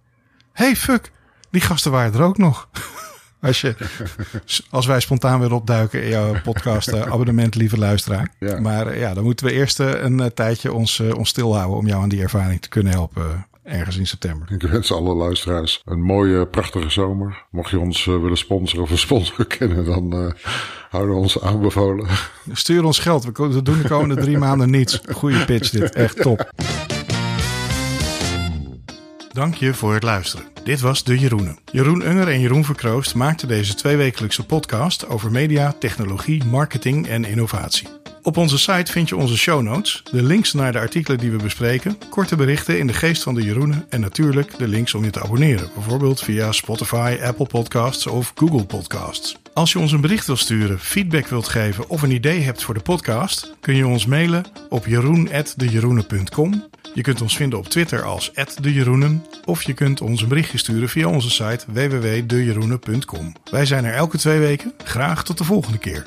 Hey, 0.52 0.76
fuck, 0.76 1.12
die 1.50 1.60
gasten 1.60 1.90
waren 1.90 2.14
er 2.14 2.22
ook 2.22 2.38
nog. 2.38 2.68
Als, 3.40 3.60
je, 3.60 3.74
als 4.70 4.86
wij 4.86 5.00
spontaan 5.00 5.40
weer 5.40 5.52
opduiken 5.52 6.02
in 6.02 6.08
jouw 6.08 6.40
podcast, 6.42 6.94
abonnement, 6.94 7.54
lieve 7.54 7.78
luisteraar. 7.78 8.32
Ja. 8.38 8.60
Maar 8.60 8.98
ja, 8.98 9.14
dan 9.14 9.24
moeten 9.24 9.46
we 9.46 9.52
eerst 9.52 9.78
een 9.78 10.30
tijdje 10.34 10.72
ons, 10.72 11.00
ons 11.00 11.28
stilhouden 11.28 11.76
om 11.76 11.86
jou 11.86 12.02
aan 12.02 12.08
die 12.08 12.22
ervaring 12.22 12.60
te 12.60 12.68
kunnen 12.68 12.92
helpen 12.92 13.46
ergens 13.66 13.96
in 13.96 14.06
september. 14.06 14.52
Ik 14.52 14.62
wens 14.62 14.92
alle 14.92 15.14
luisteraars 15.14 15.82
een 15.84 16.02
mooie, 16.02 16.46
prachtige 16.46 16.90
zomer. 16.90 17.44
Mocht 17.50 17.70
je 17.70 17.78
ons 17.78 18.06
uh, 18.06 18.20
willen 18.20 18.36
sponsoren 18.36 18.84
of 18.84 18.90
een 18.90 18.98
sponsor 18.98 19.46
kennen, 19.58 19.84
dan 19.84 20.14
uh, 20.14 20.30
houden 20.90 21.14
we 21.14 21.20
ons 21.20 21.40
aanbevolen. 21.40 22.06
Stuur 22.52 22.84
ons 22.84 22.98
geld. 22.98 23.24
We 23.24 23.62
doen 23.62 23.82
de 23.82 23.88
komende 23.88 24.22
drie 24.22 24.38
maanden 24.38 24.70
niets. 24.70 25.00
Goeie 25.12 25.44
pitch 25.44 25.70
dit. 25.70 25.94
Echt 25.94 26.22
top. 26.22 26.52
Dank 29.32 29.54
je 29.54 29.74
voor 29.74 29.94
het 29.94 30.02
luisteren. 30.02 30.46
Dit 30.64 30.80
was 30.80 31.04
De 31.04 31.18
Jeroenen. 31.18 31.58
Jeroen 31.72 32.08
Unger 32.08 32.28
en 32.28 32.40
Jeroen 32.40 32.64
Verkroost 32.64 33.14
maakten 33.14 33.48
deze 33.48 33.74
tweewekelijkse 33.74 34.46
podcast 34.46 35.08
over 35.08 35.30
media, 35.30 35.74
technologie, 35.78 36.44
marketing 36.44 37.06
en 37.06 37.24
innovatie. 37.24 37.88
Op 38.26 38.36
onze 38.36 38.58
site 38.58 38.92
vind 38.92 39.08
je 39.08 39.16
onze 39.16 39.36
show 39.36 39.62
notes, 39.62 40.02
de 40.10 40.22
links 40.22 40.52
naar 40.52 40.72
de 40.72 40.78
artikelen 40.78 41.18
die 41.18 41.30
we 41.30 41.42
bespreken, 41.42 41.98
korte 42.10 42.36
berichten 42.36 42.78
in 42.78 42.86
de 42.86 42.92
geest 42.92 43.22
van 43.22 43.34
de 43.34 43.42
Jeroenen 43.42 43.86
en 43.88 44.00
natuurlijk 44.00 44.58
de 44.58 44.68
links 44.68 44.94
om 44.94 45.04
je 45.04 45.10
te 45.10 45.22
abonneren, 45.22 45.70
bijvoorbeeld 45.74 46.20
via 46.20 46.52
Spotify, 46.52 47.18
Apple 47.22 47.46
Podcasts 47.46 48.06
of 48.06 48.32
Google 48.34 48.64
Podcasts. 48.64 49.36
Als 49.54 49.72
je 49.72 49.78
ons 49.78 49.92
een 49.92 50.00
bericht 50.00 50.26
wilt 50.26 50.38
sturen, 50.38 50.78
feedback 50.78 51.26
wilt 51.26 51.48
geven 51.48 51.88
of 51.88 52.02
een 52.02 52.10
idee 52.10 52.40
hebt 52.40 52.62
voor 52.62 52.74
de 52.74 52.80
podcast, 52.80 53.54
kun 53.60 53.74
je 53.74 53.86
ons 53.86 54.06
mailen 54.06 54.44
op 54.68 54.86
jeroen.dejeroenen.com. 54.86 56.64
Je 56.94 57.02
kunt 57.02 57.22
ons 57.22 57.36
vinden 57.36 57.58
op 57.58 57.68
Twitter 57.68 58.02
als 58.02 58.32
@dejeroenen 58.60 59.24
of 59.44 59.62
je 59.62 59.72
kunt 59.72 60.00
ons 60.00 60.22
een 60.22 60.28
berichtje 60.28 60.58
sturen 60.58 60.88
via 60.88 61.08
onze 61.08 61.30
site 61.30 61.64
www.dejeroenen.com. 61.66 63.32
Wij 63.50 63.66
zijn 63.66 63.84
er 63.84 63.94
elke 63.94 64.18
twee 64.18 64.38
weken. 64.38 64.72
Graag 64.84 65.24
tot 65.24 65.38
de 65.38 65.44
volgende 65.44 65.78
keer. 65.78 66.06